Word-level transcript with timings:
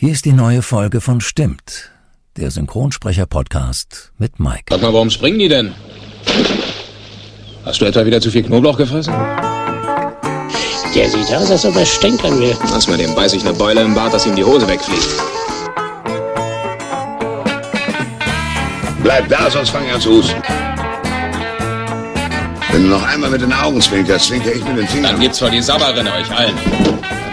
Hier 0.00 0.12
ist 0.12 0.26
die 0.26 0.32
neue 0.32 0.62
Folge 0.62 1.00
von 1.00 1.20
Stimmt, 1.20 1.90
der 2.36 2.52
Synchronsprecher-Podcast 2.52 4.12
mit 4.16 4.38
Mike. 4.38 4.66
Sag 4.70 4.80
mal, 4.80 4.92
warum 4.92 5.10
springen 5.10 5.40
die 5.40 5.48
denn? 5.48 5.74
Hast 7.64 7.80
du 7.80 7.84
etwa 7.84 8.06
wieder 8.06 8.20
zu 8.20 8.30
viel 8.30 8.44
Knoblauch 8.44 8.78
gefressen? 8.78 9.12
Der 10.94 11.10
sieht 11.10 11.34
aus, 11.34 11.50
als 11.50 11.64
ob 11.64 11.74
er 11.74 11.84
stänkern 11.84 12.38
will. 12.38 12.56
Lass 12.70 12.86
mal, 12.86 12.96
dem 12.96 13.12
beiß 13.16 13.32
ich 13.32 13.42
eine 13.42 13.54
Beule 13.54 13.80
im 13.80 13.92
Bart, 13.92 14.14
dass 14.14 14.24
ihm 14.24 14.36
die 14.36 14.44
Hose 14.44 14.68
wegfliegt. 14.68 15.08
Bleib 19.02 19.28
da, 19.28 19.50
sonst 19.50 19.70
fang 19.70 19.84
ich 19.84 19.92
an 19.92 20.00
zu 20.00 20.10
husten. 20.10 20.40
Wenn 22.70 22.84
du 22.84 22.88
noch 22.90 23.02
einmal 23.02 23.30
mit 23.30 23.40
den 23.40 23.52
Augen 23.52 23.80
zwinkerst, 23.80 24.26
zwinker 24.26 24.54
ich 24.54 24.64
mit 24.64 24.78
den 24.78 24.86
Fingern. 24.86 25.14
Dann 25.14 25.20
gibt's 25.20 25.40
vor 25.40 25.50
die 25.50 25.60
Sabberin 25.60 26.06
euch 26.06 26.30
allen. 26.30 26.54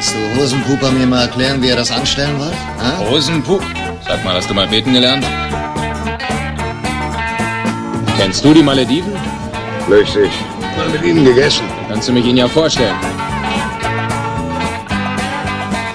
Kannst 0.05 0.17
du 0.17 0.39
Hosenpuper 0.39 0.91
mir 0.91 1.07
mal 1.07 1.23
erklären, 1.23 1.59
wie 1.63 1.69
er 1.69 1.77
das 1.77 1.89
anstellen 1.89 2.39
wird? 2.39 2.53
Ha? 2.79 2.99
Hosenpup. 3.09 3.63
Sag 4.07 4.23
mal, 4.23 4.35
hast 4.35 4.47
du 4.47 4.53
mal 4.53 4.67
beten 4.67 4.93
gelernt? 4.93 5.25
Kennst 8.15 8.45
du 8.45 8.53
die 8.53 8.61
Malediven? 8.61 9.13
Flüchtig. 9.87 10.29
Mal 10.77 10.89
mit 10.89 11.01
ihnen 11.01 11.25
gegessen. 11.25 11.65
Kannst 11.89 12.07
du 12.07 12.13
mich 12.13 12.23
ihnen 12.23 12.37
ja 12.37 12.47
vorstellen. 12.47 12.93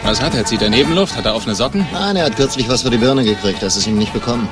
Was 0.03 0.21
hat 0.21 0.35
er? 0.35 0.45
Zieht 0.45 0.63
er 0.63 0.71
Nebenluft? 0.71 1.15
Hat 1.17 1.27
er 1.27 1.37
offene 1.37 1.55
Socken? 1.55 1.87
Nein, 1.93 2.17
er 2.17 2.25
hat 2.25 2.37
kürzlich 2.37 2.69
was 2.69 2.83
für 2.83 2.91
die 2.91 2.99
Birne 2.99 3.23
gekriegt, 3.23 3.63
das 3.63 3.77
ist 3.77 3.87
ihm 3.87 3.97
nicht 3.97 4.13
bekommen. 4.13 4.49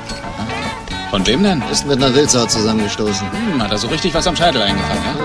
Von 1.09 1.27
wem 1.27 1.43
denn? 1.43 1.61
Ist 1.69 1.85
mit 1.85 2.01
einer 2.01 2.15
Wildsau 2.15 2.45
zusammengestoßen. 2.45 3.27
Hm, 3.29 3.61
hat 3.61 3.73
er 3.73 3.77
so 3.77 3.89
richtig 3.89 4.13
was 4.13 4.25
am 4.25 4.37
Scheitel 4.37 4.61
eingefangen, 4.61 5.03
ja? 5.03 5.19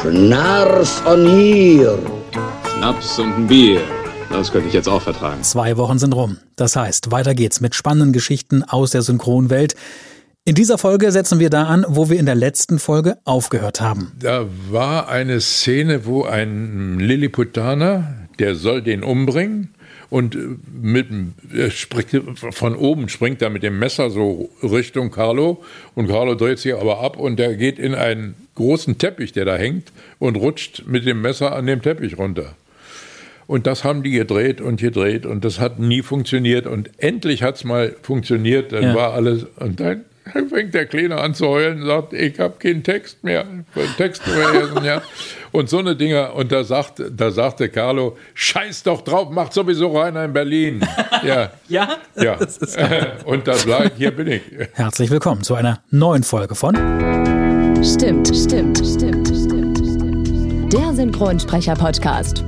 Schnarr 0.00 0.86
von 0.86 1.26
hier. 1.26 1.98
Schnaps 2.80 3.18
und 3.18 3.34
ein 3.34 3.46
Bier. 3.46 3.82
Das 4.30 4.50
könnte 4.50 4.68
ich 4.68 4.72
jetzt 4.72 4.88
auch 4.88 5.02
vertragen. 5.02 5.42
Zwei 5.42 5.76
Wochen 5.76 5.98
sind 5.98 6.14
rum. 6.14 6.38
Das 6.56 6.76
heißt, 6.76 7.10
weiter 7.10 7.34
geht's 7.34 7.60
mit 7.60 7.74
spannenden 7.74 8.14
Geschichten 8.14 8.62
aus 8.62 8.92
der 8.92 9.02
Synchronwelt. 9.02 9.74
In 10.46 10.54
dieser 10.54 10.78
Folge 10.78 11.12
setzen 11.12 11.40
wir 11.40 11.50
da 11.50 11.64
an, 11.64 11.84
wo 11.86 12.08
wir 12.08 12.18
in 12.18 12.24
der 12.24 12.36
letzten 12.36 12.78
Folge 12.78 13.18
aufgehört 13.26 13.82
haben. 13.82 14.12
Da 14.18 14.46
war 14.70 15.10
eine 15.10 15.42
Szene, 15.42 16.06
wo 16.06 16.24
ein 16.24 16.98
Lilliputaner, 16.98 18.14
der 18.38 18.54
soll 18.54 18.80
den 18.80 19.02
umbringen 19.02 19.74
und 20.08 20.34
äh, 20.34 20.38
mit, 20.72 21.08
er 21.54 21.70
springt, 21.70 22.38
von 22.38 22.74
oben 22.74 23.10
springt 23.10 23.42
er 23.42 23.50
mit 23.50 23.62
dem 23.62 23.78
Messer 23.78 24.08
so 24.08 24.48
Richtung 24.62 25.10
Carlo 25.10 25.62
und 25.94 26.08
Carlo 26.08 26.34
dreht 26.34 26.58
sich 26.58 26.74
aber 26.74 27.00
ab 27.00 27.18
und 27.18 27.38
der 27.38 27.56
geht 27.56 27.78
in 27.78 27.94
einen 27.94 28.36
großen 28.54 28.96
Teppich, 28.96 29.32
der 29.32 29.44
da 29.44 29.56
hängt 29.56 29.92
und 30.18 30.36
rutscht 30.36 30.84
mit 30.86 31.04
dem 31.04 31.20
Messer 31.20 31.54
an 31.54 31.66
dem 31.66 31.82
Teppich 31.82 32.16
runter. 32.16 32.54
Und 33.50 33.66
das 33.66 33.82
haben 33.82 34.04
die 34.04 34.12
gedreht 34.12 34.60
und 34.60 34.78
gedreht 34.80 35.26
und 35.26 35.44
das 35.44 35.58
hat 35.58 35.80
nie 35.80 36.02
funktioniert 36.02 36.68
und 36.68 36.88
endlich 36.98 37.42
hat 37.42 37.56
es 37.56 37.64
mal 37.64 37.96
funktioniert, 38.00 38.70
dann 38.70 38.84
Ja. 38.84 38.94
war 38.94 39.12
alles 39.12 39.44
und 39.58 39.80
dann 39.80 40.02
fängt 40.48 40.72
der 40.72 40.86
Kleine 40.86 41.16
an 41.20 41.34
zu 41.34 41.48
heulen 41.48 41.80
und 41.80 41.86
sagt, 41.88 42.12
ich 42.12 42.38
habe 42.38 42.54
keinen 42.60 42.84
Text 42.84 43.24
mehr, 43.24 43.44
Text 43.96 44.22
vergessen, 44.22 44.84
ja. 44.84 45.02
Und 45.52 45.68
so 45.68 45.78
eine 45.78 45.96
Dinger, 45.96 46.36
und 46.36 46.52
da, 46.52 46.62
sagt, 46.62 47.02
da 47.10 47.32
sagte 47.32 47.68
Carlo, 47.70 48.16
scheiß 48.34 48.84
doch 48.84 49.00
drauf, 49.02 49.30
macht 49.30 49.52
sowieso 49.52 49.88
Rainer 49.98 50.24
in 50.26 50.32
Berlin. 50.32 50.80
Ja, 51.26 51.50
Ja? 51.68 51.96
ja. 52.22 52.36
Und 53.24 53.48
da 53.48 53.56
bleibt, 53.56 53.98
hier 53.98 54.12
bin 54.12 54.28
ich. 54.28 54.42
Herzlich 54.74 55.10
willkommen 55.10 55.42
zu 55.42 55.56
einer 55.56 55.80
neuen 55.90 56.22
Folge 56.22 56.54
von 56.54 56.76
Stimmt, 57.82 58.28
stimmt, 58.28 58.78
stimmt, 58.78 59.26
stimmt, 59.26 59.76
stimmt. 59.76 60.72
Der 60.72 60.94
Synchronsprecher-Podcast. 60.94 62.44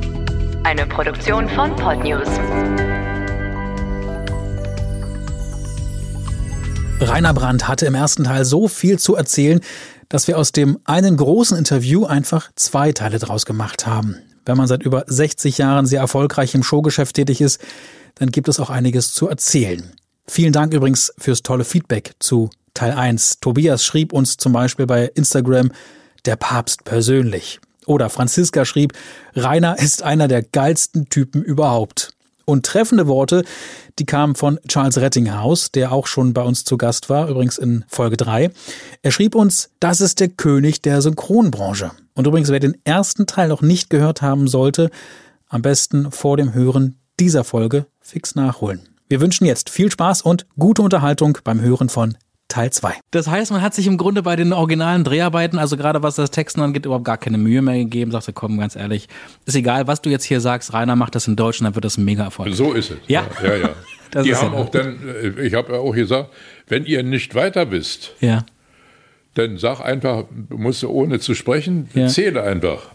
Eine 0.65 0.87
Produktion 0.87 1.49
von 1.49 1.75
Podnews. 1.75 2.29
Rainer 7.01 7.35
Brandt 7.35 7.67
hatte 7.67 7.87
im 7.87 7.97
ersten 7.97 8.25
Teil 8.25 8.45
so 8.45 8.69
viel 8.69 8.99
zu 9.01 9.17
erzählen, 9.17 9.61
dass 10.09 10.29
wir 10.29 10.39
aus 10.39 10.53
dem 10.53 10.79
einen 10.85 11.17
großen 11.17 11.59
Interview 11.59 12.07
einfach 12.07 12.51
zwei 12.55 12.93
Teile 12.93 13.19
draus 13.19 13.45
gemacht 13.45 13.89
haben. 13.89 14.19
Wenn 14.47 14.57
man 14.57 14.69
seit 14.69 14.85
über 14.85 15.03
60 15.09 15.59
Jahren 15.59 15.87
sehr 15.87 16.01
erfolgreich 16.01 16.55
im 16.55 16.63
Showgeschäft 16.63 17.17
tätig 17.17 17.41
ist, 17.41 17.61
dann 18.15 18.31
gibt 18.31 18.49
es 18.49 18.61
auch 18.61 18.71
einiges 18.71 19.13
zu 19.13 19.29
erzählen. 19.29 19.93
Vielen 20.29 20.53
Dank 20.53 20.73
übrigens 20.73 21.13
fürs 21.19 21.43
tolle 21.43 21.65
Feedback 21.65 22.13
zu 22.21 22.51
Teil 22.73 22.93
1. 22.93 23.41
Tobias 23.41 23.85
schrieb 23.85 24.13
uns 24.13 24.37
zum 24.37 24.53
Beispiel 24.53 24.87
bei 24.87 25.11
Instagram, 25.15 25.73
der 26.25 26.37
Papst 26.37 26.85
persönlich. 26.85 27.61
Oder 27.87 28.11
Franziska 28.11 28.65
schrieb, 28.65 28.93
Rainer 29.35 29.79
ist 29.79 30.03
einer 30.03 30.29
der 30.29 30.43
geilsten 30.43 31.09
Typen 31.09 31.43
überhaupt. 31.43 32.15
Und 32.45 32.67
treffende 32.67 33.07
Worte, 33.07 33.45
die 33.99 34.05
kamen 34.05 34.35
von 34.35 34.59
Charles 34.67 34.99
Rettinghaus, 34.99 35.71
der 35.71 35.93
auch 35.93 36.07
schon 36.07 36.33
bei 36.33 36.43
uns 36.43 36.65
zu 36.65 36.77
Gast 36.77 37.09
war, 37.09 37.29
übrigens 37.29 37.59
in 37.59 37.85
Folge 37.89 38.17
3. 38.17 38.51
Er 39.03 39.11
schrieb 39.13 39.35
uns, 39.35 39.71
das 39.81 40.01
ist 40.01 40.21
der 40.21 40.29
König 40.29 40.83
der 40.83 41.03
Synchronbranche. 41.03 41.93
Und 42.15 42.27
übrigens, 42.27 42.51
wer 42.51 42.61
den 42.61 42.77
ersten 42.85 43.27
Teil 43.27 43.49
noch 43.49 43.63
nicht 43.63 43.91
gehört 43.91 44.23
haben 44.23 44.49
sollte, 44.49 44.91
am 45.49 45.63
besten 45.63 46.11
vor 46.11 46.37
dem 46.37 46.53
Hören 46.53 46.97
dieser 47.21 47.45
Folge 47.45 47.87
fix 48.01 48.35
nachholen. 48.35 48.89
Wir 49.09 49.21
wünschen 49.21 49.45
jetzt 49.45 49.69
viel 49.69 49.91
Spaß 49.91 50.23
und 50.23 50.47
gute 50.59 50.83
Unterhaltung 50.83 51.39
beim 51.45 51.61
Hören 51.61 51.91
von 51.91 52.17
Teil 52.53 52.71
2. 52.71 52.95
Das 53.11 53.29
heißt, 53.29 53.51
man 53.51 53.63
hat 53.63 53.75
sich 53.75 53.87
im 53.87 53.97
Grunde 53.97 54.23
bei 54.23 54.37
den 54.37 54.53
originalen 54.53 55.05
Dreharbeiten, 55.05 55.59
also 55.59 55.77
gerade 55.77 56.03
was 56.03 56.17
das 56.17 56.31
Texten 56.31 56.61
angeht, 56.61 56.85
überhaupt 56.87 57.05
gar 57.07 57.17
keine 57.19 57.39
Mühe 57.39 57.63
mehr 57.63 57.77
gegeben. 57.79 58.11
Sagte, 58.11 58.33
komm, 58.33 58.59
ganz 58.59 58.77
ehrlich, 58.77 59.09
ist 59.47 59.55
egal, 59.57 59.87
was 59.87 60.03
du 60.03 60.11
jetzt 60.11 60.25
hier 60.25 60.41
sagst, 60.41 60.73
Rainer 60.73 60.95
macht 60.97 61.15
das 61.15 61.27
in 61.29 61.37
Deutsch 61.37 61.61
und 61.61 61.65
dann 61.65 61.75
wird 61.75 61.85
das 61.85 61.97
ein 61.97 62.05
Mega-Erfolg. 62.05 62.55
So 62.55 62.73
ist 62.73 62.91
es. 62.91 62.99
Ja. 63.09 63.27
ja, 63.43 63.55
ja. 63.57 63.71
Das 64.11 64.25
Die 64.25 64.31
ist 64.31 64.43
haben 64.43 64.53
ja- 64.53 64.59
auch 64.59 64.69
dann, 64.69 64.99
äh, 65.09 65.41
ich 65.47 65.55
habe 65.55 65.73
ja 65.73 65.79
auch 65.79 65.93
gesagt, 65.95 66.29
wenn 66.69 66.85
ihr 66.85 67.03
nicht 67.03 67.35
weiter 67.35 67.71
wisst, 67.71 68.13
Ja. 68.21 68.45
dann 69.35 69.57
sag 69.57 69.81
einfach, 69.81 70.25
du 70.51 70.59
musst 70.59 70.85
ohne 70.85 71.19
zu 71.19 71.35
sprechen, 71.35 71.89
Ja. 71.95 72.09
zähle 72.09 72.43
einfach. 72.43 72.91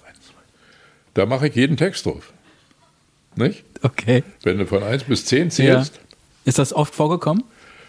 Da 1.15 1.25
mache 1.25 1.47
ich 1.47 1.55
jeden 1.55 1.75
Text 1.75 2.05
drauf. 2.05 2.31
Nicht? 3.35 3.63
Okay. 3.81 4.23
Wenn 4.43 4.59
du 4.59 4.67
von 4.67 4.83
1 4.83 5.05
bis 5.05 5.25
10 5.25 5.45
Ja. 5.45 5.49
zählst, 5.49 5.99
Ist 6.45 6.59
das 6.59 6.71
oft 6.71 6.93
vorgekommen? 6.93 7.43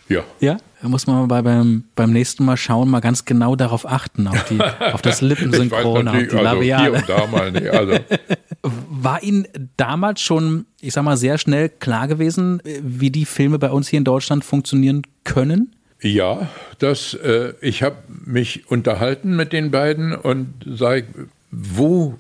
ja. 0.08 0.22
Ja. 0.40 0.56
Da 0.80 0.88
muss 0.88 1.06
man 1.06 1.26
bei, 1.26 1.42
beim, 1.42 1.84
beim 1.96 2.12
nächsten 2.12 2.44
Mal 2.44 2.56
schauen, 2.56 2.88
mal 2.88 3.00
ganz 3.00 3.24
genau 3.24 3.56
darauf 3.56 3.84
achten, 3.84 4.28
auf, 4.28 4.44
die, 4.44 4.60
auf 4.92 5.02
das 5.02 5.20
Lippensynchron, 5.20 6.06
auf 6.06 6.16
die 6.16 6.24
also 6.24 6.38
Labiale. 6.40 7.50
nicht. 7.52 7.70
Also, 7.70 7.98
War 8.62 9.22
Ihnen 9.22 9.46
damals 9.76 10.20
schon, 10.20 10.66
ich 10.80 10.92
sag 10.92 11.02
mal, 11.02 11.16
sehr 11.16 11.38
schnell 11.38 11.68
klar 11.68 12.06
gewesen, 12.06 12.62
wie 12.80 13.10
die 13.10 13.24
Filme 13.24 13.58
bei 13.58 13.70
uns 13.70 13.88
hier 13.88 13.98
in 13.98 14.04
Deutschland 14.04 14.44
funktionieren 14.44 15.02
können? 15.24 15.74
ja, 16.00 16.48
das, 16.78 17.14
äh, 17.14 17.54
ich 17.60 17.82
habe 17.82 17.96
mich 18.24 18.70
unterhalten 18.70 19.36
mit 19.36 19.52
den 19.52 19.70
beiden 19.70 20.14
und 20.14 20.54
sage, 20.64 21.06
wo 21.50 22.18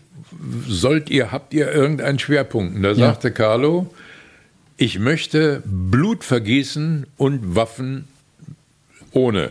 sollt 0.66 1.10
ihr, 1.10 1.32
habt 1.32 1.54
ihr 1.54 1.72
irgendeinen 1.72 2.18
Schwerpunkt? 2.18 2.76
Und 2.76 2.82
da 2.82 2.94
sagte 2.94 3.30
Carlo, 3.30 3.92
ich 4.76 4.98
möchte 4.98 5.62
Blut 5.64 6.24
vergießen 6.24 7.06
und 7.16 7.54
Waffen 7.54 8.06
ohne. 9.18 9.50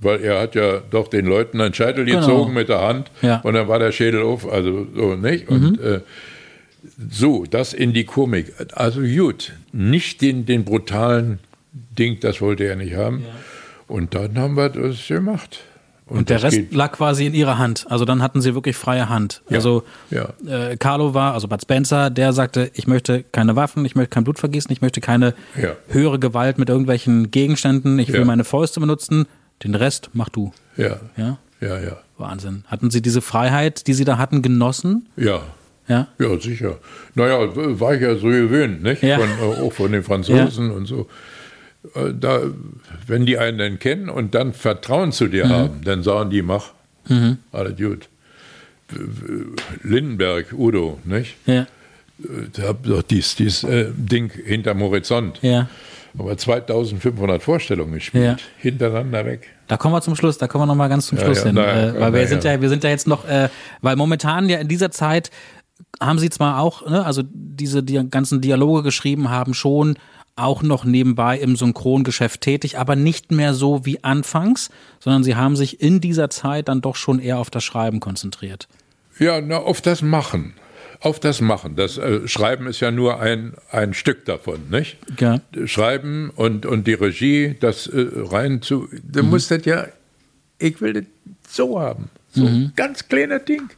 Weil 0.00 0.20
er 0.22 0.40
hat 0.40 0.54
ja 0.54 0.80
doch 0.90 1.08
den 1.08 1.24
Leuten 1.26 1.60
einen 1.60 1.72
Scheitel 1.72 2.04
Genau. 2.04 2.20
gezogen 2.20 2.52
mit 2.54 2.68
der 2.68 2.80
Hand 2.80 3.10
Ja. 3.22 3.40
und 3.42 3.54
dann 3.54 3.68
war 3.68 3.78
der 3.78 3.92
Schädel 3.92 4.22
auf, 4.22 4.50
also 4.50 4.86
so 4.94 5.14
nicht. 5.14 5.48
Und 5.48 5.80
äh, 5.80 6.00
so, 7.10 7.44
das 7.48 7.72
in 7.72 7.92
die 7.92 8.04
Komik. 8.04 8.52
Also 8.74 9.00
gut, 9.00 9.52
nicht 9.72 10.20
den, 10.20 10.44
den 10.46 10.64
brutalen 10.64 11.38
Ding, 11.98 12.18
das 12.20 12.40
wollte 12.40 12.64
er 12.64 12.76
nicht 12.76 12.94
haben. 12.94 13.24
Und 13.88 14.14
dann 14.14 14.36
haben 14.38 14.56
wir 14.56 14.68
das 14.68 15.06
gemacht. 15.08 15.60
Und, 16.06 16.28
der 16.28 16.36
das 16.36 16.44
Rest 16.44 16.56
geht- 16.56 16.74
lag 16.74 16.92
quasi 16.92 17.24
in 17.26 17.32
ihrer 17.34 17.56
Hand. 17.56 17.86
Also 17.88 18.04
dann 18.04 18.20
hatten 18.22 18.40
sie 18.42 18.54
wirklich 18.54 18.76
freie 18.76 19.08
Hand. 19.08 19.42
Ja, 19.48 19.56
Also 19.56 19.84
ja. 20.10 20.28
Äh, 20.46 20.76
Carlo 20.76 21.14
war, 21.14 21.32
also 21.32 21.48
Bud 21.48 21.62
Spencer, 21.62 22.10
der 22.10 22.32
sagte, 22.34 22.70
ich 22.74 22.86
möchte 22.86 23.22
keine 23.32 23.56
Waffen, 23.56 23.84
ich 23.86 23.94
möchte 23.94 24.10
kein 24.10 24.24
Blut 24.24 24.38
vergießen, 24.38 24.70
ich 24.70 24.82
möchte 24.82 25.00
keine 25.00 25.32
Ja. 25.60 25.70
höhere 25.88 26.18
Gewalt 26.18 26.58
mit 26.58 26.68
irgendwelchen 26.68 27.30
Gegenständen, 27.30 27.98
ich 27.98 28.12
will 28.12 28.24
meine 28.26 28.44
Fäuste 28.44 28.80
benutzen, 28.80 29.26
den 29.62 29.74
Rest 29.74 30.10
mach 30.12 30.28
du. 30.28 30.52
Ja, 30.76 30.96
Ja, 31.16 31.38
ja, 31.60 31.78
ja, 31.80 31.96
Wahnsinn. 32.18 32.64
Hatten 32.66 32.90
Sie 32.90 33.00
diese 33.00 33.22
Freiheit, 33.22 33.86
die 33.86 33.94
Sie 33.94 34.04
da 34.04 34.18
hatten, 34.18 34.42
genossen? 34.42 35.08
ja. 35.16 35.40
Ja. 35.86 36.06
Ja, 36.18 36.40
sicher. 36.40 36.78
Naja, 37.14 37.40
war 37.78 37.94
ich 37.94 38.00
ja 38.00 38.14
so 38.16 38.28
gewöhnt, 38.28 38.82
nicht? 38.82 39.02
Ja. 39.02 39.18
Von, 39.18 39.28
äh, 39.28 39.60
auch 39.66 39.70
von 39.74 39.92
den 39.92 40.02
Franzosen 40.02 40.70
und 40.70 40.86
so. 40.86 41.08
Äh, 41.94 42.12
Da, 42.18 42.40
wenn 43.06 43.26
die 43.26 43.38
einen 43.38 43.58
dann 43.58 43.78
kennen 43.78 44.08
und 44.08 44.34
dann 44.34 44.52
Vertrauen 44.52 45.12
zu 45.12 45.24
Mhm. 45.24 45.30
dir 45.30 45.48
haben, 45.48 45.80
dann 45.84 46.02
sagen 46.02 46.30
die, 46.30 46.42
mach. 46.42 46.70
Alles 47.52 47.76
gut. 47.76 48.08
Lindenberg, 49.82 50.52
Udo, 50.52 50.98
nicht? 51.04 51.36
Ja. 51.46 51.66
Ich 52.18 52.62
habe 52.62 52.88
doch 52.88 53.02
dies, 53.02 53.34
dies 53.34 53.64
äh, 53.64 53.90
Ding 53.96 54.30
hinterm 54.30 54.80
Horizont. 54.80 55.38
Ja. 55.42 55.68
Aber 56.16 56.36
2500 56.36 57.42
Vorstellungen 57.42 57.94
gespielt, 57.94 58.24
Ja. 58.24 58.36
hintereinander 58.58 59.24
weg. 59.26 59.48
Da 59.66 59.76
kommen 59.76 59.94
wir 59.94 60.00
zum 60.00 60.14
Schluss, 60.14 60.38
da 60.38 60.46
kommen 60.46 60.62
wir 60.62 60.66
nochmal 60.66 60.88
ganz 60.88 61.06
zum 61.08 61.18
Ja, 61.18 61.24
Schluss 61.24 61.38
ja, 61.40 61.46
hin. 61.46 61.54
na 61.56 61.64
äh, 61.88 62.00
weil 62.00 62.12
wir 62.12 62.20
na 62.22 62.26
sind 62.28 62.44
ja. 62.44 62.52
ja, 62.52 62.60
wir 62.60 62.68
sind 62.68 62.84
ja 62.84 62.90
jetzt 62.90 63.08
noch, 63.08 63.24
äh, 63.28 63.48
weil 63.82 63.96
momentan 63.96 64.48
ja 64.48 64.58
in 64.58 64.68
dieser 64.68 64.92
Zeit 64.92 65.30
haben 66.00 66.18
Sie 66.20 66.30
zwar 66.30 66.60
auch, 66.60 66.88
ne, 66.88 67.04
also 67.04 67.22
diese 67.26 67.82
die 67.82 68.00
ganzen 68.10 68.40
Dialoge 68.40 68.84
geschrieben 68.84 69.28
haben, 69.30 69.54
schon 69.54 69.96
auch 70.36 70.62
noch 70.62 70.84
nebenbei 70.84 71.38
im 71.38 71.54
Synchrongeschäft 71.56 72.40
tätig, 72.40 72.78
aber 72.78 72.96
nicht 72.96 73.30
mehr 73.30 73.54
so 73.54 73.84
wie 73.86 74.02
anfangs, 74.02 74.70
sondern 74.98 75.22
Sie 75.24 75.36
haben 75.36 75.54
sich 75.56 75.80
in 75.80 76.00
dieser 76.00 76.28
Zeit 76.30 76.68
dann 76.68 76.80
doch 76.80 76.96
schon 76.96 77.20
eher 77.20 77.38
auf 77.38 77.50
das 77.50 77.62
Schreiben 77.64 78.00
konzentriert. 78.00 78.66
Ja, 79.18 79.40
na, 79.40 79.58
auf 79.58 79.80
das 79.80 80.02
Machen. 80.02 80.54
Auf 81.00 81.20
das 81.20 81.40
Machen. 81.40 81.76
Das 81.76 81.98
äh, 81.98 82.26
Schreiben 82.26 82.66
ist 82.66 82.80
ja 82.80 82.90
nur 82.90 83.20
ein, 83.20 83.54
ein 83.70 83.94
Stück 83.94 84.24
davon, 84.24 84.70
nicht? 84.70 84.96
Ja. 85.20 85.40
Schreiben 85.66 86.30
und, 86.34 86.66
und 86.66 86.86
die 86.86 86.94
Regie, 86.94 87.54
das 87.60 87.86
äh, 87.86 88.06
rein 88.14 88.60
zu. 88.62 88.88
Du 89.02 89.22
Mhm. 89.22 89.30
musst 89.30 89.50
das 89.50 89.64
ja, 89.66 89.86
ich 90.58 90.80
will 90.80 90.94
das 90.94 91.04
so 91.48 91.78
haben. 91.78 92.10
So 92.32 92.46
ein 92.46 92.72
ganz 92.74 93.06
kleiner 93.08 93.38
Ding. 93.38 93.70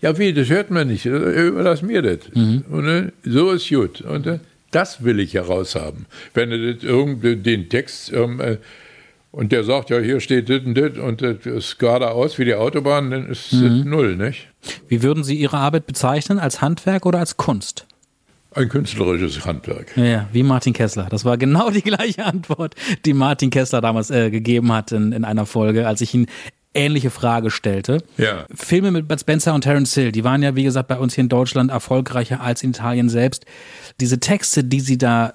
Ja, 0.00 0.16
wie, 0.18 0.32
das 0.32 0.48
hört 0.50 0.70
man 0.70 0.86
nicht. 0.88 1.06
Äh, 1.06 1.48
Überlass 1.48 1.82
mir 1.82 2.02
das. 2.02 2.18
Und, 2.34 2.86
äh, 2.86 3.10
so 3.24 3.50
ist 3.52 3.68
gut. 3.68 4.02
Und 4.02 4.26
äh, 4.26 4.38
das 4.76 5.02
will 5.02 5.18
ich 5.20 5.32
heraushaben. 5.32 6.04
Wenn 6.34 6.50
irgendwie 6.52 7.36
den 7.36 7.70
Text 7.70 8.12
ähm, 8.12 8.40
äh, 8.40 8.58
und 9.32 9.50
der 9.50 9.64
sagt, 9.64 9.88
ja, 9.88 9.98
hier 9.98 10.20
steht 10.20 10.50
das 10.50 10.60
und 10.64 10.74
das 10.74 10.98
und 10.98 11.22
das 11.22 11.46
ist 11.46 11.78
geradeaus 11.78 12.38
wie 12.38 12.44
die 12.44 12.54
Autobahn, 12.54 13.10
dann 13.10 13.26
ist 13.26 13.52
das 13.52 13.84
null, 13.84 14.16
nicht? 14.16 14.48
Wie 14.88 15.02
würden 15.02 15.24
Sie 15.24 15.34
Ihre 15.34 15.56
Arbeit 15.56 15.86
bezeichnen? 15.86 16.38
Als 16.38 16.60
Handwerk 16.60 17.06
oder 17.06 17.18
als 17.18 17.38
Kunst? 17.38 17.86
Ein 18.54 18.68
künstlerisches 18.68 19.44
Handwerk. 19.44 19.96
Ja, 19.96 20.04
ja, 20.04 20.28
wie 20.32 20.42
Martin 20.42 20.72
Kessler. 20.72 21.08
Das 21.10 21.24
war 21.24 21.36
genau 21.36 21.70
die 21.70 21.82
gleiche 21.82 22.24
Antwort, 22.24 22.74
die 23.04 23.12
Martin 23.12 23.50
Kessler 23.50 23.80
damals 23.80 24.10
äh, 24.10 24.30
gegeben 24.30 24.72
hat 24.72 24.92
in, 24.92 25.12
in 25.12 25.24
einer 25.24 25.46
Folge, 25.46 25.86
als 25.86 26.00
ich 26.02 26.14
ihn 26.14 26.26
ähnliche 26.76 27.10
Frage 27.10 27.50
stellte. 27.50 28.02
Ja. 28.16 28.46
Filme 28.54 28.90
mit 28.90 29.08
Bud 29.08 29.20
Spencer 29.20 29.54
und 29.54 29.62
Terence 29.62 29.94
Hill, 29.94 30.12
die 30.12 30.24
waren 30.24 30.42
ja, 30.42 30.54
wie 30.54 30.64
gesagt, 30.64 30.88
bei 30.88 30.98
uns 30.98 31.14
hier 31.14 31.22
in 31.22 31.28
Deutschland 31.28 31.70
erfolgreicher 31.70 32.40
als 32.40 32.62
in 32.62 32.70
Italien 32.70 33.08
selbst. 33.08 33.46
Diese 34.00 34.20
Texte, 34.20 34.62
die 34.64 34.80
sie 34.80 34.98
da 34.98 35.34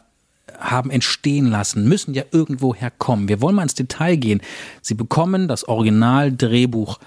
haben 0.59 0.91
entstehen 0.91 1.47
lassen, 1.47 1.88
müssen 1.88 2.13
ja 2.13 2.23
irgendwo 2.31 2.75
herkommen. 2.75 3.27
Wir 3.27 3.41
wollen 3.41 3.55
mal 3.55 3.63
ins 3.63 3.75
Detail 3.75 4.15
gehen. 4.15 4.41
Sie 4.81 4.93
bekommen 4.93 5.47
das 5.47 5.67
Originaldrehbuch, 5.67 6.99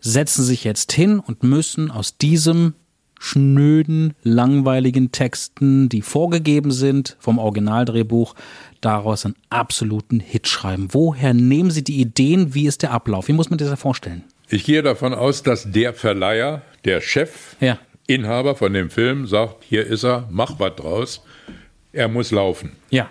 setzen 0.00 0.44
sich 0.44 0.64
jetzt 0.64 0.92
hin 0.92 1.18
und 1.18 1.42
müssen 1.42 1.90
aus 1.90 2.16
diesem 2.18 2.74
schnöden, 3.24 4.12
langweiligen 4.22 5.10
Texten, 5.10 5.88
die 5.88 6.02
vorgegeben 6.02 6.70
sind 6.72 7.16
vom 7.20 7.38
Originaldrehbuch, 7.38 8.34
daraus 8.82 9.24
einen 9.24 9.34
absoluten 9.48 10.20
Hit 10.20 10.46
schreiben. 10.46 10.88
Woher 10.92 11.32
nehmen 11.32 11.70
Sie 11.70 11.82
die 11.82 12.00
Ideen? 12.00 12.54
Wie 12.54 12.66
ist 12.66 12.82
der 12.82 12.90
Ablauf? 12.90 13.28
Wie 13.28 13.32
muss 13.32 13.48
man 13.48 13.58
sich 13.58 13.68
das 13.68 13.80
vorstellen? 13.80 14.24
Ich 14.50 14.64
gehe 14.64 14.82
davon 14.82 15.14
aus, 15.14 15.42
dass 15.42 15.70
der 15.72 15.94
Verleiher, 15.94 16.60
der 16.84 17.00
Chef, 17.00 17.56
Ja. 17.60 17.78
Inhaber 18.06 18.54
von 18.54 18.74
dem 18.74 18.90
Film 18.90 19.26
sagt, 19.26 19.64
hier 19.64 19.86
ist 19.86 20.04
er, 20.04 20.28
mach 20.30 20.58
was 20.60 20.76
draus. 20.76 21.22
Er 21.92 22.08
muss 22.08 22.30
laufen. 22.30 22.72
Ja. 22.90 23.10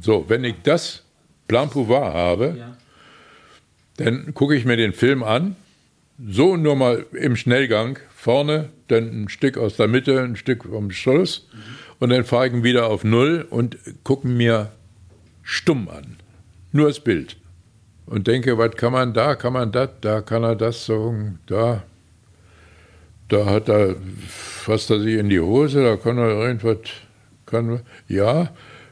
So, 0.00 0.26
wenn 0.28 0.44
ich 0.44 0.54
das 0.62 1.02
Plan 1.48 1.68
Pouvoir 1.68 2.14
habe, 2.14 2.76
dann 3.96 4.32
gucke 4.32 4.54
ich 4.54 4.64
mir 4.64 4.76
den 4.76 4.92
Film 4.92 5.24
an, 5.24 5.56
so 6.24 6.56
nur 6.56 6.76
mal 6.76 7.04
im 7.12 7.34
Schnellgang, 7.34 7.98
vorne, 8.20 8.68
dann 8.88 9.22
ein 9.22 9.28
Stück 9.30 9.56
aus 9.56 9.76
der 9.76 9.88
Mitte, 9.88 10.20
ein 10.20 10.36
Stück 10.36 10.64
vom 10.64 10.90
Schluss 10.90 11.48
und 12.00 12.10
dann 12.10 12.24
fahre 12.24 12.48
ich 12.48 12.62
wieder 12.62 12.86
auf 12.86 13.02
Null 13.02 13.46
und 13.48 13.78
gucke 14.04 14.28
mir 14.28 14.72
stumm 15.42 15.88
an. 15.88 16.16
Nur 16.70 16.88
das 16.88 17.00
Bild. 17.00 17.38
Und 18.04 18.26
denke, 18.26 18.58
was 18.58 18.76
kann 18.76 18.92
man 18.92 19.14
da, 19.14 19.36
kann 19.36 19.54
man 19.54 19.72
das, 19.72 19.88
da 20.02 20.20
kann 20.20 20.44
er 20.44 20.54
das 20.54 20.84
sagen, 20.84 21.38
da, 21.46 21.82
da 23.28 23.46
hat 23.46 23.70
er, 23.70 23.96
fasst 24.28 24.90
er 24.90 25.00
sich 25.00 25.16
in 25.16 25.30
die 25.30 25.40
Hose, 25.40 25.82
da 25.82 25.96
kann 25.96 26.18
er 26.18 26.28
irgendwas, 26.28 26.78
kann, 27.46 27.80
ja, 28.06 28.50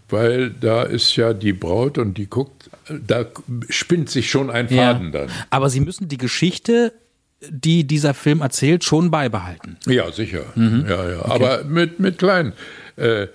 weil 0.09 0.51
da 0.51 0.85
ist 0.85 1.17
ja 1.17 1.35
die 1.35 1.53
Braut 1.53 1.99
und 1.99 2.17
die 2.17 2.31
guckt, 2.31 2.71
da 2.89 3.27
spinnt 3.69 4.09
sich 4.09 4.31
schon 4.31 4.49
ein 4.49 4.71
Faden 4.71 5.13
dann. 5.13 5.29
Aber 5.51 5.69
Sie 5.69 5.81
müssen 5.81 6.09
die 6.09 6.17
Geschichte, 6.17 6.95
die 7.41 7.85
dieser 7.85 8.15
Film 8.15 8.41
erzählt, 8.41 8.85
schon 8.85 9.11
beibehalten. 9.11 9.77
Ja, 9.87 10.11
sicher. 10.11 10.45
Mhm. 10.55 10.87
Ja, 10.89 11.11
ja. 11.11 11.25
Aber 11.25 11.65
mit, 11.65 12.01
mit 12.01 12.19
kleinen. 12.19 12.53
Äh, 12.97 13.29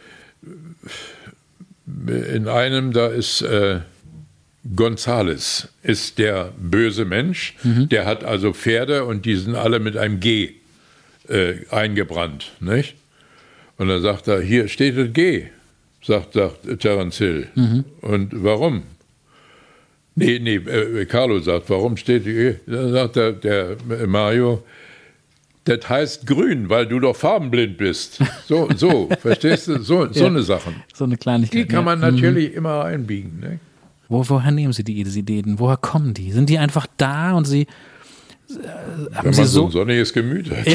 in 2.08 2.48
einem, 2.48 2.94
da 2.94 3.08
ist 3.08 3.42
äh, 3.42 3.80
Gonzales, 4.76 5.68
ist 5.84 6.18
der 6.18 6.54
böse 6.58 7.06
Mensch. 7.06 7.56
Mhm. 7.64 7.90
Der 7.90 8.06
hat 8.06 8.24
also 8.24 8.54
Pferde 8.54 9.06
und 9.06 9.26
die 9.26 9.36
sind 9.36 9.56
alle 9.56 9.80
mit 9.80 9.98
einem 9.98 10.20
G 10.20 10.52
äh, 11.28 11.56
eingebrannt. 11.70 12.52
Nicht? 12.60 12.96
Und 13.78 13.88
dann 13.90 14.02
sagt 14.02 14.28
er, 14.28 14.42
hier 14.42 14.68
steht 14.68 14.98
das 14.98 15.12
G, 15.14 15.48
sagt, 16.04 16.34
sagt 16.34 16.80
Terence 16.80 17.18
Hill. 17.18 17.48
Mhm. 17.56 17.86
Und 18.02 18.32
warum? 18.44 18.84
Nee, 20.16 20.40
nee, 20.40 20.56
äh, 20.56 21.06
Carlo 21.06 21.40
sagt, 21.40 21.70
warum 21.70 21.98
steht 21.98 22.26
die? 22.26 22.56
Dann 22.68 22.92
sagt 22.92 23.16
der, 23.16 23.32
der 23.32 23.78
Mario, 24.08 24.64
das 25.66 25.88
heißt 25.90 26.28
grün, 26.28 26.70
weil 26.70 26.86
du 26.88 27.00
doch 27.00 27.16
farbenblind 27.16 27.78
bist. 27.78 28.20
So, 28.48 28.70
so, 28.76 29.10
verstehst 29.20 29.68
du? 29.70 29.80
So, 29.82 30.12
so 30.12 30.20
Ja. 30.22 30.28
eine 30.28 30.44
Sachen. 30.44 30.76
So 30.94 31.06
eine 31.06 31.18
Kleinigkeit. 31.18 31.62
Die 31.62 31.66
kann 31.66 31.86
man 31.86 32.02
ja. 32.02 32.12
Mhm. 32.12 32.16
natürlich 32.16 32.54
immer 32.54 32.84
einbiegen. 32.86 33.40
Ne? 33.40 33.60
Wo, 34.10 34.24
woher 34.30 34.52
nehmen 34.52 34.74
Sie 34.74 34.84
die 34.84 35.00
Ideen? 35.02 35.58
Woher 35.58 35.78
kommen 35.78 36.14
die? 36.14 36.32
Sind 36.32 36.50
die 36.50 36.60
einfach 36.60 36.86
da 36.98 37.32
und 37.34 37.46
Sie. 37.46 37.62
Äh, 37.62 37.66
haben 39.16 39.26
Wenn 39.26 39.34
Sie 39.34 39.40
man 39.42 39.48
so 39.48 39.62
so. 39.62 39.66
ein 39.68 39.72
sonniges 39.72 40.14
Gemüt 40.14 40.52
hat. 40.52 40.68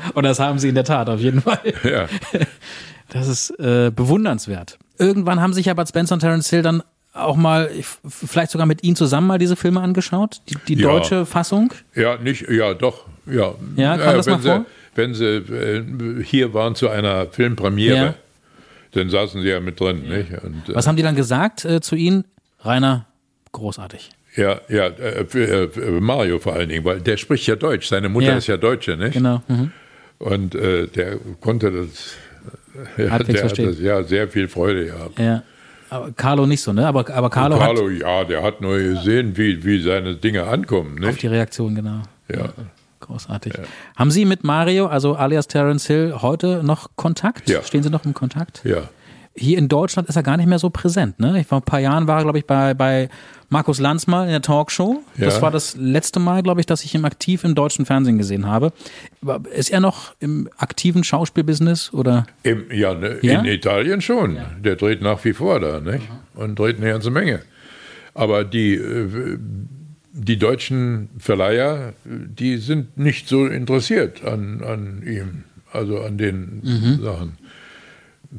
und 0.14 0.22
das 0.24 0.40
haben 0.40 0.58
Sie 0.58 0.70
in 0.70 0.74
der 0.74 0.84
Tat, 0.84 1.08
auf 1.08 1.20
jeden 1.20 1.42
Fall. 1.42 1.60
Ja. 1.84 2.06
Das 3.10 3.28
ist 3.28 3.50
äh, 3.60 3.92
bewundernswert. 3.94 4.78
Irgendwann 4.98 5.40
haben 5.40 5.52
sich 5.52 5.66
ja 5.66 5.74
Bud 5.74 5.88
Spencer 5.88 6.14
und 6.14 6.20
Terence 6.20 6.48
Hill 6.50 6.62
dann 6.62 6.82
auch 7.12 7.36
mal, 7.36 7.70
vielleicht 8.04 8.50
sogar 8.52 8.66
mit 8.66 8.82
Ihnen 8.84 8.96
zusammen 8.96 9.26
mal 9.26 9.38
diese 9.38 9.56
Filme 9.56 9.80
angeschaut? 9.80 10.40
Die, 10.48 10.56
die 10.74 10.80
Ja. 10.82 10.88
deutsche 10.90 11.26
Fassung? 11.26 11.72
Ja, 11.94 12.16
nicht, 12.18 12.48
ja, 12.48 12.74
doch, 12.74 13.04
ja. 13.26 13.54
Ja, 13.76 13.96
kam 13.98 14.16
das 14.16 14.26
wenn 14.26 14.32
mal 14.34 14.42
sie, 14.42 14.48
vor? 14.48 14.66
Wenn 14.94 15.14
sie 15.14 15.24
äh, 15.24 16.22
hier 16.24 16.52
waren 16.54 16.74
zu 16.74 16.88
einer 16.88 17.26
Filmpremiere, 17.26 17.96
Ja. 17.96 18.14
dann 18.92 19.10
saßen 19.10 19.42
sie 19.42 19.48
ja 19.48 19.60
mit 19.60 19.80
drin, 19.80 20.02
nicht? 20.08 20.30
Und, 20.42 20.68
äh, 20.68 20.74
Was 20.74 20.86
haben 20.86 20.96
die 20.96 21.02
dann 21.02 21.16
gesagt 21.16 21.64
äh, 21.64 21.80
zu 21.80 21.96
Ihnen? 21.96 22.24
Rainer, 22.62 23.06
großartig. 23.52 24.10
ja, 24.36 24.60
ja, 24.68 24.86
äh, 24.86 25.24
äh, 25.32 25.64
äh, 25.64 26.00
Mario 26.00 26.38
vor 26.38 26.52
allen 26.54 26.68
Dingen, 26.68 26.84
weil 26.84 27.00
der 27.00 27.16
spricht 27.16 27.46
ja 27.46 27.56
Deutsch. 27.56 27.88
Seine 27.88 28.08
Mutter 28.08 28.28
Ja. 28.28 28.36
ist 28.36 28.46
ja 28.46 28.56
Deutsche, 28.56 28.96
nicht? 28.96 29.14
Genau. 29.14 29.42
Mhm. 29.48 29.72
Und 30.18 30.54
äh, 30.54 30.86
der 30.86 31.16
konnte 31.40 31.70
das, 31.72 32.14
ja, 32.98 33.18
der 33.18 33.42
hat 33.42 33.58
das, 33.58 33.78
ja 33.80 34.02
sehr 34.04 34.28
viel 34.28 34.46
Freude 34.48 34.86
gehabt. 34.86 35.18
Ja. 35.18 35.42
Aber 35.90 36.12
Carlo 36.12 36.46
nicht 36.46 36.62
so, 36.62 36.72
ne? 36.72 36.86
Aber, 36.86 37.08
aber 37.10 37.30
Carlo, 37.30 37.58
Carlo, 37.58 37.88
ja, 37.90 38.24
der 38.24 38.42
hat 38.42 38.60
nur 38.60 38.78
gesehen, 38.78 39.36
wie, 39.36 39.64
wie 39.64 39.82
seine 39.82 40.14
Dinge 40.14 40.44
ankommen, 40.44 40.96
hat 40.98 41.04
auf 41.04 41.10
nicht? 41.10 41.22
die 41.22 41.26
Reaktion, 41.26 41.74
genau. 41.74 42.02
Ja. 42.28 42.50
Großartig. 43.00 43.54
Haben 43.96 44.10
Sie 44.10 44.24
mit 44.24 44.44
Mario, 44.44 44.86
also 44.86 45.16
alias 45.16 45.48
Terence 45.48 45.86
Hill, 45.86 46.14
heute 46.22 46.62
noch 46.62 46.90
Kontakt? 46.96 47.48
Ja. 47.48 47.62
Stehen 47.62 47.82
Sie 47.82 47.90
noch 47.90 48.04
im 48.04 48.14
Kontakt? 48.14 48.62
Ja. 48.64 48.88
Hier 49.36 49.58
in 49.58 49.68
Deutschland 49.68 50.08
ist 50.08 50.16
er 50.16 50.22
gar 50.24 50.36
nicht 50.36 50.48
mehr 50.48 50.58
so 50.58 50.70
präsent. 50.70 51.20
Ne? 51.20 51.40
Ich 51.40 51.46
vor 51.46 51.58
ein 51.58 51.64
paar 51.64 51.78
Jahren 51.78 52.08
war 52.08 52.18
er, 52.18 52.24
glaube 52.24 52.38
ich, 52.38 52.46
bei, 52.46 52.74
bei 52.74 53.08
Markus 53.48 53.78
Lanz 53.78 54.06
mal 54.08 54.24
in 54.24 54.30
der 54.30 54.42
Talkshow. 54.42 55.02
Das 55.16 55.36
Ja. 55.36 55.42
war 55.42 55.50
das 55.52 55.76
letzte 55.76 56.18
Mal, 56.18 56.42
glaube 56.42 56.60
ich, 56.60 56.66
dass 56.66 56.84
ich 56.84 56.94
ihn 56.96 57.04
aktiv 57.04 57.44
im 57.44 57.54
deutschen 57.54 57.86
Fernsehen 57.86 58.18
gesehen 58.18 58.46
habe. 58.46 58.72
Ist 59.54 59.70
er 59.70 59.78
noch 59.80 60.14
im 60.18 60.48
aktiven 60.58 61.04
Schauspielbusiness 61.04 61.92
oder? 61.94 62.26
Im, 62.42 62.64
ja, 62.72 62.92
ne, 62.94 63.18
Ja? 63.22 63.38
in 63.40 63.46
Italien 63.46 64.00
schon. 64.00 64.36
Der 64.64 64.74
dreht 64.76 65.00
nach 65.00 65.24
wie 65.24 65.32
vor 65.32 65.60
da, 65.60 65.80
nicht? 65.80 66.08
Und 66.34 66.58
dreht 66.58 66.78
eine 66.78 66.90
ganze 66.90 67.10
Menge. 67.10 67.40
Aber 68.14 68.42
die, 68.44 68.74
äh, 68.74 69.38
die 70.12 70.38
deutschen 70.38 71.08
Verleiher, 71.18 71.92
die 72.04 72.56
sind 72.56 72.98
nicht 72.98 73.28
so 73.28 73.46
interessiert 73.46 74.24
an, 74.24 74.62
an 74.64 75.02
ihm, 75.06 75.44
also 75.72 76.00
an 76.00 76.18
den 76.18 76.98
Sachen. 77.00 77.38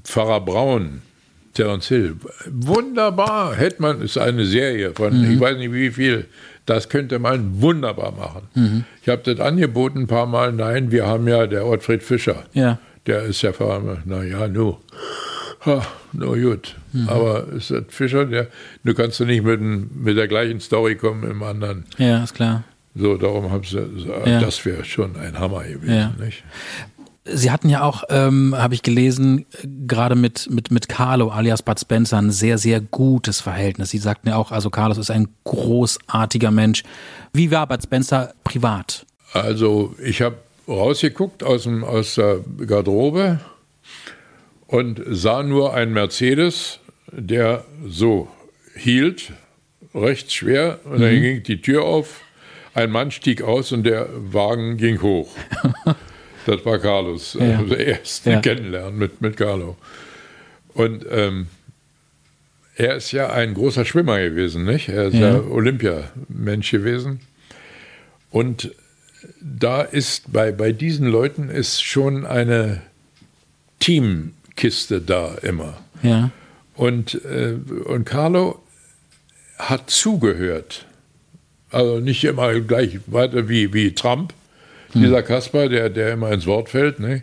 Pfarrer 0.04 0.42
Braun, 0.42 1.02
Terence 1.54 1.88
Hill, 1.88 2.16
wunderbar. 2.50 3.56
Hätte 3.56 3.82
man, 3.82 4.02
ist 4.02 4.18
eine 4.18 4.46
Serie 4.46 4.92
von, 4.94 5.32
ich 5.32 5.40
weiß 5.40 5.58
nicht 5.58 5.74
wie 5.74 5.92
viel, 5.92 6.26
das 6.66 6.90
könnte 6.90 7.20
man 7.20 7.62
wunderbar 7.62 8.12
machen. 8.12 8.86
Ich 9.02 9.10
habe 9.10 9.22
das 9.24 9.40
angeboten 9.40 10.00
ein 10.00 10.08
paar 10.08 10.28
Mal, 10.28 10.54
nein, 10.54 10.92
wir 10.92 11.08
haben 11.08 11.28
ja 11.28 11.48
der 11.48 11.66
Ottfried 11.66 12.04
Fischer. 12.04 12.44
Ja. 12.54 12.80
Der 13.08 13.24
ist 13.24 13.42
ja 13.42 13.52
Pfarrer, 13.52 13.98
naja, 14.06 14.48
nu. 14.48 14.78
Ha, 15.66 15.86
no 16.14 16.34
gut. 16.34 16.76
Aber 17.08 17.48
ist 17.50 17.72
das 17.72 17.84
Fischer, 17.90 18.26
der, 18.26 18.48
du 18.84 18.94
kannst 18.94 19.20
du 19.20 19.26
nicht 19.26 19.44
mit, 19.44 19.62
mit 19.62 20.18
der 20.18 20.28
gleichen 20.28 20.60
Story 20.60 20.96
kommen 20.96 21.30
im 21.30 21.44
anderen. 21.44 21.86
Ja, 21.98 22.24
ist 22.24 22.34
klar. 22.34 22.64
So, 22.94 23.16
darum 23.16 23.52
haben 23.52 23.64
sie 23.64 23.88
das 24.26 24.66
wäre 24.66 24.84
schon 24.84 25.16
ein 25.16 25.40
Hammer 25.40 25.64
gewesen. 25.64 25.96
Ja. 25.96 26.14
Nicht? 26.20 26.44
Sie 27.24 27.52
hatten 27.52 27.70
ja 27.70 27.84
auch, 27.84 28.04
ähm, 28.10 28.56
habe 28.58 28.74
ich 28.74 28.82
gelesen, 28.82 29.46
gerade 29.88 30.16
mit, 30.16 30.50
mit, 30.50 30.72
mit 30.72 30.90
Carlo 30.90 31.30
alias 31.30 31.62
Bud 31.62 31.80
Spencer 31.80 32.18
ein 32.18 32.32
sehr, 32.32 32.58
sehr 32.58 32.82
gutes 32.82 33.42
Verhältnis. 33.42 33.92
Sie 33.92 34.00
sagten 34.00 34.30
ja 34.30 34.38
auch, 34.38 34.52
also 34.52 34.72
Carlos 34.72 34.98
ist 34.98 35.12
ein 35.12 35.28
großartiger 35.44 36.50
Mensch. 36.50 36.84
Wie 37.32 37.52
war 37.52 37.68
Bud 37.68 37.84
Spencer 37.84 38.34
privat? 38.44 39.06
Also 39.34 39.96
ich 40.04 40.22
habe 40.24 40.38
rausgeguckt 40.68 41.44
aus, 41.44 41.64
dem, 41.64 41.84
aus 41.84 42.16
der 42.16 42.40
Garderobe 42.66 43.40
und 44.68 45.02
sah 45.08 45.44
nur 45.44 45.74
einen 45.76 45.94
Mercedes, 45.94 46.80
der 47.12 47.66
so 47.88 48.30
hielt, 48.76 49.32
recht 49.94 50.32
schwer, 50.32 50.80
und 50.86 51.02
dann 51.02 51.14
Mhm. 51.16 51.22
ging 51.22 51.44
die 51.44 51.62
Tür 51.62 51.84
auf, 51.84 52.22
ein 52.74 52.90
Mann 52.90 53.12
stieg 53.12 53.42
aus 53.44 53.72
und 53.74 53.84
der 53.84 54.08
Wagen 54.12 54.78
ging 54.78 55.02
hoch. 55.02 55.30
das 56.46 56.66
war 56.66 56.80
Carlos, 56.80 57.38
Ja. 57.40 57.60
also 57.60 57.76
erst 57.76 58.26
Ja. 58.26 58.40
kennenlernen 58.42 58.98
mit, 58.98 59.22
mit 59.22 59.38
Carlo. 59.38 59.78
Und 60.74 61.06
ähm, 61.10 61.48
er 62.76 62.96
ist 62.96 63.12
ja 63.12 63.30
ein 63.32 63.54
großer 63.54 63.86
Schwimmer 63.86 64.20
gewesen, 64.20 64.64
nicht? 64.66 64.90
Er 64.90 65.08
ist 65.08 65.16
ja, 65.16 65.34
Ja. 65.34 65.42
Olympiamensch 65.42 66.72
gewesen. 66.72 67.20
Und 68.32 68.72
da 69.42 69.82
ist 69.82 70.32
bei, 70.32 70.52
bei 70.52 70.72
diesen 70.72 71.06
Leuten 71.08 71.50
ist 71.50 71.82
schon 71.84 72.26
eine 72.26 72.82
Teamkiste 73.80 75.02
da 75.02 75.36
immer. 75.42 75.78
Ja. 76.02 76.32
Und, 76.76 77.24
äh, 77.26 77.56
und 77.86 78.06
Carlo 78.06 78.62
hat 79.58 79.90
zugehört. 79.90 80.86
Also 81.70 82.00
nicht 82.00 82.24
immer 82.24 82.60
gleich 82.62 83.00
weiter 83.08 83.48
wie, 83.50 83.74
wie 83.74 83.94
Trump, 83.94 84.34
dieser 84.94 85.24
Kasper, 85.24 85.70
der, 85.70 85.90
der 85.90 86.14
immer 86.14 86.32
ins 86.32 86.46
Wort 86.46 86.70
fällt, 86.70 87.00
ne? 87.00 87.22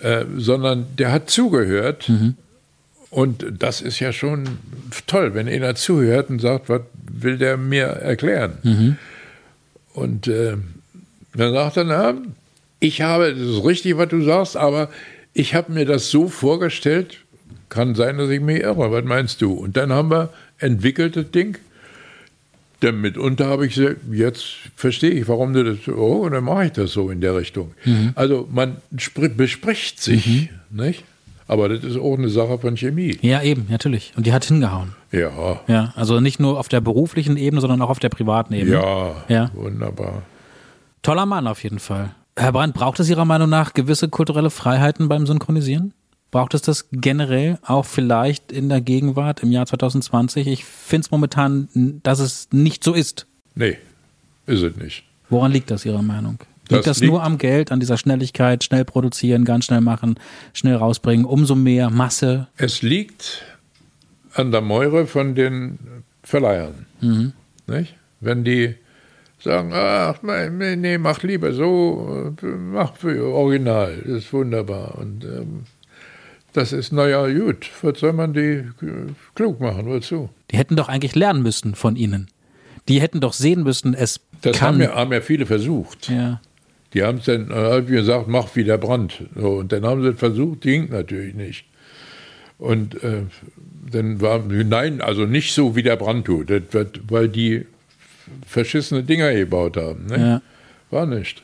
äh, 0.00 0.24
sondern 0.36 0.86
der 0.98 1.12
hat 1.12 1.30
zugehört. 1.30 2.08
Und 3.10 3.46
das 3.58 3.80
ist 3.80 4.00
ja 4.00 4.12
schon 4.12 4.44
toll, 5.06 5.34
wenn 5.34 5.48
einer 5.48 5.74
zuhört 5.76 6.30
und 6.30 6.40
sagt, 6.40 6.68
was 6.68 6.80
will 7.10 7.38
der 7.38 7.56
mir 7.56 7.84
erklären? 7.86 8.98
Und 9.94 10.26
äh, 10.26 10.56
dann 11.34 11.52
sagt 11.52 11.76
er, 11.76 11.84
na, 11.84 12.14
ich 12.80 13.02
habe, 13.02 13.32
das 13.32 13.40
ist 13.40 13.64
richtig, 13.64 13.96
was 13.96 14.08
du 14.08 14.20
sagst, 14.22 14.56
aber 14.56 14.88
ich 15.32 15.54
habe 15.54 15.72
mir 15.72 15.84
das 15.84 16.10
so 16.10 16.28
vorgestellt, 16.28 17.18
kann 17.68 17.94
sein, 17.94 18.18
dass 18.18 18.30
ich 18.30 18.40
mich 18.40 18.60
irre. 18.60 18.90
Was 18.90 19.04
meinst 19.04 19.40
du? 19.42 19.52
Und 19.52 19.76
dann 19.76 19.92
haben 19.92 20.10
wir 20.10 20.30
entwickelt 20.58 21.16
das 21.16 21.30
Ding. 21.30 21.58
Denn 22.84 23.00
mitunter 23.00 23.46
habe 23.46 23.66
ich 23.66 23.74
gesagt, 23.74 23.96
jetzt 24.12 24.44
verstehe 24.76 25.10
ich, 25.10 25.26
warum 25.26 25.52
du 25.54 25.64
das, 25.64 25.88
oh, 25.88 26.24
und 26.26 26.32
dann 26.32 26.44
mache 26.44 26.66
ich 26.66 26.72
das 26.72 26.92
so 26.92 27.10
in 27.10 27.20
der 27.20 27.34
Richtung. 27.34 27.72
Also 28.14 28.46
man 28.52 28.76
spr- 28.96 29.28
bespricht 29.34 30.00
sich, 30.02 30.50
nicht? 30.70 31.02
Aber 31.46 31.68
das 31.68 31.84
ist 31.84 31.98
auch 31.98 32.16
eine 32.16 32.28
Sache 32.30 32.58
von 32.58 32.76
Chemie. 32.76 33.18
Ja, 33.20 33.42
eben, 33.42 33.66
natürlich. 33.68 34.12
Und 34.16 34.24
die 34.26 34.32
hat 34.32 34.44
hingehauen. 34.46 34.92
Ja, 35.12 35.60
Ja, 35.66 35.92
also 35.96 36.20
nicht 36.20 36.40
nur 36.40 36.58
auf 36.58 36.68
der 36.68 36.80
beruflichen 36.80 37.36
Ebene, 37.36 37.60
sondern 37.60 37.82
auch 37.82 37.90
auf 37.90 37.98
der 37.98 38.08
privaten 38.08 38.54
Ebene. 38.54 38.76
ja, 38.76 39.24
Ja. 39.28 39.50
wunderbar. 39.54 40.22
Toller 41.02 41.26
Mann 41.26 41.46
auf 41.46 41.62
jeden 41.62 41.78
Fall. 41.80 42.14
Herr 42.36 42.50
Brandt, 42.52 42.74
braucht 42.74 42.98
es 42.98 43.08
Ihrer 43.10 43.24
Meinung 43.26 43.48
nach 43.50 43.74
gewisse 43.74 44.08
kulturelle 44.08 44.50
Freiheiten 44.50 45.08
beim 45.08 45.26
Synchronisieren? 45.26 45.92
Braucht 46.34 46.52
es 46.54 46.62
das 46.62 46.88
generell 46.90 47.58
auch 47.64 47.84
vielleicht 47.84 48.50
in 48.50 48.68
der 48.68 48.80
Gegenwart 48.80 49.44
im 49.44 49.52
Jahr 49.52 49.66
2020? 49.66 50.48
Ich 50.48 50.64
finde 50.64 51.04
es 51.04 51.10
momentan, 51.12 51.68
dass 52.02 52.18
es 52.18 52.48
nicht 52.50 52.82
so 52.82 52.92
ist. 52.92 53.28
Nee, 53.54 53.78
ist 54.46 54.62
es 54.62 54.74
nicht. 54.74 55.04
Woran 55.30 55.52
liegt 55.52 55.70
das 55.70 55.84
Ihrer 55.86 56.02
Meinung? 56.02 56.38
Liegt 56.70 56.72
Das 56.72 56.84
das, 56.86 56.98
liegt- 56.98 57.12
nur 57.12 57.22
am 57.22 57.38
Geld, 57.38 57.70
an 57.70 57.78
dieser 57.78 57.96
Schnelligkeit, 57.98 58.64
schnell 58.64 58.84
produzieren, 58.84 59.44
ganz 59.44 59.66
schnell 59.66 59.80
machen, 59.80 60.18
schnell 60.54 60.74
rausbringen, 60.74 61.24
umso 61.24 61.54
mehr 61.54 61.88
Masse? 61.90 62.48
Es 62.56 62.82
liegt 62.82 63.44
an 64.32 64.50
der 64.50 64.60
Meure 64.60 65.06
von 65.06 65.36
den 65.36 65.78
Verleihern. 66.24 66.86
Nicht? 67.68 67.94
Wenn 68.20 68.42
die 68.42 68.74
sagen, 69.38 69.70
ach, 69.72 70.18
nee, 70.24 70.98
mach 70.98 71.22
lieber 71.22 71.52
so, 71.52 72.34
äh, 72.42 72.46
mach 72.46 72.96
für 72.96 73.22
Original, 73.24 73.92
ist 73.98 74.32
wunderbar. 74.32 74.96
Und 74.98 75.22
ähm, 75.24 75.62
das 76.54 76.72
ist, 76.72 76.92
naja, 76.92 77.26
gut, 77.28 77.70
was 77.82 77.98
soll 78.00 78.12
man 78.14 78.32
die 78.32 78.40
äh, 78.40 78.64
klug 79.34 79.60
machen, 79.60 79.86
wozu? 79.86 80.30
Die 80.50 80.56
hätten 80.56 80.76
doch 80.76 80.88
eigentlich 80.88 81.14
lernen 81.14 81.42
müssen 81.42 81.74
von 81.74 81.96
Ihnen. 81.96 82.28
Die 82.88 83.00
hätten 83.00 83.20
doch 83.20 83.32
sehen 83.34 83.62
müssen, 83.62 83.92
es 83.94 84.20
Das 84.42 84.58
kann. 84.58 84.74
haben 84.76 84.80
ja, 84.80 84.94
haben 84.94 85.12
ja 85.12 85.20
viele 85.20 85.44
versucht. 85.46 86.08
ja. 86.08 86.40
Die 86.94 87.02
haben 87.02 87.18
es 87.18 87.24
dann, 87.24 87.50
äh, 87.50 87.54
hab 87.54 87.84
ich 87.84 87.88
gesagt, 87.88 88.28
mach 88.28 88.54
wie 88.54 88.62
der 88.62 88.78
Brand. 88.78 89.20
So, 89.34 89.54
und 89.56 89.72
dann 89.72 89.84
haben 89.84 90.00
sie 90.02 90.10
es 90.10 90.18
versucht, 90.18 90.60
ging 90.60 90.90
natürlich 90.90 91.34
nicht. 91.34 91.64
Und 92.56 93.02
äh, 93.02 93.22
dann 93.90 94.20
war, 94.20 94.38
nein, 94.38 95.00
also 95.00 95.26
nicht 95.26 95.54
so 95.54 95.74
wie 95.74 95.82
der 95.82 95.96
Brand 95.96 96.24
tut, 96.26 96.50
das, 96.50 96.62
wird, 96.70 97.00
weil 97.10 97.28
die 97.28 97.66
verschissene 98.46 99.02
Dinger 99.02 99.34
gebaut 99.34 99.76
haben. 99.76 100.06
Ne? 100.06 100.18
Ja. 100.20 100.42
War 100.96 101.06
nicht. 101.06 101.42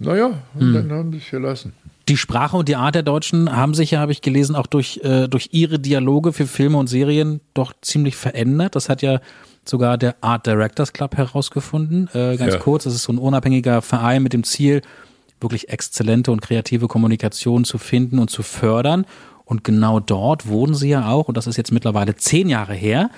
Naja, 0.00 0.42
und 0.54 0.72
dann 0.72 0.90
haben 0.90 1.12
sie 1.12 1.18
es 1.18 1.30
gelassen. 1.30 1.72
Die 2.08 2.16
Sprache 2.18 2.56
und 2.56 2.68
die 2.68 2.76
Art 2.76 2.94
der 2.94 3.02
Deutschen 3.02 3.54
haben 3.56 3.72
sich 3.72 3.92
ja, 3.92 4.00
habe 4.00 4.12
ich 4.12 4.20
gelesen, 4.20 4.56
auch 4.56 4.66
durch, 4.66 5.00
äh, 5.02 5.26
durch 5.26 5.50
ihre 5.52 5.78
Dialoge 5.78 6.32
für 6.34 6.46
Filme 6.46 6.76
und 6.76 6.86
Serien 6.86 7.40
doch 7.54 7.72
ziemlich 7.80 8.14
verändert. 8.16 8.76
Das 8.76 8.88
hat 8.90 9.00
ja 9.00 9.20
sogar 9.64 9.96
der 9.96 10.16
Art 10.20 10.46
Directors 10.46 10.92
Club 10.92 11.16
herausgefunden. 11.16 12.08
Äh, 12.12 12.36
ganz 12.36 12.54
Ja. 12.54 12.60
kurz, 12.60 12.84
das 12.84 12.94
ist 12.94 13.04
so 13.04 13.12
ein 13.12 13.18
unabhängiger 13.18 13.80
Verein 13.80 14.22
mit 14.22 14.34
dem 14.34 14.44
Ziel, 14.44 14.82
wirklich 15.40 15.70
exzellente 15.70 16.30
und 16.30 16.42
kreative 16.42 16.88
Kommunikation 16.88 17.64
zu 17.64 17.78
finden 17.78 18.18
und 18.18 18.28
zu 18.30 18.42
fördern. 18.42 19.06
Und 19.46 19.64
genau 19.64 20.00
dort 20.00 20.46
wurden 20.46 20.74
sie 20.74 20.90
ja 20.90 21.08
auch, 21.08 21.28
und 21.28 21.36
das 21.36 21.46
ist 21.46 21.56
jetzt 21.56 21.72
mittlerweile 21.72 22.16
zehn 22.16 22.48
Jahre 22.48 22.74
her, 22.74 23.10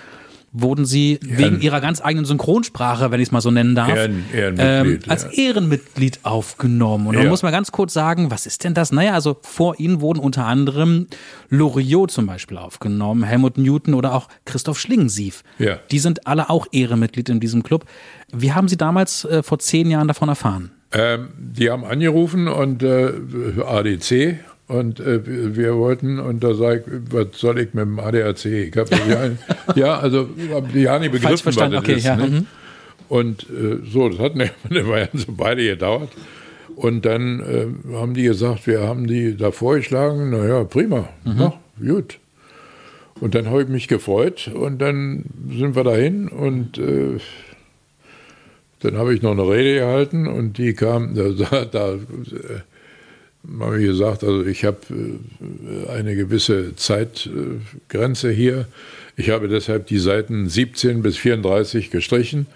wurden 0.52 0.86
sie 0.86 1.18
wegen 1.22 1.60
ihrer 1.60 1.80
ganz 1.82 2.00
eigenen 2.00 2.24
Synchronsprache, 2.24 3.10
wenn 3.10 3.20
ich 3.20 3.28
es 3.28 3.32
mal 3.32 3.40
so 3.42 3.50
nennen 3.50 3.74
darf, 3.74 3.90
Ehren- 3.90 4.24
Ehrenmitglied, 4.32 5.04
ähm, 5.06 5.10
als. 5.10 5.24
Ehrenmitglied 5.24 6.20
aufgenommen. 6.22 7.08
Und 7.08 7.14
man 7.16 7.24
Ja. 7.24 7.30
muss 7.30 7.42
mal 7.42 7.50
ganz 7.50 7.72
kurz 7.72 7.92
sagen, 7.92 8.30
was 8.30 8.46
ist 8.46 8.64
denn 8.64 8.72
das? 8.72 8.90
Naja, 8.92 9.12
also 9.12 9.36
vor 9.42 9.78
ihnen 9.78 10.00
wurden 10.00 10.18
unter 10.18 10.46
anderem 10.46 11.08
Loriot 11.50 12.10
zum 12.10 12.26
Beispiel 12.26 12.56
aufgenommen, 12.56 13.22
Helmut 13.24 13.58
Newton 13.58 13.94
oder 13.94 14.14
auch 14.14 14.28
Christoph 14.46 14.78
Schlingensief. 14.78 15.42
Ja. 15.58 15.78
Die 15.90 15.98
sind 15.98 16.26
alle 16.26 16.48
auch 16.48 16.66
Ehrenmitglied 16.72 17.28
in 17.28 17.40
diesem 17.40 17.62
Club. 17.62 17.84
Wie 18.32 18.52
haben 18.52 18.68
Sie 18.68 18.76
damals 18.76 19.24
äh, 19.26 19.42
vor 19.42 19.58
zehn 19.58 19.90
Jahren 19.90 20.08
davon 20.08 20.28
erfahren? 20.28 20.70
Ähm, 20.92 21.28
die 21.36 21.68
haben 21.70 21.84
angerufen 21.84 22.48
und 22.48 22.82
äh, 22.82 23.12
ADC 23.66 24.38
und 24.68 24.99
äh, 25.00 25.54
wir 25.56 25.76
wollten, 25.76 26.18
und 26.18 26.42
da 26.42 26.54
sag 26.54 26.87
ich, 26.87 26.92
was 27.11 27.28
soll 27.35 27.61
ich 27.61 27.75
mit 27.75 27.85
dem 27.85 28.00
ADAC? 28.00 28.44
Ich 28.46 28.76
hab 28.76 28.88
ja, 29.76 29.99
also 29.99 30.28
hab 30.52 30.75
ja 30.75 30.99
nicht 30.99 31.12
begriffen, 31.12 31.46
was 31.46 31.56
das 31.56 31.73
okay, 31.75 31.94
ist. 31.94 32.04
ja. 32.04 32.16
ne? 32.16 32.26
mhm. 32.26 32.46
Und 33.08 33.44
äh, 33.44 33.78
so, 33.88 34.08
das 34.08 34.18
hat 34.18 34.32
eine, 34.35 34.50
eine 34.70 34.88
Weile 34.88 35.08
so 35.14 35.32
beide 35.37 35.62
gedauert. 35.64 36.11
Und 36.75 37.06
dann 37.06 37.40
äh, 37.40 37.94
haben 37.94 38.14
die 38.14 38.25
gesagt, 38.25 38.66
wir 38.66 38.80
haben 38.80 39.06
die 39.06 39.37
da 39.37 39.50
vorgeschlagen, 39.50 40.30
naja, 40.30 40.64
prima, 40.64 41.08
Mhm. 41.25 41.38
ja, 41.38 41.52
gut. 41.80 42.18
Und 43.20 43.35
dann 43.35 43.46
habe 43.49 43.62
ich 43.62 43.68
mich 43.68 43.88
gefreut 43.88 44.50
und 44.52 44.78
dann 44.78 45.25
sind 45.50 45.75
wir 45.75 45.85
dahin 45.85 46.28
und 46.28 46.76
äh, 46.76 47.18
dann 48.80 48.99
habe 48.99 49.14
ich 49.14 49.23
noch 49.23 49.30
eine 49.30 49.49
Rede 49.49 49.78
gehalten 49.78 50.26
und 50.26 50.58
die 50.58 50.75
kam, 50.75 51.14
da, 51.14 51.28
da, 51.50 51.64
da 51.64 51.92
äh, 51.94 51.99
habe 53.60 53.80
ich 53.80 53.86
gesagt, 53.86 54.24
also 54.24 54.44
ich 54.44 54.64
habe 54.64 54.78
äh, 54.90 55.90
eine 55.90 56.14
gewisse 56.16 56.74
Zeitgrenze 56.76 58.30
hier. 58.30 58.66
Ich 59.16 59.30
habe 59.30 59.48
deshalb 59.48 59.86
die 59.86 59.98
Seiten 59.98 60.48
17 60.48 61.02
bis 61.02 61.16
34 61.16 61.90
gestrichen 61.90 62.46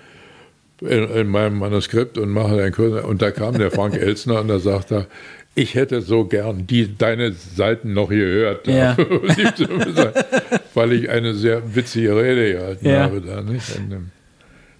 in, 0.80 1.08
in 1.10 1.28
meinem 1.28 1.58
Manuskript 1.58 2.18
und 2.18 2.30
mache 2.30 2.60
einen 2.62 2.72
Kurs. 2.72 3.04
Und 3.04 3.22
da 3.22 3.30
kam 3.30 3.58
der 3.58 3.70
Frank 3.70 3.94
Elsner 4.00 4.40
und 4.40 4.48
da 4.48 4.58
sagt 4.58 4.90
er, 4.92 5.06
ich 5.54 5.74
hätte 5.74 6.00
so 6.00 6.24
gern 6.24 6.66
die, 6.66 6.96
deine 6.96 7.32
Seiten 7.32 7.92
noch 7.92 8.08
gehört, 8.08 8.66
Ja. 8.66 8.96
weil 10.74 10.92
ich 10.92 11.10
eine 11.10 11.34
sehr 11.34 11.74
witzige 11.74 12.16
Rede 12.16 12.52
gehalten 12.52 12.88
Ja. 12.88 13.02
habe 13.02 13.20
da, 13.20 13.42
nicht? 13.42 13.76
In 13.76 13.90
dem, 13.90 14.10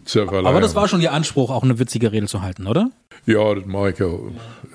zur 0.05 0.33
Aber 0.33 0.61
das 0.61 0.75
war 0.75 0.89
schon 0.89 1.01
Ihr 1.01 1.13
Anspruch, 1.13 1.51
auch 1.51 1.63
eine 1.63 1.79
witzige 1.79 2.13
Rede 2.13 2.27
zu 2.27 2.43
halten, 2.43 2.67
oder? 2.67 2.91
Ja, 3.27 3.55
das 3.55 3.67
mache 3.67 3.91
ich 3.91 3.99
ja 3.99 4.09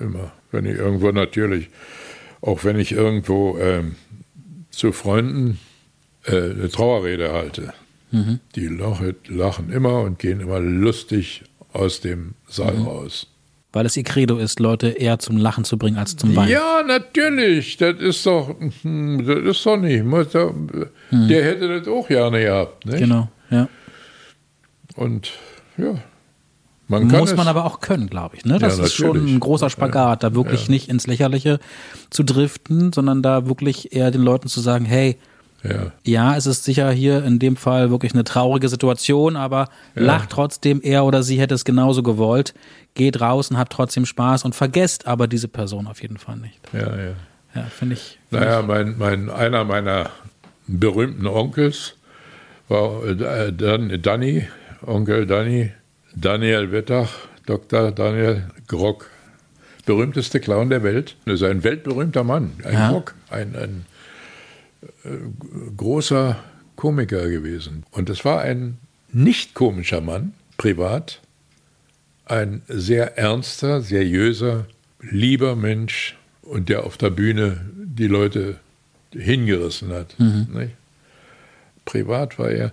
immer. 0.00 0.32
Wenn 0.56 0.64
ich 0.64 0.78
irgendwo 0.78 1.10
natürlich, 1.12 1.68
auch 2.40 2.64
wenn 2.64 2.78
ich 2.78 2.92
irgendwo 2.92 3.58
ähm, 3.58 3.96
zu 4.70 4.92
Freunden 4.92 5.58
äh, 6.24 6.30
eine 6.36 6.70
Trauerrede 6.70 7.30
halte, 7.30 7.74
die 8.54 8.66
lachen, 8.68 9.70
immer 9.70 10.00
und 10.00 10.18
gehen 10.18 10.40
immer 10.40 10.58
lustig 10.58 11.42
aus 11.74 12.00
dem 12.00 12.32
Saal 12.48 12.76
raus. 12.76 13.26
Weil 13.74 13.84
es 13.84 13.94
Ihr 13.94 14.04
Credo 14.04 14.38
ist, 14.38 14.58
Leute 14.58 14.88
eher 14.88 15.18
zum 15.18 15.36
Lachen 15.36 15.64
zu 15.64 15.76
bringen 15.76 15.98
als 15.98 16.16
zum 16.16 16.34
Weinen. 16.34 16.50
Ja, 16.50 16.82
natürlich. 16.86 17.76
Das 17.76 18.00
ist 18.00 18.24
doch, 18.24 18.54
hm, 18.82 19.26
das 19.26 19.56
ist 19.56 19.66
doch 19.66 19.76
nicht. 19.76 20.02
Doch, 20.32 20.54
Der 21.12 21.44
hätte 21.44 21.80
das 21.80 21.88
auch 21.88 22.08
gerne 22.08 22.40
gehabt. 22.40 22.86
Nicht? 22.86 23.00
Genau, 23.00 23.28
ja. 23.50 23.68
Und 24.94 25.32
ja, 25.76 25.96
man 26.88 27.06
Muss 27.08 27.30
es, 27.32 27.36
man 27.36 27.48
aber 27.48 27.64
auch 27.64 27.80
können, 27.80 28.08
glaube 28.08 28.36
ich. 28.36 28.44
Ne? 28.44 28.58
Das 28.58 28.78
Ja, 28.78 28.84
ist 28.84 28.94
schon 28.94 29.16
ein 29.16 29.40
großer 29.40 29.70
Spagat, 29.70 30.22
da 30.22 30.34
wirklich 30.34 30.68
nicht 30.68 30.88
ins 30.88 31.06
Lächerliche 31.06 31.58
zu 32.10 32.22
driften, 32.22 32.92
sondern 32.92 33.22
da 33.22 33.46
wirklich 33.46 33.92
eher 33.92 34.10
den 34.10 34.22
Leuten 34.22 34.48
zu 34.48 34.60
sagen, 34.60 34.84
hey, 34.84 35.16
Ja. 35.64 35.90
Ja, 36.04 36.36
es 36.36 36.46
ist 36.46 36.62
sicher 36.64 36.90
hier 36.92 37.24
in 37.24 37.40
dem 37.40 37.56
Fall 37.56 37.90
wirklich 37.90 38.12
eine 38.12 38.22
traurige 38.22 38.68
Situation, 38.68 39.34
aber 39.34 39.68
lacht 39.96 40.30
trotzdem, 40.30 40.80
er 40.82 41.04
oder 41.04 41.24
sie 41.24 41.40
hätte 41.40 41.54
es 41.54 41.64
genauso 41.64 42.04
gewollt. 42.04 42.54
Geht 42.94 43.20
raus 43.20 43.50
und 43.50 43.58
habt 43.58 43.72
trotzdem 43.72 44.06
Spaß 44.06 44.44
und 44.44 44.54
vergesst 44.54 45.06
aber 45.08 45.26
diese 45.26 45.48
Person 45.48 45.86
auf 45.88 46.02
jeden 46.02 46.18
Fall 46.18 46.36
nicht. 46.36 46.60
Ja, 46.72 46.80
ja. 46.96 47.12
Ja, 47.54 47.62
finde 47.64 47.94
ich. 47.94 48.18
Naja, 48.30 48.62
mein, 48.62 48.96
mein, 48.98 49.28
einer 49.30 49.64
meiner 49.64 50.10
berühmten 50.68 51.26
Onkels 51.26 51.94
war 52.68 53.04
äh, 53.04 53.52
Dan, 53.52 54.00
Danny, 54.02 54.46
Onkel 54.86 55.26
Danny, 55.26 55.72
Daniel 56.16 56.72
Wettach, 56.72 57.10
Dr. 57.46 57.92
Daniel 57.92 58.44
Grock. 58.66 59.10
Berühmteste 59.84 60.40
Clown 60.40 60.68
der 60.68 60.82
Welt. 60.82 61.14
Das 61.26 61.34
ist 61.34 61.42
ein 61.44 61.62
weltberühmter 61.62 62.24
Mann, 62.24 62.52
ein 62.64 62.72
Ja. 62.74 62.90
Grock, 62.90 63.14
ein, 63.30 63.54
ein 63.54 63.86
äh, 65.04 65.08
großer 65.76 66.36
Komiker 66.74 67.28
gewesen. 67.28 67.84
Und 67.92 68.10
es 68.10 68.24
war 68.24 68.40
ein 68.40 68.78
nicht 69.12 69.54
komischer 69.54 70.00
Mann, 70.00 70.32
privat, 70.56 71.20
ein 72.24 72.62
sehr 72.66 73.16
ernster, 73.16 73.80
seriöser, 73.80 74.66
lieber 75.00 75.54
Mensch 75.54 76.16
und 76.42 76.68
der 76.68 76.84
auf 76.84 76.96
der 76.96 77.10
Bühne 77.10 77.60
die 77.76 78.08
Leute 78.08 78.58
hingerissen 79.12 79.92
hat. 79.92 80.16
Nicht? 80.18 80.72
Privat 81.86 82.38
war 82.38 82.50
er, 82.50 82.72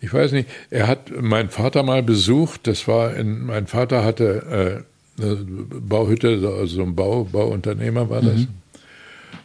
ich 0.00 0.14
weiß 0.14 0.32
nicht, 0.32 0.48
er 0.70 0.86
hat 0.86 1.10
meinen 1.20 1.50
Vater 1.50 1.82
mal 1.82 2.02
besucht, 2.02 2.66
das 2.66 2.88
war 2.88 3.14
in, 3.14 3.44
mein 3.44 3.66
Vater 3.66 4.02
hatte 4.04 4.84
äh, 5.18 5.22
eine 5.22 5.36
Bauhütte, 5.36 6.28
also 6.58 6.76
so 6.76 6.82
ein 6.82 6.96
Bau, 6.96 7.24
Bauunternehmer 7.24 8.08
war 8.08 8.22
das. 8.22 8.46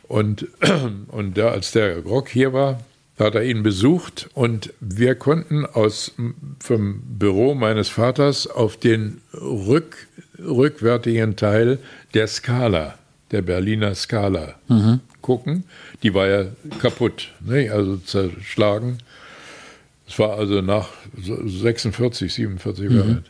Und, 0.08 0.48
und 1.08 1.36
der, 1.36 1.52
als 1.52 1.74
der 1.74 2.02
Grock 2.02 2.30
hier 2.30 2.54
war, 2.54 2.80
hat 3.20 3.36
er 3.36 3.44
ihn 3.44 3.64
besucht 3.64 4.30
und 4.36 4.72
wir 4.80 5.16
konnten 5.16 5.66
aus, 5.66 6.14
vom 6.60 7.02
Büro 7.02 7.56
meines 7.56 7.90
Vaters 7.90 8.48
auf 8.48 8.78
den 8.78 9.22
rück, 9.34 10.08
rückwärtigen 10.40 11.36
Teil 11.36 11.80
der 12.14 12.28
Skala, 12.28 12.96
der 13.32 13.42
Berliner 13.42 13.96
Skala, 13.96 14.56
gucken. 15.22 15.64
Die 16.04 16.14
war 16.14 16.28
ja 16.28 16.46
kaputt, 16.80 17.30
ne? 17.40 17.70
also 17.72 17.98
zerschlagen. 17.98 19.00
Es 20.08 20.18
war 20.20 20.38
also 20.38 20.62
nach 20.62 20.90
46, 21.18 22.34
47 22.34 22.90
war 22.90 23.04
das. 23.16 23.24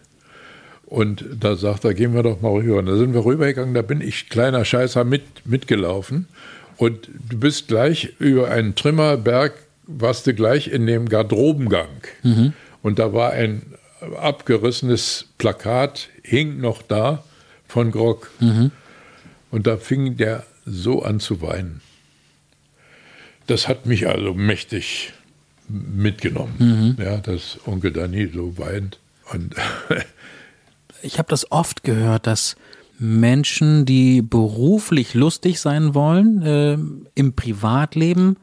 Und 0.86 1.26
da 1.40 1.56
sagt 1.56 1.84
er, 1.86 1.94
gehen 1.94 2.14
wir 2.14 2.24
doch 2.24 2.40
mal 2.42 2.52
rüber. 2.52 2.78
Und 2.80 2.86
da 2.86 2.96
sind 2.96 3.14
wir 3.14 3.26
rübergegangen, 3.26 3.74
da 3.74 3.82
bin 3.82 4.00
ich, 4.00 4.30
kleiner 4.30 4.64
Scheißer, 4.64 5.04
mit, 5.04 5.24
mitgelaufen. 5.46 6.28
Und 6.78 7.10
du 7.30 7.38
bist 7.40 7.68
gleich 7.68 8.14
über 8.20 8.50
einen 8.52 8.76
Trümmerberg, 8.76 9.54
warst 9.88 10.28
du 10.28 10.34
gleich 10.34 10.68
in 10.68 10.86
dem 10.86 11.10
Garderobengang. 11.10 11.90
Und 12.84 13.00
da 13.00 13.12
war 13.14 13.32
ein 13.32 13.64
abgerissenes 14.18 15.26
Plakat, 15.38 16.10
hing 16.22 16.62
noch 16.62 16.82
da 16.84 17.24
von 17.68 17.92
Grock. 17.92 18.30
Und 19.50 19.68
da 19.68 19.78
fing 19.78 20.16
der 20.18 20.44
so 20.66 21.02
an 21.02 21.20
zu 21.20 21.42
weinen. 21.42 21.82
Das 23.48 23.68
hat 23.68 23.86
mich 23.86 24.08
also 24.08 24.34
mächtig 24.34 25.14
mitgenommen, 25.70 26.96
ja, 27.00 27.18
dass 27.18 27.58
Onkel 27.66 27.92
Danny 27.92 28.30
so 28.34 28.58
weint. 28.58 29.00
Und 29.34 29.56
Ich 31.04 31.20
habe 31.20 31.30
das 31.30 31.52
oft 31.52 31.84
gehört, 31.84 32.26
dass 32.28 32.56
Menschen, 33.00 33.86
die 33.86 34.22
beruflich 34.22 35.14
lustig 35.14 35.60
sein 35.60 35.94
wollen, 35.94 36.42
äh, 36.42 36.78
im 37.16 37.34
Privatleben 37.34 38.38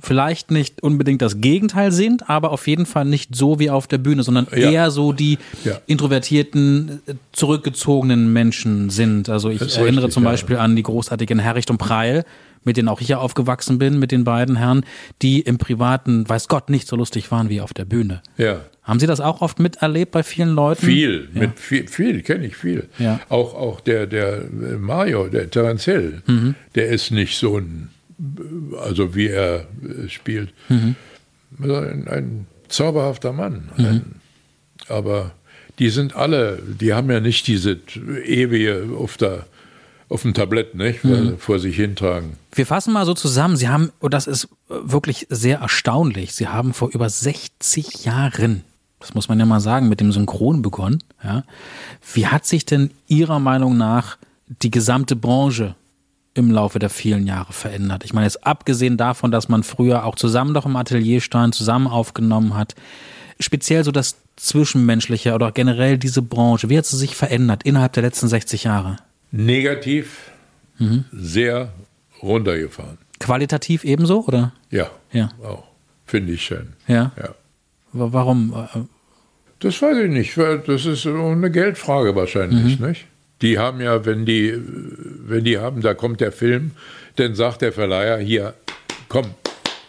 vielleicht 0.00 0.50
nicht 0.50 0.82
unbedingt 0.82 1.22
das 1.22 1.40
Gegenteil 1.40 1.92
sind, 1.92 2.28
aber 2.28 2.50
auf 2.50 2.66
jeden 2.66 2.86
Fall 2.86 3.04
nicht 3.04 3.36
so 3.36 3.60
wie 3.60 3.70
auf 3.70 3.86
der 3.86 3.98
Bühne, 3.98 4.24
sondern 4.24 4.48
Ja. 4.50 4.70
eher 4.70 4.90
so 4.90 5.12
die 5.12 5.38
Ja. 5.64 5.80
introvertierten, 5.86 7.02
äh, 7.06 7.14
zurückgezogenen 7.32 8.32
Menschen 8.32 8.90
sind. 8.90 9.28
Also 9.28 9.50
ich 9.50 9.60
erinnere 9.76 10.04
richtig, 10.04 10.14
zum 10.14 10.24
ja. 10.24 10.30
Beispiel 10.30 10.56
an 10.56 10.74
die 10.74 10.82
großartigen 10.82 11.38
Herricht 11.38 11.70
und 11.70 11.78
Preil, 11.78 12.24
mit 12.64 12.76
denen 12.76 12.88
auch 12.88 13.00
ich 13.00 13.08
ja 13.08 13.18
aufgewachsen 13.18 13.78
bin, 13.78 13.98
mit 13.98 14.12
den 14.12 14.24
beiden 14.24 14.56
Herren, 14.56 14.84
die 15.22 15.40
im 15.40 15.58
Privaten, 15.58 16.28
weiß 16.28 16.48
Gott, 16.48 16.70
nicht 16.70 16.86
so 16.88 16.96
lustig 16.96 17.30
waren 17.30 17.48
wie 17.48 17.60
auf 17.60 17.72
der 17.74 17.84
Bühne. 17.84 18.22
ja, 18.36 18.60
Haben 18.82 18.98
Sie 18.98 19.06
das 19.06 19.20
auch 19.20 19.40
oft 19.42 19.60
miterlebt 19.60 20.10
bei 20.10 20.22
vielen 20.24 20.54
Leuten? 20.54 20.84
viel, 20.84 21.28
Ja. 21.34 21.40
mit 21.42 21.60
viel, 21.60 21.86
viel 21.88 22.22
kenne 22.22 22.46
ich 22.46 22.56
viel. 22.56 22.88
Ja. 22.98 23.20
Auch, 23.28 23.54
auch 23.54 23.80
der, 23.80 24.06
der 24.08 24.38
äh, 24.38 24.76
Mario, 24.78 25.28
der 25.28 25.48
Terence 25.50 25.84
Hill, 25.84 26.22
Mhm. 26.26 26.54
der 26.74 26.88
ist 26.88 27.10
nicht 27.12 27.38
so 27.38 27.58
ein, 27.58 27.90
also 28.80 29.14
wie 29.14 29.28
er 29.28 29.66
äh, 29.84 30.08
spielt, 30.08 30.52
Mhm. 30.68 30.96
ein, 31.62 32.08
ein 32.08 32.46
zauberhafter 32.68 33.32
Mann. 33.32 33.68
Ein, 33.76 34.16
aber 34.88 35.32
die 35.78 35.90
sind 35.90 36.16
alle, 36.16 36.58
die 36.80 36.92
haben 36.92 37.10
ja 37.10 37.20
nicht 37.20 37.46
diese 37.46 37.78
ewige 38.24 38.88
auf 38.98 39.16
der 39.16 39.46
auf 40.12 40.22
dem 40.22 40.34
Tablett, 40.34 40.74
nicht, 40.74 41.04
Mhm. 41.04 41.38
vor 41.38 41.58
sich 41.58 41.76
hintragen. 41.76 42.34
Wir 42.54 42.66
fassen 42.66 42.92
mal 42.92 43.06
so 43.06 43.14
zusammen. 43.14 43.56
Sie 43.56 43.68
haben, 43.68 43.90
und 44.00 44.12
das 44.14 44.26
ist 44.26 44.44
äh, 44.68 44.74
wirklich 44.82 45.26
sehr 45.30 45.58
erstaunlich, 45.60 46.34
Sie 46.34 46.48
haben 46.48 46.72
vor 46.74 46.90
über 46.90 47.08
60 47.08 48.04
Jahren, 48.04 48.62
das 49.00 49.14
muss 49.14 49.28
man 49.28 49.38
ja 49.40 49.46
mal 49.46 49.60
sagen, 49.60 49.88
mit 49.88 50.00
dem 50.00 50.12
Synchron 50.12 50.62
begonnen. 50.62 51.02
Ja. 51.24 51.44
Wie 52.14 52.26
hat 52.26 52.46
sich 52.46 52.64
denn 52.66 52.90
Ihrer 53.08 53.38
Meinung 53.40 53.76
nach 53.76 54.16
die 54.46 54.70
gesamte 54.70 55.16
Branche 55.16 55.74
im 56.34 56.50
Laufe 56.50 56.78
der 56.78 56.90
vielen 56.90 57.26
Jahre 57.26 57.52
verändert? 57.52 58.04
Ich 58.04 58.12
meine, 58.12 58.26
jetzt 58.26 58.46
abgesehen 58.46 58.96
davon, 58.96 59.30
dass 59.30 59.48
man 59.48 59.62
früher 59.62 60.04
auch 60.04 60.14
zusammen 60.16 60.52
noch 60.52 60.66
im 60.66 60.76
Atelier 60.76 61.20
stand, 61.20 61.54
zusammen 61.54 61.86
aufgenommen 61.88 62.54
hat, 62.54 62.74
speziell 63.40 63.82
so 63.82 63.90
das 63.90 64.16
Zwischenmenschliche 64.36 65.34
oder 65.34 65.52
generell 65.52 65.98
diese 65.98 66.22
Branche, 66.22 66.68
wie 66.68 66.78
hat 66.78 66.86
sie 66.86 66.96
sich 66.96 67.16
verändert 67.16 67.62
innerhalb 67.64 67.92
der 67.94 68.02
letzten 68.04 68.28
60 68.28 68.64
Jahre? 68.64 68.96
Negativ, 69.32 70.30
Mhm. 70.78 71.04
sehr 71.12 71.72
runtergefahren. 72.22 72.98
Qualitativ 73.18 73.84
ebenso, 73.84 74.24
oder? 74.26 74.52
Ja, 74.70 74.90
Ja. 75.12 75.30
auch. 75.42 75.64
Finde 76.06 76.32
ich 76.34 76.42
schön. 76.42 76.74
Ja. 76.86 77.12
Ja. 77.16 77.34
Wa- 77.92 78.08
Warum? 78.12 78.52
Äh, 78.54 78.80
Das 79.60 79.80
weiß 79.80 79.96
ich 79.98 80.10
nicht. 80.10 80.36
Das 80.66 80.86
ist 80.86 81.06
eine 81.06 81.50
Geldfrage 81.50 82.14
wahrscheinlich, 82.16 82.78
Mhm. 82.80 82.86
nicht? 82.88 83.06
Die 83.42 83.58
haben 83.58 83.80
ja, 83.80 84.04
wenn 84.04 84.26
die, 84.26 84.54
wenn 84.58 85.44
die 85.44 85.58
haben, 85.58 85.80
da 85.82 85.94
kommt 85.94 86.20
der 86.20 86.32
Film, 86.32 86.72
dann 87.16 87.34
sagt 87.34 87.62
der 87.62 87.72
Verleiher, 87.72 88.18
hier, 88.18 88.54
komm, 89.08 89.26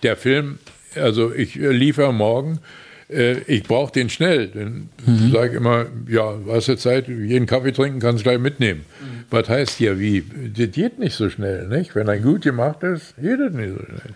der 0.03 0.15
Film, 0.15 0.59
also 0.95 1.33
ich 1.33 1.59
äh, 1.59 1.71
liefere 1.71 2.13
morgen, 2.13 2.59
äh, 3.09 3.39
ich 3.47 3.63
brauche 3.63 3.91
den 3.91 4.09
schnell. 4.09 4.47
Dann 4.47 4.89
Mhm. 5.05 5.31
sage 5.31 5.49
ich 5.49 5.53
immer, 5.55 5.85
ja, 6.07 6.33
hast 6.49 6.67
du 6.67 6.77
Zeit, 6.77 7.07
jeden 7.07 7.45
Kaffee 7.45 7.71
trinken, 7.71 7.99
kannst 7.99 8.23
gleich 8.23 8.39
mitnehmen. 8.39 8.81
Mhm. 9.01 9.23
Was 9.29 9.49
heißt 9.49 9.77
hier, 9.77 9.99
wie? 9.99 10.23
Das 10.55 10.71
geht 10.71 10.99
nicht 10.99 11.15
so 11.15 11.29
schnell, 11.29 11.67
nicht? 11.67 11.95
Wenn 11.95 12.09
ein 12.09 12.21
gut 12.21 12.41
gemacht 12.43 12.83
ist, 12.83 13.15
geht 13.17 13.39
das 13.39 13.53
nicht 13.53 13.69
so 13.77 13.83
schnell. 13.85 14.13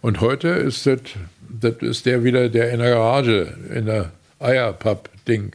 Und 0.00 0.20
heute 0.20 0.48
ist 0.48 0.86
das, 0.86 1.00
das 1.48 1.74
ist 1.80 2.06
der 2.06 2.22
wieder, 2.24 2.48
der 2.48 2.70
in 2.70 2.78
der 2.80 2.90
Garage, 2.90 3.54
in 3.74 3.86
der 3.86 4.12
Eierpapp-Ding 4.38 5.52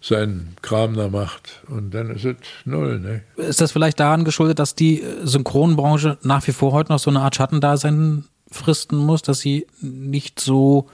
seinen 0.00 0.54
Kram 0.62 0.94
da 0.94 1.08
macht. 1.08 1.62
Und 1.68 1.92
dann 1.92 2.10
ist 2.14 2.24
es 2.24 2.36
null, 2.64 3.00
ne? 3.00 3.22
Ist 3.36 3.60
das 3.60 3.72
vielleicht 3.72 3.98
daran 3.98 4.24
geschuldet, 4.24 4.58
dass 4.60 4.74
die 4.74 5.02
äh, 5.02 5.04
Synchronbranche 5.24 6.18
nach 6.22 6.46
wie 6.46 6.52
vor 6.52 6.72
heute 6.72 6.92
noch 6.92 6.98
so 7.00 7.10
eine 7.10 7.20
Art 7.20 7.34
Schattendasein 7.34 8.24
fristen 8.50 8.96
muss, 8.98 9.22
dass 9.22 9.40
sie 9.40 9.66
nicht 9.80 10.38
so. 10.40 10.88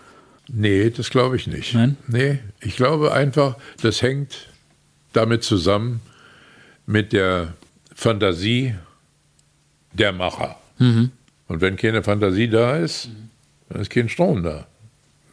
Nee, 0.54 0.90
das 0.90 1.08
glaube 1.10 1.36
ich 1.36 1.46
nicht. 1.46 1.74
Nein? 1.74 1.96
Nee, 2.06 2.38
ich 2.60 2.76
glaube 2.76 3.12
einfach, 3.12 3.56
das 3.80 4.02
hängt 4.02 4.48
damit 5.14 5.42
zusammen 5.42 6.00
mit 6.86 7.12
der 7.12 7.54
Fantasie 7.94 8.74
der 9.92 10.12
Macher. 10.12 10.56
Und 10.78 11.60
wenn 11.60 11.76
keine 11.76 12.02
Fantasie 12.02 12.48
da 12.48 12.76
ist, 12.76 13.08
dann 13.68 13.80
ist 13.80 13.90
kein 13.90 14.08
Strom 14.08 14.42
da. 14.42 14.66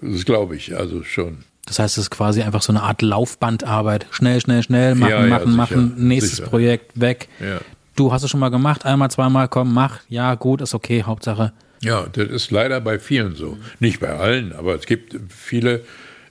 Das 0.02 0.24
glaube 0.26 0.56
ich 0.56 0.78
also 0.78 1.04
schon. 1.04 1.40
Das 1.66 1.80
heißt, 1.80 1.98
es 1.98 2.06
ist 2.06 2.10
quasi 2.10 2.42
einfach 2.42 2.62
so 2.62 2.72
eine 2.72 2.84
Art 2.84 3.02
Laufbandarbeit. 3.02 4.08
Schnell, 4.12 4.40
schnell, 4.40 4.64
schnell, 4.64 4.96
machen, 4.96 5.12
Ja, 5.12 5.22
ja, 5.22 5.28
machen, 5.28 5.46
sicher, 5.46 5.58
machen, 5.58 5.94
nächstes 6.08 6.38
sicher. 6.38 6.50
Projekt 6.50 7.00
weg. 7.00 7.30
Ja. 7.40 7.60
Du 7.96 8.14
hast 8.14 8.24
es 8.24 8.30
schon 8.30 8.40
mal 8.40 8.50
gemacht, 8.50 8.86
einmal, 8.86 9.12
zweimal, 9.12 9.48
komm, 9.50 9.74
mach. 9.74 10.00
Ja, 10.08 10.36
gut, 10.36 10.62
ist 10.62 10.74
okay, 10.74 11.04
Hauptsache. 11.04 11.52
Ja, 11.82 12.08
das 12.12 12.30
ist 12.30 12.52
leider 12.52 12.82
bei 12.82 13.00
vielen 13.00 13.36
so. 13.36 13.58
Nicht 13.80 14.00
bei 14.00 14.10
allen, 14.10 14.54
aber 14.54 14.76
es 14.76 14.86
gibt 14.86 15.16
viele, 15.30 15.84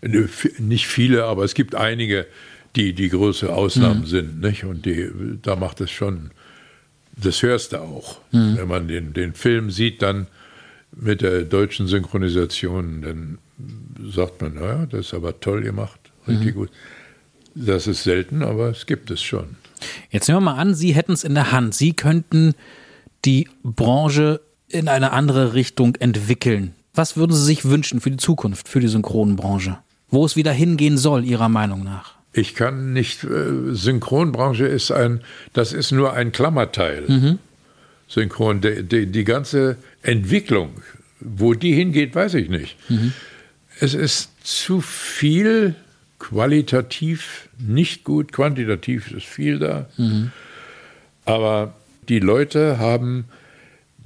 äh, 0.03 0.25
nicht 0.59 0.87
viele, 0.87 1.25
aber 1.25 1.45
es 1.45 1.55
gibt 1.55 1.75
einige, 1.75 2.27
die 2.77 2.93
die 2.93 3.09
größere 3.09 3.55
Ausnahmen 3.55 4.05
sind. 4.07 4.41
Nicht? 4.41 4.65
Und 4.65 4.85
die, 4.85 5.11
da 5.43 5.57
macht 5.57 5.81
es 5.81 5.91
schon, 5.91 6.31
das 7.17 7.43
hörst 7.43 7.73
du 7.73 7.79
auch. 7.79 8.21
Wenn 8.31 8.69
man 8.69 8.89
den, 8.89 9.13
den 9.13 9.35
Film 9.35 9.71
sieht, 9.71 10.03
dann 10.03 10.27
mit 10.95 11.23
der 11.23 11.43
deutschen 11.43 11.87
Synchronisation, 11.87 13.03
dann 13.03 13.39
sagt 14.13 14.41
man, 14.41 14.55
naja, 14.55 14.87
das 14.87 15.07
ist 15.07 15.15
aber 15.15 15.41
toll 15.41 15.63
gemacht, 15.63 15.99
richtig 16.27 16.55
gut. 16.55 16.71
Das 17.55 17.87
ist 17.87 18.05
selten, 18.05 18.43
aber 18.43 18.69
es 18.69 18.87
gibt 18.87 19.11
es 19.11 19.21
schon. 19.21 19.57
Jetzt 20.11 20.29
nehmen 20.29 20.39
wir 20.39 20.53
mal 20.53 20.61
an, 20.61 20.75
Sie 20.75 20.95
hätten 20.95 21.13
es 21.13 21.25
in 21.25 21.35
der 21.35 21.51
Hand. 21.51 21.75
Sie 21.75 21.93
könnten 21.93 22.55
die 23.25 23.49
Branche 23.63 24.41
in 24.68 24.88
eine 24.88 25.12
andere 25.12 25.54
Richtung 25.54 25.94
entwickeln. 25.96 26.74
was 26.94 27.16
würden 27.16 27.33
Sie 27.33 27.44
sich 27.44 27.64
wünschen 27.64 28.00
für 28.00 28.11
die 28.11 28.16
Zukunft, 28.16 28.68
für 28.68 28.81
die 28.81 28.88
Synchronbranche? 28.88 29.78
Wo 30.11 30.24
es 30.24 30.35
wieder 30.35 30.52
hingehen 30.52 30.98
soll, 30.98 31.24
Ihrer 31.24 31.48
Meinung 31.48 31.85
nach? 31.85 32.14
Ich 32.33 32.54
kann 32.54 32.92
nicht, 32.92 33.24
äh, 33.24 33.72
Synchronbranche 33.72 34.66
ist 34.66 34.90
ein, 34.90 35.20
das 35.52 35.72
ist 35.72 35.92
nur 35.92 36.12
ein 36.12 36.33
Klammerteil. 36.33 37.04
Mhm. 37.07 37.38
Synchron, 38.09 38.61
die, 38.61 38.83
die, 38.83 39.07
die, 39.07 39.24
ganze 39.24 39.76
Entwicklung, 40.02 40.70
wo 41.20 41.54
die 41.54 41.72
hingeht, 41.72 42.14
weiß 42.14 42.35
ich 42.35 42.48
nicht. 42.48 42.76
Mhm. 42.88 43.12
Es 43.81 43.94
ist 43.94 44.31
zu 44.42 44.81
viel 44.81 45.74
qualitativ 46.18 47.48
nicht 47.59 48.04
gut, 48.04 48.33
quantitativ 48.33 49.12
ist 49.12 49.26
viel 49.26 49.59
da. 49.59 49.87
Mhm. 49.96 50.33
Aber 51.24 51.74
die 52.09 52.18
Leute 52.18 52.78
haben 52.78 53.26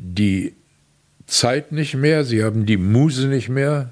die 0.03 0.55
Zeit 1.27 1.73
nicht 1.73 1.95
mehr, 1.95 2.25
sie 2.25 2.43
haben 2.43 2.67
die 2.67 2.77
Muse 2.77 3.29
nicht 3.29 3.49
mehr, 3.49 3.91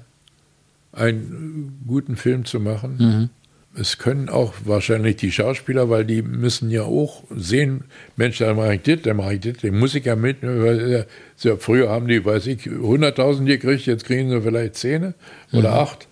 einen 0.91 1.81
guten 1.87 2.17
Film 2.17 2.45
zu 2.45 2.59
machen. 2.59 2.97
Mhm. 2.99 3.29
Es 3.73 3.97
können 3.97 4.27
auch 4.27 4.53
wahrscheinlich 4.65 5.15
die 5.15 5.31
Schauspieler, 5.31 5.89
weil 5.89 6.03
die 6.03 6.21
müssen 6.21 6.69
ja 6.69 6.83
auch 6.83 7.23
sehen, 7.33 7.85
Mensch, 8.17 8.39
da 8.39 8.53
mache 8.53 8.75
ich 8.75 8.81
das, 8.81 9.01
da 9.03 9.13
mache 9.13 9.35
ich 9.35 9.39
das, 9.39 9.57
den 9.57 9.79
muss 9.79 9.95
ich 9.95 10.03
ja 10.03 10.17
mit. 10.17 10.39
Ja, 10.43 11.55
früher 11.57 11.89
haben 11.89 12.09
die, 12.09 12.25
weiß 12.25 12.47
ich, 12.47 12.63
100.000 12.63 13.45
gekriegt, 13.45 13.85
jetzt 13.85 14.03
kriegen 14.03 14.29
sie 14.29 14.41
vielleicht 14.41 14.75
10 14.75 15.13
oder 15.53 15.71
mhm. 15.71 15.77
8. 15.77 16.07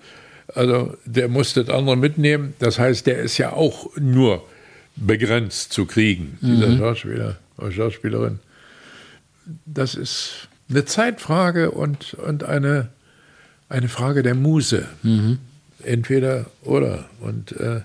Also 0.55 0.95
der 1.05 1.27
muss 1.27 1.53
das 1.53 1.69
andere 1.69 1.97
mitnehmen. 1.97 2.53
Das 2.59 2.79
heißt, 2.79 3.05
der 3.05 3.19
ist 3.19 3.38
ja 3.38 3.51
auch 3.51 3.89
nur 3.97 4.47
begrenzt 4.95 5.73
zu 5.73 5.85
kriegen, 5.85 6.38
dieser 6.41 6.69
mhm. 6.69 6.77
Schauspieler 6.77 7.39
oder 7.57 7.71
Schauspielerin. 7.71 8.39
Das 9.65 9.95
ist 9.95 10.49
eine 10.69 10.85
Zeitfrage 10.85 11.71
und, 11.71 12.13
und 12.13 12.43
eine, 12.43 12.89
eine 13.69 13.89
Frage 13.89 14.23
der 14.23 14.35
Muse. 14.35 14.88
Mhm. 15.03 15.39
Entweder 15.83 16.45
oder. 16.62 17.09
Und 17.19 17.53
äh, 17.53 17.81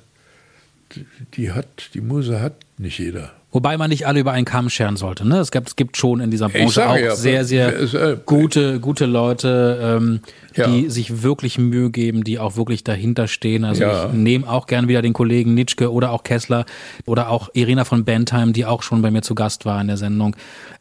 die 1.35 1.53
hat, 1.53 1.91
die 1.95 2.01
Muse 2.01 2.41
hat 2.41 2.55
nicht 2.79 2.99
jeder. 2.99 3.33
Wobei 3.55 3.77
man 3.77 3.89
nicht 3.89 4.05
alle 4.09 4.19
über 4.19 4.33
einen 4.33 4.45
Kamm 4.45 4.69
scheren 4.69 4.97
sollte. 4.97 5.27
Ne? 5.27 5.39
Es, 5.39 5.53
gibt, 5.53 5.69
es 5.69 5.77
gibt 5.77 5.97
schon 5.97 6.19
in 6.19 6.33
dieser 6.33 6.49
Branche 6.49 6.89
auch 6.89 6.97
ja, 6.97 7.15
sehr, 7.15 7.45
sehr 7.45 7.81
äh, 7.95 8.17
gute, 8.27 8.81
gute 8.81 9.07
Leute, 9.07 9.79
ähm, 9.81 10.21
ja. 10.57 10.67
die 10.67 10.91
sich 10.91 11.23
wirklich 11.23 11.57
Mühe 11.57 11.91
geben, 11.91 12.25
die 12.25 12.41
auch 12.41 12.57
wirklich 12.57 12.83
dahinter 12.83 13.29
stehen. 13.29 13.65
Also 13.65 13.85
ja. 13.85 14.07
ich 14.07 14.13
nehme 14.13 14.51
auch 14.51 14.67
gern 14.67 14.89
wieder 14.89 15.03
den 15.03 15.13
Kollegen 15.13 15.55
Nitschke 15.55 15.93
oder 15.93 16.11
auch 16.11 16.25
Kessler 16.25 16.67
oder 17.07 17.31
auch 17.31 17.49
Irina 17.53 17.85
von 17.85 18.05
Bentheim, 18.05 18.53
die 18.53 18.67
auch 18.67 18.83
schon 18.83 19.03
bei 19.03 19.13
mir 19.13 19.23
zu 19.23 19.37
Gast 19.37 19.65
war 19.65 19.81
in 19.81 19.87
der 19.87 19.99
Sendung, 19.99 20.35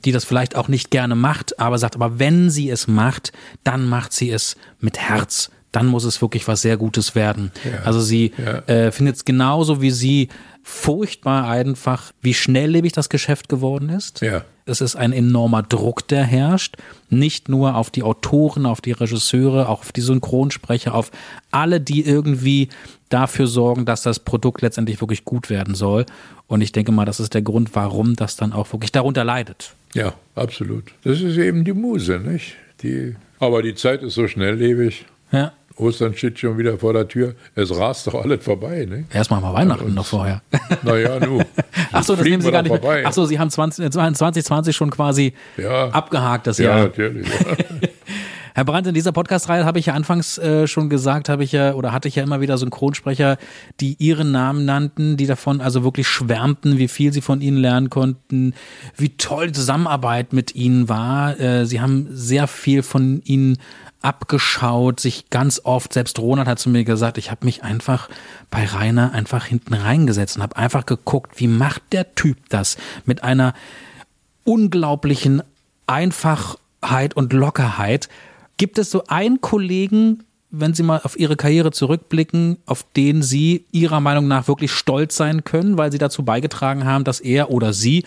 die 0.04 0.12
das 0.12 0.26
vielleicht 0.26 0.56
auch 0.56 0.68
nicht 0.68 0.90
gerne 0.90 1.14
macht, 1.14 1.60
aber 1.60 1.78
sagt, 1.78 1.94
aber 1.96 2.18
wenn 2.18 2.50
sie 2.50 2.72
es 2.72 2.88
macht, 2.88 3.34
dann 3.64 3.88
macht 3.88 4.14
sie 4.14 4.32
es 4.32 4.58
mit 4.80 4.98
Herz 4.98 5.52
dann 5.74 5.88
muss 5.88 6.04
es 6.04 6.22
wirklich 6.22 6.48
was 6.48 6.62
sehr 6.62 6.78
Gutes 6.78 7.16
werden. 7.16 7.52
Ja. 7.66 7.80
Also 7.84 8.00
sie 8.00 8.32
ja. 8.38 8.60
äh, 8.72 8.92
findet 8.92 9.16
es 9.16 9.26
genauso 9.26 9.82
wie 9.82 9.90
sie 9.90 10.30
furchtbar 10.64 11.50
einfach, 11.50 12.14
wie 12.22 12.34
schnelllebig 12.34 12.94
das 12.94 13.10
Geschäft 13.10 13.50
geworden 13.50 13.90
ist. 13.90 14.22
Ja. 14.22 14.46
Es 14.66 14.80
ist 14.80 14.96
ein 14.96 15.12
enormer 15.12 15.62
Druck, 15.62 16.08
der 16.08 16.24
herrscht. 16.24 16.78
Nicht 17.10 17.50
nur 17.50 17.76
auf 17.76 17.90
die 17.90 18.02
Autoren, 18.02 18.66
auf 18.66 18.80
die 18.80 18.94
Regisseure, 18.94 19.68
auch 19.68 19.82
auf 19.82 19.92
die 19.92 20.02
Synchronsprecher, 20.02 20.96
auf 20.96 21.12
alle, 21.52 21.82
die 21.82 22.06
irgendwie 22.06 22.70
dafür 23.10 23.48
sorgen, 23.48 23.86
dass 23.86 24.04
das 24.04 24.20
Produkt 24.20 24.62
letztendlich 24.62 25.02
wirklich 25.02 25.26
gut 25.26 25.50
werden 25.50 25.76
soll. 25.76 26.06
Und 26.48 26.62
ich 26.62 26.72
denke 26.72 26.94
mal, 26.94 27.06
das 27.06 27.20
ist 27.20 27.34
der 27.34 27.42
Grund, 27.42 27.76
warum 27.76 28.16
das 28.16 28.38
dann 28.38 28.54
auch 28.54 28.72
wirklich 28.72 28.94
darunter 28.94 29.26
leidet. 29.26 29.74
Ja, 29.94 30.14
absolut. 30.36 30.86
Das 31.04 31.22
ist 31.22 31.38
eben 31.38 31.66
die 31.66 31.74
Muse, 31.74 32.20
nicht? 32.20 32.56
Die, 32.82 33.16
aber 33.40 33.62
die 33.62 33.76
Zeit 33.76 34.02
ist 34.02 34.14
so 34.14 34.28
schnelllebig. 34.28 35.06
Ja. 35.32 35.52
Ostern 35.78 36.14
steht 36.16 36.40
schon 36.40 36.58
wieder 36.58 36.78
vor 36.78 36.94
der 36.94 37.08
Tür. 37.08 37.36
Es 37.56 37.76
rast 37.76 38.08
doch 38.08 38.16
alles 38.16 38.44
vorbei. 38.44 38.86
Ne? 38.90 39.06
Erstmal 39.12 39.42
mal 39.42 39.54
Weihnachten 39.54 39.86
Und, 39.86 39.96
noch 39.96 40.06
vorher. 40.06 40.42
Naja, 40.84 41.20
nu. 41.20 41.42
Achso, 41.92 42.16
das 42.16 42.26
nehmen 42.26 42.42
Sie 42.42 42.52
gar 42.52 42.62
nicht 42.62 42.72
vorbei. 42.72 43.06
Achso, 43.06 43.26
Sie 43.26 43.40
haben 43.40 43.50
20, 43.50 43.92
2020 43.92 44.76
schon 44.76 44.90
quasi 44.90 45.34
ja. 45.58 45.90
abgehakt 45.90 46.48
das 46.48 46.58
Jahr. 46.58 46.78
Ja, 46.78 46.84
natürlich. 46.86 47.28
Ja. 47.28 47.90
Herr 48.56 48.66
Brandt, 48.66 48.86
in 48.86 48.94
dieser 48.94 49.12
Podcast-Reihe 49.12 49.66
habe 49.66 49.80
ich 49.80 49.88
ja 49.88 49.94
anfangs 49.96 50.38
äh, 50.38 50.68
schon 50.68 50.88
gesagt, 50.88 51.28
habe 51.28 51.44
ich 51.44 51.52
ja 51.54 51.74
oder 51.74 51.92
hatte 51.92 52.08
ich 52.08 52.16
ja 52.16 52.24
immer 52.24 52.40
wieder 52.40 52.60
Synchronsprecher, 52.60 53.38
die 53.80 53.96
ihren 53.98 54.32
Namen 54.32 54.66
nannten, 54.66 55.18
die 55.18 55.26
davon 55.26 55.60
also 55.60 55.84
wirklich 55.84 56.08
schwärmten, 56.08 56.78
wie 56.78 56.88
viel 56.88 57.12
sie 57.12 57.22
von 57.22 57.42
ihnen 57.42 57.58
lernen 57.58 57.90
konnten, 57.90 58.54
wie 58.96 59.18
toll 59.18 59.48
die 59.48 59.54
Zusammenarbeit 59.54 60.34
mit 60.34 60.54
ihnen 60.54 60.88
war. 60.88 61.40
Äh, 61.40 61.66
sie 61.66 61.82
haben 61.82 62.08
sehr 62.12 62.48
viel 62.48 62.84
von 62.84 63.24
ihnen 63.24 63.58
abgeschaut, 64.04 65.00
sich 65.00 65.30
ganz 65.30 65.62
oft, 65.64 65.94
selbst 65.94 66.20
Ronald 66.20 66.48
hat 66.48 66.60
zu 66.60 66.70
mir 66.70 66.84
gesagt, 66.84 67.18
ich 67.18 67.32
habe 67.32 67.46
mich 67.46 67.64
einfach 67.64 68.10
bei 68.52 68.66
Rainer 68.66 69.14
einfach 69.14 69.46
hinten 69.46 69.74
reingesetzt 69.74 70.36
und 70.36 70.44
habe 70.44 70.58
einfach 70.58 70.86
geguckt, 70.86 71.40
wie 71.40 71.48
macht 71.48 71.82
der 71.92 72.14
Typ 72.14 72.38
das 72.50 72.78
mit 73.06 73.24
einer 73.24 73.54
unglaublichen 74.44 75.42
Einfachheit 75.88 77.16
und 77.16 77.34
Lockerheit. 77.34 78.10
Gibt 78.58 78.78
es 78.78 78.92
so 78.92 79.06
einen 79.08 79.42
Kollegen, 79.42 80.24
wenn 80.52 80.74
Sie 80.74 80.84
mal 80.84 81.02
auf 81.04 81.18
Ihre 81.18 81.36
Karriere 81.36 81.72
zurückblicken, 81.72 82.58
auf 82.66 82.86
den 82.96 83.24
Sie 83.24 83.66
Ihrer 83.72 84.02
Meinung 84.02 84.28
nach 84.28 84.48
wirklich 84.48 84.72
stolz 84.72 85.16
sein 85.16 85.44
können, 85.44 85.78
weil 85.78 85.92
Sie 85.92 85.98
dazu 85.98 86.24
beigetragen 86.24 86.86
haben, 86.86 87.06
dass 87.06 87.20
er 87.20 87.50
oder 87.50 87.74
Sie 87.74 88.04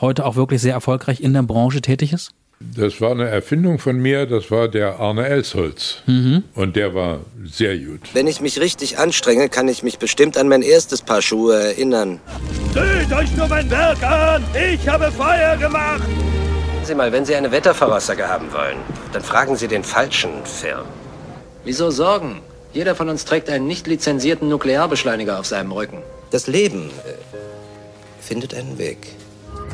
heute 0.00 0.24
auch 0.24 0.36
wirklich 0.36 0.62
sehr 0.62 0.72
erfolgreich 0.72 1.20
in 1.20 1.34
der 1.34 1.42
Branche 1.42 1.82
tätig 1.82 2.12
ist? 2.12 2.32
Das 2.76 3.00
war 3.00 3.10
eine 3.10 3.28
Erfindung 3.28 3.78
von 3.78 3.96
mir, 3.96 4.26
das 4.26 4.50
war 4.50 4.68
der 4.68 4.98
Arne 5.00 5.26
Elsholz. 5.26 6.02
Mhm. 6.06 6.44
Und 6.54 6.76
der 6.76 6.94
war 6.94 7.20
sehr 7.44 7.76
gut. 7.78 8.00
Wenn 8.12 8.26
ich 8.26 8.40
mich 8.40 8.60
richtig 8.60 8.98
anstrenge, 8.98 9.48
kann 9.48 9.68
ich 9.68 9.82
mich 9.82 9.98
bestimmt 9.98 10.36
an 10.36 10.48
mein 10.48 10.62
erstes 10.62 11.02
Paar 11.02 11.22
Schuhe 11.22 11.60
erinnern. 11.60 12.20
Seht 12.72 13.12
euch 13.12 13.36
nur 13.36 13.48
mein 13.48 13.70
Werk 13.70 14.02
an! 14.02 14.44
Ich 14.54 14.88
habe 14.88 15.10
Feuer 15.12 15.56
gemacht! 15.56 16.02
Sie 16.84 16.94
mal, 16.94 17.12
wenn 17.12 17.24
Sie 17.24 17.34
eine 17.34 17.52
Wettervoraussage 17.52 18.28
haben 18.28 18.52
wollen, 18.52 18.78
dann 19.12 19.22
fragen 19.22 19.56
Sie 19.56 19.68
den 19.68 19.84
falschen 19.84 20.44
Firmen. 20.44 20.86
Wieso 21.64 21.90
Sorgen? 21.90 22.40
Jeder 22.72 22.94
von 22.94 23.08
uns 23.08 23.24
trägt 23.24 23.50
einen 23.50 23.66
nicht 23.66 23.86
lizenzierten 23.86 24.48
Nuklearbeschleuniger 24.48 25.38
auf 25.38 25.46
seinem 25.46 25.72
Rücken. 25.72 25.98
Das 26.30 26.46
Leben 26.46 26.88
äh, 26.88 27.14
findet 28.20 28.54
einen 28.54 28.78
Weg. 28.78 28.98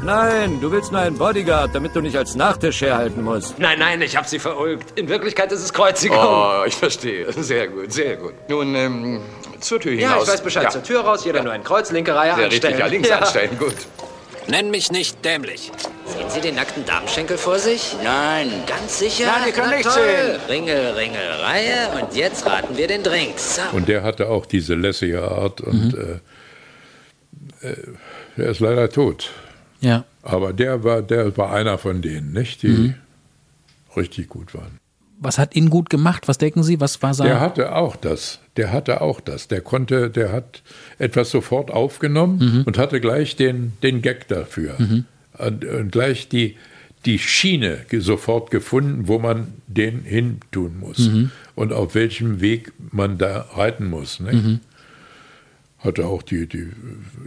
Nein, 0.02 0.60
du 0.60 0.70
willst 0.70 0.92
nur 0.92 1.00
einen 1.00 1.18
Bodyguard, 1.18 1.74
damit 1.74 1.94
du 1.94 2.00
nicht 2.00 2.16
als 2.16 2.34
Nachtisch 2.34 2.80
herhalten 2.82 3.22
musst. 3.24 3.58
Nein, 3.58 3.78
nein, 3.78 4.00
ich 4.00 4.16
hab 4.16 4.26
sie 4.26 4.38
verulgt. 4.38 4.98
In 4.98 5.08
Wirklichkeit 5.08 5.50
ist 5.50 5.62
es 5.62 5.72
Kreuzigung. 5.72 6.18
Oh, 6.18 6.62
ich 6.66 6.76
verstehe. 6.76 7.32
Sehr 7.32 7.68
gut, 7.68 7.92
sehr 7.92 8.16
gut. 8.16 8.34
Nun, 8.48 8.74
ähm, 8.74 9.20
zur 9.60 9.80
Tür 9.80 9.92
hinaus. 9.92 10.10
Ja, 10.10 10.22
ich 10.22 10.28
weiß 10.28 10.42
Bescheid. 10.42 10.64
Ja. 10.64 10.70
Zur 10.70 10.82
Tür 10.82 11.00
raus, 11.00 11.24
jeder 11.24 11.38
ja. 11.38 11.44
nur 11.44 11.52
ein 11.52 11.64
Kreuz, 11.64 11.90
linke 11.90 12.14
Reihe 12.14 12.34
sehr 12.34 12.44
anstellen. 12.44 12.74
Richtig, 12.74 12.78
ja, 12.78 12.86
links 12.86 13.08
ja. 13.08 13.18
anstellen, 13.18 13.58
gut. 13.58 13.74
Nenn 14.46 14.70
mich 14.70 14.90
nicht 14.90 15.22
dämlich. 15.24 15.70
Sehen 16.06 16.30
Sie 16.30 16.40
den 16.40 16.54
nackten 16.54 16.86
Darmschenkel 16.86 17.36
vor 17.36 17.58
sich? 17.58 17.94
Nein. 18.02 18.50
Ganz 18.66 18.98
sicher? 18.98 19.26
Nein, 19.26 19.44
wir 19.44 19.52
können 19.52 19.76
nicht 19.76 19.90
sehen. 19.90 20.40
Ringel, 20.48 20.92
Ringel, 20.92 21.30
Reihe 21.42 22.00
und 22.00 22.16
jetzt 22.16 22.46
raten 22.46 22.76
wir 22.76 22.86
den 22.86 23.02
Drink. 23.02 23.38
So. 23.38 23.60
Und 23.72 23.88
der 23.88 24.02
hatte 24.04 24.28
auch 24.28 24.46
diese 24.46 24.74
lässige 24.74 25.22
Art 25.22 25.60
und 25.60 25.92
mhm. 25.92 26.20
äh, 27.62 27.68
äh, 27.68 27.76
er 28.38 28.50
ist 28.50 28.60
leider 28.60 28.88
tot. 28.88 29.30
Ja. 29.80 30.04
Aber 30.22 30.52
der 30.52 30.84
war, 30.84 31.02
der 31.02 31.36
war 31.36 31.52
einer 31.52 31.78
von 31.78 32.02
denen, 32.02 32.32
nicht? 32.32 32.62
Die 32.62 32.68
mhm. 32.68 32.94
richtig 33.96 34.28
gut 34.28 34.54
waren. 34.54 34.78
Was 35.20 35.38
hat 35.38 35.56
ihn 35.56 35.68
gut 35.68 35.90
gemacht? 35.90 36.28
Was 36.28 36.38
denken 36.38 36.62
Sie? 36.62 36.80
Was 36.80 37.02
war 37.02 37.12
sein? 37.12 37.26
Der 37.26 37.40
hatte 37.40 37.74
auch 37.74 37.96
das. 37.96 38.38
Der 38.56 38.72
hatte 38.72 39.00
auch 39.00 39.20
das. 39.20 39.48
Der 39.48 39.60
konnte, 39.60 40.10
der 40.10 40.32
hat 40.32 40.62
etwas 40.98 41.30
sofort 41.30 41.70
aufgenommen 41.70 42.38
mhm. 42.38 42.62
und 42.64 42.78
hatte 42.78 43.00
gleich 43.00 43.34
den, 43.34 43.72
den 43.82 44.00
Gag 44.00 44.28
dafür. 44.28 44.76
Mhm. 44.78 45.04
Und, 45.36 45.64
und, 45.64 45.92
gleich 45.92 46.28
die, 46.28 46.56
die 47.04 47.18
Schiene 47.18 47.78
sofort 47.98 48.50
gefunden, 48.50 49.08
wo 49.08 49.18
man 49.18 49.54
den 49.66 50.02
hin 50.02 50.40
tun 50.52 50.78
muss. 50.78 50.98
Mhm. 50.98 51.30
Und 51.56 51.72
auf 51.72 51.96
welchem 51.96 52.40
Weg 52.40 52.72
man 52.92 53.18
da 53.18 53.46
reiten 53.54 53.86
muss. 53.86 54.20
Nicht? 54.20 54.60
Hatte 55.78 56.06
auch 56.06 56.22
die, 56.22 56.48
die 56.48 56.66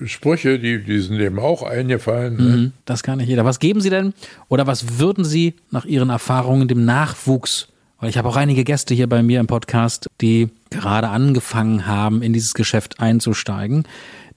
Sprüche, 0.05 0.59
die, 0.59 0.83
die 0.83 0.99
sind 0.99 1.19
eben 1.19 1.39
auch 1.39 1.63
eingefallen. 1.63 2.35
Ne? 2.35 2.43
Mhm, 2.43 2.71
das 2.83 3.01
kann 3.01 3.19
nicht 3.19 3.29
jeder. 3.29 3.45
Was 3.45 3.59
geben 3.59 3.79
Sie 3.79 3.89
denn 3.89 4.13
oder 4.49 4.67
was 4.67 4.99
würden 4.99 5.23
Sie 5.23 5.53
nach 5.69 5.85
Ihren 5.85 6.09
Erfahrungen 6.09 6.67
dem 6.67 6.83
Nachwuchs, 6.83 7.69
weil 7.99 8.09
ich 8.09 8.17
habe 8.17 8.27
auch 8.27 8.35
einige 8.35 8.65
Gäste 8.65 8.93
hier 8.93 9.07
bei 9.07 9.23
mir 9.23 9.39
im 9.39 9.47
Podcast, 9.47 10.07
die 10.19 10.49
gerade 10.69 11.07
angefangen 11.07 11.87
haben, 11.87 12.21
in 12.21 12.33
dieses 12.33 12.53
Geschäft 12.53 12.99
einzusteigen, 12.99 13.87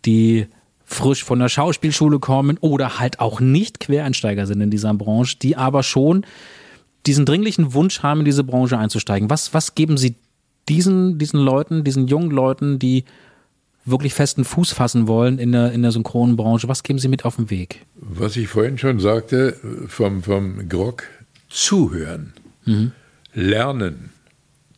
die 0.05 0.47
frisch 0.85 1.25
von 1.25 1.41
der 1.41 1.49
Schauspielschule 1.49 2.21
kommen 2.21 2.59
oder 2.61 3.01
halt 3.01 3.19
auch 3.19 3.41
nicht 3.41 3.81
Quereinsteiger 3.81 4.47
sind 4.47 4.61
in 4.61 4.71
dieser 4.71 4.95
Branche, 4.95 5.39
die 5.41 5.57
aber 5.57 5.83
schon 5.83 6.25
diesen 7.07 7.27
dringlichen 7.27 7.75
Wunsch 7.75 8.03
haben, 8.03 8.21
in 8.21 8.27
diese 8.27 8.45
Branche 8.45 8.79
einzusteigen. 8.79 9.29
Was, 9.29 9.55
was 9.55 9.75
geben 9.75 9.97
Sie 9.97 10.15
diesen, 10.69 11.19
diesen 11.19 11.41
Leuten, 11.41 11.85
diesen 11.85 12.07
jungen 12.07 12.31
Leuten, 12.31 12.79
die 12.79 13.05
wirklich 13.85 14.15
festen 14.15 14.45
Fuß 14.45 14.73
fassen 14.73 15.07
wollen 15.09 15.39
in 15.39 15.53
der, 15.53 15.73
in 15.73 15.83
der 15.83 15.93
Synchronbranche, 15.93 16.69
was 16.69 16.83
geben 16.83 16.99
Sie 16.99 17.09
mit 17.09 17.25
auf 17.25 17.37
den 17.37 17.51
Weg? 17.51 17.85
Was 17.97 18.37
ich 18.37 18.49
vorhin 18.49 18.79
schon 18.79 18.99
sagte, 18.99 19.57
vom, 19.89 20.23
vom 20.23 20.69
Grog 20.69 21.05
zuhören. 21.49 22.33
Mhm. 22.65 22.93
lernen. 23.35 24.11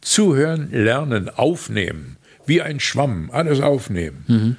Zuhören, 0.00 0.70
lernen, 0.72 1.28
aufnehmen. 1.28 2.16
Wie 2.46 2.62
ein 2.62 2.80
Schwamm, 2.80 3.30
alles 3.32 3.60
aufnehmen. 3.60 4.24
Mhm. 4.26 4.56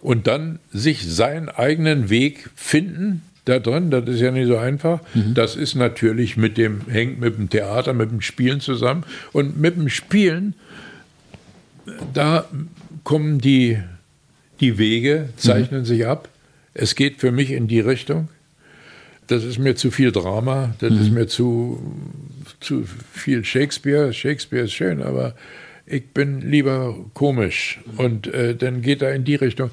Und 0.00 0.26
dann 0.26 0.58
sich 0.72 1.06
seinen 1.06 1.48
eigenen 1.48 2.10
Weg 2.10 2.50
finden 2.54 3.22
da 3.44 3.58
drin. 3.58 3.90
Das 3.90 4.08
ist 4.08 4.20
ja 4.20 4.30
nicht 4.30 4.48
so 4.48 4.56
einfach. 4.56 5.00
Mhm. 5.14 5.34
Das 5.34 5.56
ist 5.56 5.74
natürlich 5.74 6.36
mit 6.36 6.58
dem, 6.58 6.82
hängt 6.88 7.20
mit 7.20 7.36
dem 7.36 7.48
Theater, 7.48 7.92
mit 7.92 8.10
dem 8.10 8.20
Spielen 8.20 8.60
zusammen. 8.60 9.04
Und 9.32 9.58
mit 9.58 9.76
dem 9.76 9.88
Spielen, 9.88 10.54
da 12.12 12.44
kommen 13.04 13.38
die, 13.38 13.78
die 14.60 14.78
Wege, 14.78 15.28
zeichnen 15.36 15.80
Mhm. 15.82 15.84
sich 15.86 16.06
ab. 16.06 16.28
Es 16.74 16.94
geht 16.94 17.20
für 17.20 17.30
mich 17.30 17.50
in 17.50 17.68
die 17.68 17.80
Richtung. 17.80 18.28
Das 19.26 19.44
ist 19.44 19.58
mir 19.58 19.74
zu 19.74 19.90
viel 19.90 20.12
Drama, 20.12 20.74
das 20.80 20.92
ist 20.92 21.10
mir 21.10 21.26
zu, 21.26 21.80
zu 22.60 22.84
viel 23.12 23.42
Shakespeare. 23.44 24.12
Shakespeare 24.12 24.64
ist 24.64 24.72
schön, 24.72 25.02
aber 25.02 25.34
ich 25.86 26.08
bin 26.08 26.40
lieber 26.42 26.94
komisch. 27.14 27.80
Und 27.96 28.26
äh, 28.26 28.54
dann 28.54 28.82
geht 28.82 29.00
er 29.00 29.14
in 29.14 29.24
die 29.24 29.36
Richtung. 29.36 29.70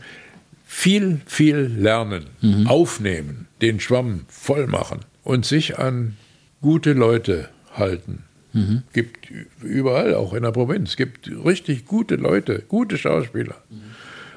Viel, 0.65 1.19
viel 1.25 1.57
lernen, 1.57 2.27
aufnehmen, 2.65 3.47
den 3.61 3.81
Schwamm 3.81 4.21
voll 4.29 4.67
machen 4.67 4.99
und 5.23 5.45
sich 5.45 5.77
an 5.79 6.15
gute 6.61 6.93
Leute 6.93 7.49
halten. 7.73 8.23
Gibt 8.93 9.29
überall, 9.61 10.13
auch 10.15 10.33
in 10.33 10.43
der 10.43 10.51
Provinz, 10.51 10.97
gibt 10.97 11.29
richtig 11.45 11.85
gute 11.85 12.15
Leute, 12.15 12.63
gute 12.67 12.97
Schauspieler. 12.97 13.55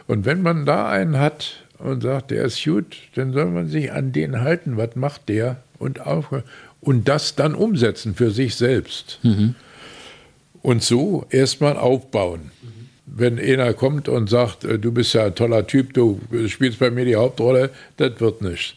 Und 0.07 0.25
wenn 0.25 0.43
man 0.43 0.67
da 0.67 0.89
einen 0.89 1.19
hat 1.19 1.65
und 1.79 2.03
sagt, 2.03 2.31
der 2.31 2.45
ist 2.45 2.63
gut, 2.63 2.97
dann 3.15 3.33
soll 3.33 3.47
man 3.47 3.69
sich 3.69 3.93
an 3.93 4.13
den 4.13 4.41
halten. 4.41 4.77
Was 4.77 4.97
macht 4.97 5.29
der? 5.29 5.63
Und, 5.79 6.01
auf, 6.01 6.27
und 6.81 7.09
das 7.09 7.35
dann 7.35 7.55
umsetzen 7.55 8.15
für 8.15 8.31
sich 8.31 8.55
selbst. 8.55 9.19
Und 10.63 10.83
so 10.83 11.27
erstmal 11.31 11.77
aufbauen. 11.77 12.51
Wenn 13.07 13.39
einer 13.39 13.75
kommt 13.75 14.09
und 14.09 14.31
sagt, 14.31 14.65
äh, 14.65 14.79
du 14.79 14.91
bist 14.91 15.13
ja 15.15 15.27
ein 15.27 15.35
toller 15.35 15.67
Typ, 15.67 15.93
du 15.93 16.21
spielst 16.49 16.79
bei 16.79 16.91
mir 16.91 17.05
die 17.05 17.17
Hauptrolle, 17.17 17.71
das 17.99 18.19
wird 18.19 18.41
nicht. 18.43 18.77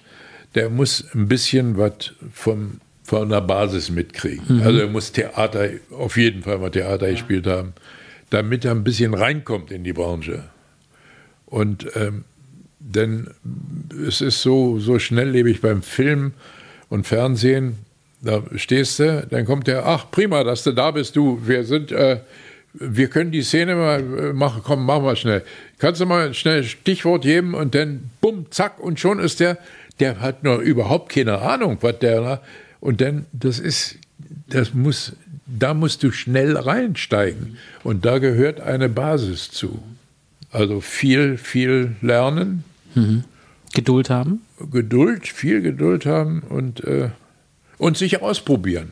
Der 0.54 0.70
muss 0.70 1.06
ein 1.14 1.28
bisschen 1.28 1.78
was 1.78 2.14
vom, 2.34 2.82
von 3.08 3.30
der 3.30 3.40
Basis 3.40 3.90
mitkriegen. 3.90 4.58
Mhm. 4.58 4.64
Also 4.64 4.80
er 4.80 4.88
muss 4.88 5.14
Theater, 5.14 5.70
auf 5.92 6.18
jeden 6.18 6.44
Fall 6.44 6.58
mal 6.58 6.70
Theater 6.70 7.10
gespielt 7.10 7.48
haben, 7.48 7.72
damit 8.32 8.66
er 8.66 8.72
ein 8.72 8.84
bisschen 8.84 9.14
reinkommt 9.14 9.72
in 9.72 9.86
die 9.86 9.94
Branche. 9.94 10.44
Und 11.46 11.88
ähm, 11.96 12.26
denn 12.80 13.30
es 14.06 14.20
ist 14.20 14.42
so, 14.42 14.80
so 14.80 15.00
schnelllebig 15.00 15.62
beim 15.62 15.84
Film 15.84 16.34
und 16.90 17.08
Fernsehen. 17.08 17.78
Da 18.22 18.44
stehst 18.56 19.00
du, 19.00 19.26
dann 19.30 19.46
kommt 19.46 19.68
der, 19.68 19.86
ach 19.86 20.12
prima, 20.12 20.44
dass 20.44 20.64
du 20.64 20.74
da 20.74 20.92
bist, 20.92 21.16
du, 21.16 21.40
wir 21.46 21.64
sind, 21.64 21.94
äh, 21.94 22.20
wir 22.74 23.08
können 23.08 23.32
die 23.32 23.42
Szene 23.42 23.76
mal 23.76 24.00
äh, 24.00 24.34
machen, 24.34 24.64
komm, 24.66 24.86
machen 24.86 25.06
wir 25.06 25.16
schnell. 25.16 25.44
Kannst 25.80 26.02
du 26.02 26.06
mal 26.06 26.34
schnell 26.34 26.66
Stichwort 26.66 27.22
geben 27.22 27.54
und 27.54 27.74
dann 27.74 28.10
bumm, 28.20 28.48
zack, 28.50 28.82
und 28.82 29.00
schon 29.00 29.20
ist 29.20 29.40
der, 29.40 29.58
der 30.02 30.20
hat 30.20 30.44
noch 30.44 30.60
überhaupt 30.60 31.14
keine 31.14 31.40
Ahnung, 31.40 31.78
was 31.80 32.00
der, 32.00 32.42
und 32.80 33.02
dann, 33.02 33.26
das 33.34 33.60
ist, 33.60 33.98
das 34.48 34.74
muss, 34.74 35.14
da 35.46 35.74
musst 35.74 36.04
du 36.04 36.12
schnell 36.12 36.58
reinsteigen. 36.58 37.58
Und 37.84 38.06
da 38.06 38.20
gehört 38.20 38.60
eine 38.60 38.90
Basis 38.90 39.52
zu. 39.52 39.82
Also 40.52 40.82
viel, 40.82 41.38
viel 41.38 41.96
lernen. 42.02 42.64
Geduld 43.74 44.10
haben. 44.10 44.42
Geduld, 44.72 45.28
viel 45.28 45.62
Geduld 45.62 46.06
haben 46.06 46.42
und, 46.42 46.84
äh, 46.84 47.10
und 47.78 47.98
sich 47.98 48.22
ausprobieren. 48.22 48.92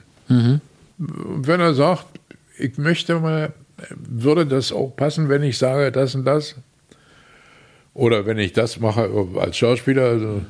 Und 0.98 1.48
wenn 1.48 1.60
er 1.60 1.74
sagt, 1.74 2.06
ich 2.58 2.78
möchte 2.78 3.20
mal, 3.20 3.54
würde 3.90 4.46
das 4.46 4.72
auch 4.72 4.96
passen, 4.96 5.30
wenn 5.30 5.44
ich 5.44 5.58
sage 5.58 5.92
das 5.92 6.16
und 6.16 6.26
das? 6.26 6.56
Oder 7.94 8.26
wenn 8.26 8.38
ich 8.38 8.54
das 8.54 8.80
mache 8.80 9.10
als 9.40 9.58
Schauspieler, 9.58 10.04
also 10.04 10.42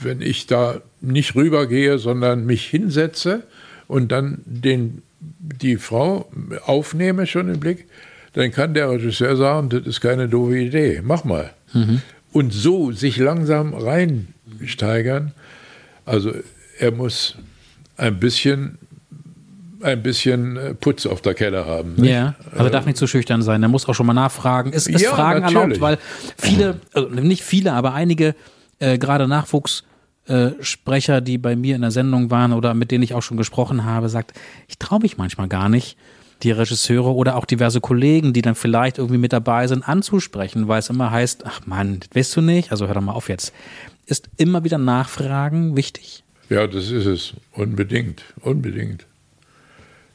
wenn 0.00 0.20
ich 0.20 0.46
da 0.46 0.80
nicht 1.06 1.34
rübergehe, 1.34 1.98
sondern 1.98 2.44
mich 2.46 2.66
hinsetze 2.66 3.42
und 3.88 4.12
dann 4.12 4.38
den, 4.44 5.02
die 5.18 5.76
Frau 5.76 6.28
aufnehme 6.66 7.26
schon 7.26 7.48
im 7.52 7.60
Blick, 7.60 7.86
dann 8.34 8.50
kann 8.50 8.74
der 8.74 8.90
Regisseur 8.90 9.36
sagen, 9.36 9.68
das 9.70 9.86
ist 9.86 10.00
keine 10.00 10.28
doofe 10.28 10.58
Idee, 10.58 11.00
mach 11.04 11.24
mal. 11.24 11.50
Und 12.32 12.52
so 12.52 12.92
sich 12.92 13.16
langsam 13.18 13.72
reinsteigern. 13.74 15.32
Also 16.04 16.32
er 16.78 16.92
muss 16.92 17.36
ein 17.96 18.18
bisschen, 18.20 18.78
ein 19.82 20.02
bisschen 20.02 20.56
äh, 20.56 20.74
Putz 20.74 21.06
auf 21.06 21.22
der 21.22 21.34
Kelle 21.34 21.66
haben. 21.66 21.94
nicht? 21.96 22.10
Ja, 22.10 22.34
also 22.52 22.64
er 22.64 22.70
darf 22.70 22.86
nicht 22.86 22.98
zu 22.98 23.06
schüchtern 23.06 23.42
sein. 23.42 23.62
Er 23.62 23.68
muss 23.68 23.88
auch 23.88 23.94
schon 23.94 24.06
mal 24.06 24.12
nachfragen. 24.14 24.72
Ist, 24.72 24.88
ist 24.88 25.00
Ja, 25.02 25.10
Fragen 25.10 25.40
natürlich. 25.40 25.80
erlaubt, 25.80 25.80
weil 25.80 25.98
viele, 26.38 26.80
also 26.92 27.08
nicht 27.08 27.42
viele, 27.42 27.72
aber 27.72 27.94
einige, 27.94 28.34
äh, 28.78 28.98
gerade 28.98 29.26
Nachwuchssprecher, 30.28 31.20
die 31.20 31.38
bei 31.38 31.56
mir 31.56 31.74
in 31.76 31.82
der 31.82 31.90
Sendung 31.90 32.30
waren 32.30 32.52
oder 32.52 32.74
mit 32.74 32.90
denen 32.90 33.04
ich 33.04 33.14
auch 33.14 33.22
schon 33.22 33.36
gesprochen 33.36 33.84
habe, 33.84 34.08
sagt, 34.08 34.32
ich 34.68 34.78
traue 34.78 35.00
mich 35.00 35.16
manchmal 35.18 35.48
gar 35.48 35.68
nicht, 35.68 35.96
die 36.42 36.50
Regisseure 36.50 37.14
oder 37.14 37.36
auch 37.36 37.46
diverse 37.46 37.80
Kollegen, 37.80 38.32
die 38.32 38.42
dann 38.42 38.54
vielleicht 38.54 38.98
irgendwie 38.98 39.18
mit 39.18 39.32
dabei 39.32 39.66
sind, 39.68 39.88
anzusprechen, 39.88 40.68
weil 40.68 40.80
es 40.80 40.90
immer 40.90 41.10
heißt, 41.10 41.44
ach 41.46 41.66
Mann, 41.66 42.00
das 42.00 42.08
weißt 42.14 42.36
du 42.36 42.40
nicht, 42.42 42.70
also 42.72 42.86
hör 42.86 42.94
doch 42.94 43.00
mal 43.00 43.12
auf 43.12 43.28
jetzt. 43.28 43.52
Ist 44.04 44.28
immer 44.36 44.62
wieder 44.62 44.78
Nachfragen 44.78 45.76
wichtig? 45.76 46.22
Ja, 46.50 46.66
das 46.66 46.90
ist 46.90 47.06
es. 47.06 47.32
Unbedingt. 47.52 48.22
Unbedingt. 48.40 49.04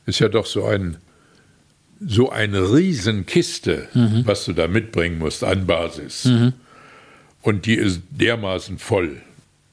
Ist 0.06 0.19
ja 0.19 0.30
doch 0.30 0.45
so 0.45 0.65
ein, 0.65 0.97
so 2.00 2.30
eine 2.30 2.71
Riesenkiste, 2.74 3.88
Mhm. 3.93 4.21
was 4.26 4.45
du 4.45 4.54
da 4.54 4.67
mitbringen 4.67 5.17
musst 5.19 5.43
an 5.43 5.65
Basis. 5.67 6.26
Mhm. 6.26 6.54
Und 7.41 7.65
die 7.65 7.74
ist 7.76 8.02
dermaßen 8.12 8.78
voll. 8.78 9.21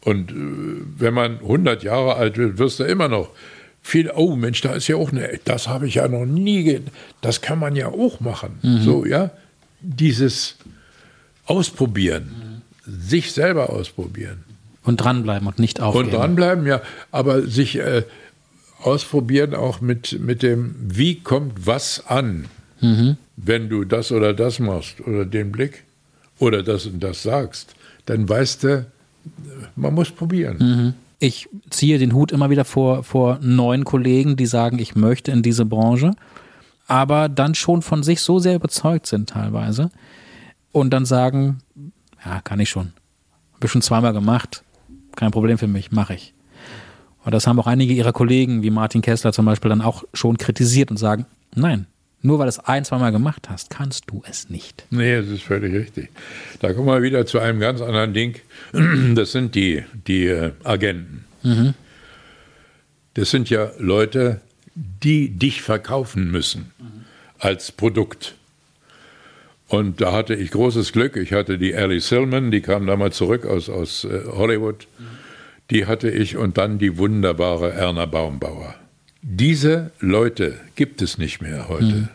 Und 0.09 0.31
äh, 0.31 0.35
wenn 0.97 1.13
man 1.13 1.39
100 1.41 1.83
Jahre 1.83 2.17
alt 2.17 2.39
wird, 2.39 2.57
wirst 2.57 2.81
du 2.81 2.85
immer 2.85 3.09
noch 3.09 3.29
viel, 3.83 4.11
oh 4.15 4.37
Mensch, 4.37 4.63
da 4.63 4.73
ist 4.73 4.89
ja 4.89 4.97
auch 4.97 5.13
eine, 5.13 5.39
das 5.45 5.69
habe 5.69 5.87
ich 5.87 5.97
ja 5.97 6.09
noch 6.09 6.25
nie, 6.25 6.81
das 7.21 7.43
kann 7.43 7.59
man 7.59 7.77
ja 7.77 7.89
auch 7.89 8.21
machen. 8.21 8.59
Mhm. 8.63 8.81
So, 8.83 9.05
ja. 9.05 9.31
Dieses 9.81 10.57
Ausprobieren, 11.45 12.63
sich 12.87 13.33
selber 13.33 13.71
ausprobieren. 13.71 14.45
Und 14.83 14.97
dranbleiben 15.03 15.47
und 15.47 15.59
nicht 15.59 15.81
aufgeben. 15.81 16.07
Und 16.07 16.15
dranbleiben, 16.15 16.67
ja. 16.67 16.81
Aber 17.11 17.43
sich 17.43 17.77
äh, 17.79 18.05
ausprobieren 18.81 19.55
auch 19.55 19.83
mit, 19.83 20.19
mit 20.21 20.43
dem, 20.43 20.75
wie 20.79 21.21
kommt 21.21 21.67
was 21.67 22.07
an, 22.07 22.47
Mhm. 22.81 23.17
wenn 23.37 23.69
du 23.69 23.85
das 23.85 24.13
oder 24.13 24.33
das 24.33 24.61
machst 24.61 25.01
oder 25.01 25.25
den 25.25 25.51
Blick 25.51 25.83
oder 26.39 26.63
das 26.63 26.87
und 26.87 27.01
das 27.01 27.25
sagst. 27.25 27.75
Dann 28.07 28.29
weißt 28.29 28.63
du, 28.63 28.87
man 29.77 29.95
muss 29.95 30.11
probieren. 30.11 30.57
Mhm. 30.59 30.95
Ich 31.21 31.49
ziehe 31.71 31.99
den 31.99 32.15
Hut 32.15 32.31
immer 32.31 32.51
wieder 32.51 32.65
vor, 32.65 33.03
vor 33.03 33.39
neuen 33.41 33.85
Kollegen, 33.85 34.37
die 34.37 34.47
sagen, 34.47 34.79
ich 34.79 34.95
möchte 34.95 35.33
in 35.33 35.43
diese 35.43 35.65
Branche, 35.65 36.13
aber 36.87 37.29
dann 37.29 37.55
schon 37.55 37.83
von 37.83 38.03
sich 38.03 38.21
so 38.21 38.39
sehr 38.39 38.55
überzeugt 38.55 39.07
sind 39.07 39.31
teilweise 39.31 39.91
und 40.73 40.91
dann 40.91 41.05
sagen, 41.05 41.59
ja, 42.25 42.41
kann 42.41 42.61
ich 42.61 42.71
schon. 42.71 42.93
Habe 43.55 43.67
ich 43.67 43.73
schon 43.73 43.83
zweimal 43.83 44.13
gemacht, 44.13 44.63
kein 45.17 45.33
Problem 45.33 45.59
für 45.59 45.67
mich, 45.67 45.91
mache 45.91 46.15
ich. 46.15 46.35
Und 47.25 47.33
das 47.33 47.47
haben 47.47 47.59
auch 47.59 47.67
einige 47.67 47.93
ihrer 47.93 48.13
Kollegen, 48.13 48.63
wie 48.63 48.71
Martin 48.71 49.03
Kessler 49.03 49.33
zum 49.33 49.45
Beispiel, 49.45 49.69
dann 49.69 49.83
auch 49.83 50.05
schon 50.15 50.39
kritisiert 50.39 50.91
und 50.91 50.97
sagen, 50.97 51.27
nein, 51.55 51.87
nur 52.21 52.39
weil 52.39 52.47
du 52.47 52.51
es 52.51 52.59
ein, 52.59 52.85
zweimal 52.85 53.13
gemacht 53.13 53.49
hast, 53.49 53.71
kannst 53.71 54.05
du 54.11 54.23
es 54.29 54.51
nicht. 54.51 54.85
Nee, 54.91 55.17
das 55.17 55.29
ist 55.29 55.43
völlig 55.43 55.73
richtig. 55.73 56.11
Da 56.61 56.73
kommen 56.73 56.89
wir 56.89 57.03
wieder 57.03 57.27
zu 57.27 57.39
einem 57.39 57.61
ganz 57.61 57.81
anderen 57.81 58.15
Ding. 58.15 58.37
Das 59.15 59.33
sind 59.33 59.55
die, 59.55 59.85
die 60.07 60.27
äh, 60.27 60.53
Agenten. 60.65 61.25
Mhm. 61.43 61.75
Das 63.15 63.31
sind 63.31 63.51
ja 63.51 63.71
Leute, 63.79 64.41
die 64.75 65.31
dich 65.31 65.63
verkaufen 65.63 66.31
müssen 66.31 66.73
als 67.39 67.73
Produkt. 67.73 68.35
Und 69.69 70.01
da 70.01 70.13
hatte 70.13 70.35
ich 70.35 70.51
großes 70.51 70.93
Glück. 70.93 71.17
Ich 71.17 71.33
hatte 71.33 71.59
die 71.59 71.73
Ellie 71.73 72.01
Silman, 72.01 72.51
die 72.51 72.63
kam 72.63 72.87
damals 72.87 73.17
zurück 73.17 73.45
aus, 73.45 73.69
aus 73.69 74.05
äh, 74.05 74.23
Hollywood. 74.27 74.87
Die 75.71 75.87
hatte 75.87 76.11
ich 76.11 76.37
und 76.37 76.57
dann 76.57 76.79
die 76.79 76.97
wunderbare 76.97 77.73
Erna 77.73 78.07
Baumbauer. 78.07 78.75
Diese 79.23 79.91
Leute 80.01 80.55
gibt 80.77 81.03
es 81.03 81.19
nicht 81.19 81.41
mehr 81.43 81.69
heute. 81.69 82.09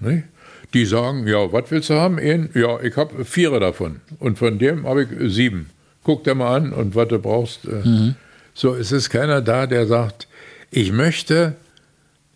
Nicht? 0.00 0.24
Die 0.72 0.86
sagen, 0.86 1.26
ja, 1.26 1.52
was 1.52 1.70
willst 1.70 1.90
du 1.90 1.94
haben? 1.94 2.18
Einen? 2.18 2.50
Ja, 2.54 2.80
ich 2.80 2.96
habe 2.96 3.24
vier 3.24 3.58
davon. 3.60 4.00
Und 4.18 4.38
von 4.38 4.58
dem 4.58 4.86
habe 4.86 5.04
ich 5.04 5.32
sieben. 5.34 5.70
Guck 6.02 6.24
dir 6.24 6.34
mal 6.34 6.56
an 6.56 6.72
und 6.72 6.94
was 6.94 7.08
du 7.08 7.18
brauchst. 7.18 7.64
Mhm. 7.66 8.14
So, 8.54 8.74
es 8.74 8.92
ist 8.92 9.10
keiner 9.10 9.40
da, 9.40 9.66
der 9.66 9.86
sagt, 9.86 10.28
ich 10.70 10.92
möchte, 10.92 11.54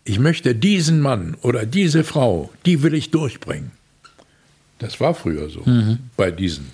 ich 0.05 0.19
möchte 0.19 0.55
diesen 0.55 1.01
Mann 1.01 1.35
oder 1.41 1.65
diese 1.65 2.03
Frau, 2.03 2.49
die 2.65 2.81
will 2.83 2.93
ich 2.93 3.11
durchbringen. 3.11 3.71
Das 4.79 4.99
war 4.99 5.13
früher 5.13 5.49
so, 5.49 5.61
Mhm. 5.65 5.99
bei 6.15 6.31
diesen. 6.31 6.67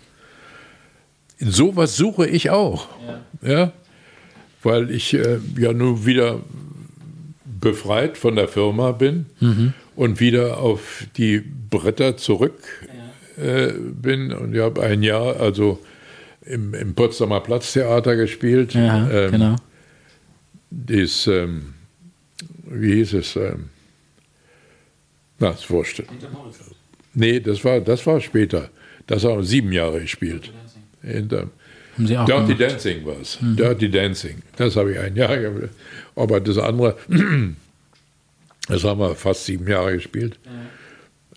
Sowas 1.39 1.95
suche 1.97 2.27
ich 2.27 2.49
auch. 2.49 2.87
Ja. 3.41 3.71
Weil 4.63 4.89
ich 4.89 5.13
äh, 5.13 5.39
ja 5.57 5.73
nur 5.73 6.05
wieder 6.05 6.39
befreit 7.59 8.17
von 8.17 8.35
der 8.35 8.47
Firma 8.47 8.91
bin 8.91 9.25
Mhm. 9.39 9.73
und 9.95 10.19
wieder 10.19 10.57
auf 10.59 11.05
die 11.17 11.39
Bretter 11.69 12.17
zurück 12.17 12.59
äh, 13.37 13.71
bin. 13.73 14.31
Und 14.33 14.53
ich 14.55 14.61
habe 14.61 14.81
ein 14.83 15.03
Jahr 15.03 15.39
also 15.39 15.79
im, 16.45 16.73
im 16.73 16.93
Potsdamer 16.95 17.41
Platztheater 17.41 18.15
gespielt. 18.15 18.73
Ja, 18.73 19.09
Ähm, 19.09 19.31
genau. 19.31 19.55
Das, 20.71 21.27
ähm, 21.27 21.73
wie 22.67 22.95
hieß 22.95 23.13
es? 23.13 23.35
Ähm, 23.35 23.69
na, 25.39 25.49
ist 25.51 25.69
wurscht. 25.69 26.01
Nee, 27.13 27.39
das 27.39 27.63
war, 27.63 27.79
das 27.81 28.05
war 28.07 28.19
später. 28.21 28.69
Das 29.07 29.23
haben 29.23 29.43
sieben 29.43 29.71
Jahre 29.71 30.01
gespielt. 30.01 30.51
Hinter, 31.01 31.49
Haben 31.97 32.07
Sie 32.07 32.17
auch 32.17 32.25
Dirty 32.25 32.55
gemacht. 32.55 32.71
Dancing 32.71 33.05
war 33.05 33.19
es. 33.21 33.41
Mhm. 33.41 33.55
Dirty 33.55 33.89
Dancing. 33.91 34.41
Das 34.57 34.75
habe 34.75 34.93
ich 34.93 34.99
ein 34.99 35.15
Jahr 35.15 35.37
gemacht. 35.37 35.69
Aber 36.15 36.39
das 36.39 36.57
andere, 36.57 36.95
das 38.67 38.83
haben 38.83 38.99
wir 38.99 39.15
fast 39.15 39.45
sieben 39.45 39.67
Jahre 39.67 39.93
gespielt. 39.93 40.39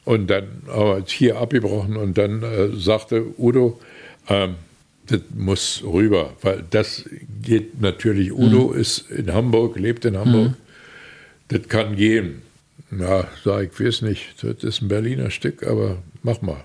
Und 0.04 0.28
dann 0.28 0.48
haben 0.68 0.96
wir 0.96 1.04
hier 1.06 1.36
abgebrochen 1.38 1.96
und 1.96 2.16
dann 2.16 2.42
äh, 2.42 2.68
sagte 2.76 3.26
Udo, 3.38 3.78
ähm, 4.28 4.54
das 5.06 5.20
muss 5.34 5.82
rüber, 5.84 6.34
weil 6.42 6.64
das 6.70 7.04
geht 7.42 7.80
natürlich. 7.80 8.32
Udo 8.32 8.72
ist 8.72 9.10
in 9.10 9.32
Hamburg, 9.32 9.78
lebt 9.78 10.04
in 10.04 10.16
Hamburg. 10.16 10.50
Mhm. 10.50 10.54
Das 11.48 11.68
kann 11.68 11.96
gehen. 11.96 12.42
Ja, 12.90 13.28
sag 13.44 13.64
ich, 13.64 13.80
weiß 13.80 14.02
nicht, 14.02 14.42
das 14.42 14.64
ist 14.64 14.82
ein 14.82 14.88
Berliner 14.88 15.30
Stück, 15.30 15.66
aber 15.66 15.98
mach 16.22 16.40
mal. 16.40 16.64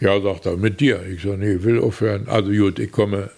Ja, 0.00 0.20
sagt 0.20 0.46
er, 0.46 0.56
mit 0.56 0.80
dir. 0.80 1.04
Ich 1.06 1.22
sage, 1.22 1.38
nee, 1.38 1.54
ich 1.54 1.64
will 1.64 1.80
aufhören. 1.80 2.28
Also 2.28 2.52
gut, 2.52 2.78
ich 2.78 2.92
komme 2.92 3.30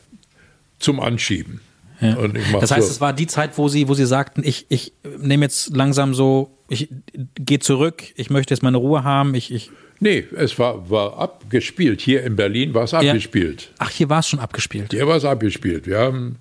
zum 0.78 1.00
Anschieben. 1.00 1.60
Ja. 2.00 2.16
Das 2.60 2.70
heißt, 2.70 2.86
so. 2.86 2.92
es 2.92 3.00
war 3.00 3.12
die 3.12 3.26
Zeit, 3.26 3.56
wo 3.58 3.68
Sie, 3.68 3.88
wo 3.88 3.94
Sie 3.94 4.06
sagten, 4.06 4.42
ich, 4.44 4.66
ich 4.68 4.92
nehme 5.18 5.44
jetzt 5.44 5.74
langsam 5.76 6.14
so, 6.14 6.50
ich 6.68 6.88
gehe 7.34 7.58
zurück, 7.58 8.02
ich 8.16 8.30
möchte 8.30 8.54
jetzt 8.54 8.62
meine 8.62 8.78
Ruhe 8.78 9.04
haben, 9.04 9.34
ich, 9.34 9.52
ich. 9.52 9.70
Nee, 9.98 10.24
es 10.34 10.58
war, 10.58 10.88
war 10.88 11.18
abgespielt. 11.18 12.00
Hier 12.00 12.24
in 12.24 12.36
Berlin 12.36 12.72
war 12.72 12.84
es 12.84 12.94
abgespielt. 12.94 13.70
Ach, 13.78 13.90
hier 13.90 14.08
war 14.08 14.20
es 14.20 14.28
schon 14.28 14.40
abgespielt. 14.40 14.92
Hier 14.92 15.06
war 15.06 15.16
es 15.16 15.26
abgespielt. 15.26 15.86
Wir 15.86 15.98
haben 15.98 16.36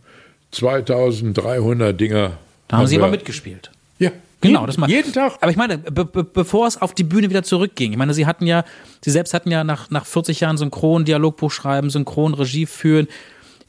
2300 0.52 2.00
Dinger. 2.00 2.38
Da 2.67 2.78
haben 2.78 2.88
Sie 2.88 2.95
wir- 2.98 3.04
aber 3.04 3.12
mitgespielt. 3.12 3.72
Ja. 3.98 4.12
Genau, 4.41 4.65
das 4.65 4.78
mal. 4.78 4.89
Jeden 4.89 5.12
Tag. 5.12 5.34
Aber 5.41 5.52
ich 5.52 5.58
meine, 5.58 5.78
be 5.78 6.06
be 6.06 6.24
bevor 6.24 6.65
es 6.65 6.82
auf 6.82 6.93
die 6.95 7.04
Bühne 7.04 7.30
wieder 7.30 7.43
zurückging, 7.43 7.91
ich 7.91 7.98
meine, 7.98 8.13
Sie 8.13 8.26
hatten 8.26 8.48
ja, 8.48 8.63
Sie 9.04 9.12
selbst 9.12 9.34
hatten 9.34 9.52
ja 9.52 9.65
nach, 9.65 9.89
nach 9.89 10.06
40 10.06 10.39
Jahren 10.39 10.56
Synchron, 10.56 11.04
Dialogbuch 11.04 11.52
schreiben, 11.52 11.89
Synchron, 11.89 12.34
Regie 12.34 12.65
führen. 12.65 13.10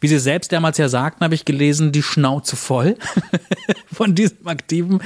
Wie 0.00 0.08
Sie 0.08 0.18
selbst 0.18 0.52
damals 0.52 0.78
ja 0.78 0.88
sagten, 0.88 1.24
habe 1.24 1.34
ich 1.34 1.44
gelesen, 1.44 1.92
die 1.92 2.02
Schnauze 2.02 2.56
voll 2.56 2.96
von 3.92 4.14
diesem 4.14 4.46
Aktiven 4.46 5.00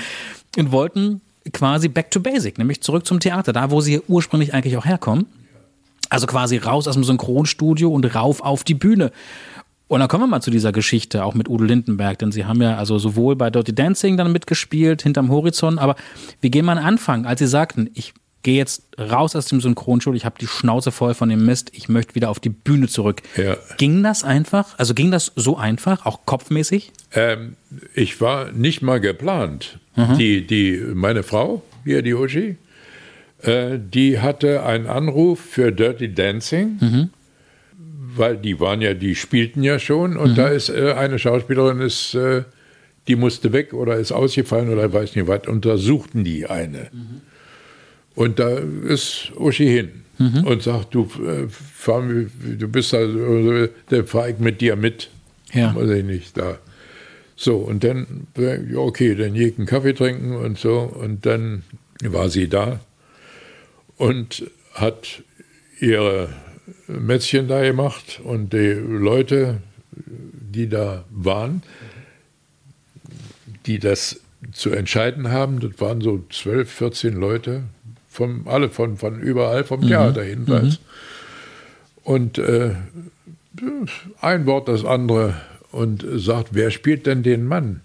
und 0.57 0.73
wollten 0.73 1.21
quasi 1.53 1.89
back 1.89 2.11
to 2.11 2.21
basic, 2.21 2.59
nämlich 2.59 2.81
zurück 2.81 3.07
zum 3.07 3.21
Theater, 3.21 3.53
da 3.53 3.71
wo 3.71 3.81
Sie 3.81 4.01
ursprünglich 4.07 4.55
eigentlich 4.55 4.77
auch 4.77 4.87
herkommen. 4.87 5.27
Also 6.11 6.27
quasi 6.27 6.59
raus 6.59 6.87
aus 6.87 6.95
dem 6.95 7.05
Synchronstudio 7.05 7.91
und 7.91 8.05
rauf 8.15 8.41
auf 8.41 8.63
die 8.63 8.75
Bühne. 8.75 9.11
Und 9.89 10.01
dann 10.01 10.09
kommen 10.09 10.25
wir 10.25 10.29
mal 10.29 10.41
zu 10.41 10.51
dieser 10.51 10.73
Geschichte, 10.73 11.25
auch 11.25 11.35
mit 11.35 11.49
Udo 11.49 11.65
Lindenberg, 11.65 12.19
denn 12.19 12.33
Sie 12.33 12.45
haben 12.45 12.63
ja 12.63 12.77
also 12.77 12.99
sowohl 12.99 13.37
bei 13.37 13.51
Dirty 13.51 13.75
Dancing 13.75 14.17
dann 14.17 14.33
mitgespielt, 14.33 15.03
hinterm 15.03 15.31
Horizont, 15.31 15.79
aber 15.79 15.97
wir 16.41 16.51
gehen 16.51 16.65
mal 16.65 16.79
an 16.79 16.85
Anfang, 16.85 17.27
als 17.27 17.41
Sie 17.41 17.47
sagten, 17.47 17.91
ich 17.95 18.15
gehe 18.45 18.57
jetzt 18.57 18.85
raus 18.99 19.35
aus 19.35 19.47
dem 19.47 19.61
Synchronstudio, 19.61 20.17
ich 20.17 20.25
habe 20.25 20.37
die 20.41 20.47
Schnauze 20.47 20.93
voll 20.93 21.15
von 21.15 21.29
dem 21.29 21.45
Mist, 21.45 21.71
ich 21.75 21.89
möchte 21.89 22.15
wieder 22.15 22.31
auf 22.31 22.39
die 22.39 22.51
Bühne 22.51 22.87
zurück. 22.87 23.23
Ja. 23.37 23.57
Ging 23.79 24.03
das 24.05 24.23
einfach? 24.23 24.79
Also 24.79 24.95
ging 24.95 25.11
das 25.11 25.33
so 25.35 25.57
einfach, 25.57 26.07
auch 26.07 26.21
kopfmäßig? 26.27 26.93
Ähm, 27.13 27.57
ich 27.95 28.21
war 28.21 28.53
nicht 28.53 28.83
mal 28.83 29.01
geplant. 29.01 29.81
Mhm. 29.97 30.19
Die, 30.19 30.47
die, 30.47 30.77
meine 30.95 31.23
Frau, 31.25 31.63
hier 31.85 32.03
die 32.03 32.15
Uschi, 32.15 32.57
äh, 33.43 33.79
die 33.81 34.21
hatte 34.21 34.63
einen 34.65 34.87
Anruf 34.87 35.41
für 35.41 35.73
Dirty 35.73 36.15
Dancing, 36.15 36.77
Mhm. 36.81 37.11
weil 38.17 38.37
die 38.37 38.61
waren 38.61 38.81
ja, 38.83 38.95
die 38.95 39.15
spielten 39.17 39.63
ja 39.63 39.79
schon 39.79 40.17
und 40.17 40.33
Mhm. 40.33 40.37
da 40.37 40.49
ist 40.49 40.69
äh, 40.69 40.93
eine 40.93 41.19
Schauspielerin, 41.19 41.81
ist, 41.81 42.15
äh, 42.15 42.45
die 43.09 43.17
musste 43.17 43.53
weg 43.53 43.73
oder 43.75 43.97
ist 43.97 44.13
ausgefallen 44.13 44.69
oder 44.71 44.93
weiß 44.93 45.15
nicht 45.17 45.27
was, 45.29 45.47
und 45.47 45.65
da 45.67 45.77
suchten 45.77 46.25
die 46.25 46.47
eine. 46.47 46.91
Und 48.15 48.39
da 48.39 48.59
ist 48.59 49.33
Uschi 49.37 49.67
hin 49.67 50.05
Mhm. 50.19 50.45
und 50.47 50.63
sagt, 50.63 50.95
du, 50.95 51.09
äh, 51.27 51.49
fahr, 51.49 52.03
du 52.03 52.69
bist 52.69 52.93
da, 52.93 53.05
dann 53.05 54.07
fahre 54.07 54.31
ich 54.31 54.39
mit 54.39 54.61
dir 54.61 54.77
mit. 54.77 55.11
Ja. 55.53 55.75
Weiß 55.75 55.91
ich 55.91 56.05
nicht, 56.05 56.37
da. 56.39 56.59
So, 57.37 57.57
und 57.57 57.83
dann, 57.83 58.29
äh, 58.39 58.77
okay, 58.77 59.17
dann 59.17 59.35
jeden 59.35 59.59
einen 59.59 59.67
Kaffee 59.67 59.93
trinken 59.93 60.37
und 60.37 60.57
so. 60.57 60.79
Und 60.79 61.27
dann 61.27 61.65
war 62.03 62.29
sie 62.29 62.49
da 62.49 62.81
und 63.97 64.49
hat 64.75 65.23
ihre 65.81 66.29
Mätzchen 66.87 67.49
da 67.49 67.63
gemacht 67.63 68.21
und 68.23 68.53
die 68.53 68.73
Leute, 68.73 69.61
die 69.97 70.69
da 70.69 71.05
waren, 71.11 71.63
die 73.67 73.79
das 73.79 74.21
zu 74.53 74.71
entscheiden 74.71 75.31
haben, 75.31 75.59
das 75.61 75.81
waren 75.81 76.01
so 76.01 76.23
12, 76.31 76.71
14 76.71 77.15
Leute, 77.15 77.65
vom, 78.15 78.47
alle 78.47 78.71
von, 78.71 78.97
von 78.97 79.19
überall, 79.21 79.65
vom 79.65 79.81
Mhm. 79.81 79.89
Theater 79.89 80.23
jedenfalls. 80.25 80.79
Und 82.05 82.39
äh, 82.39 82.71
ein 84.21 84.47
Wort 84.47 84.69
das 84.69 84.85
andere 84.85 85.35
und 85.73 86.07
sagt, 86.15 86.51
wer 86.53 86.71
spielt 86.71 87.07
denn 87.07 87.25
den 87.25 87.45
Mann? 87.45 87.81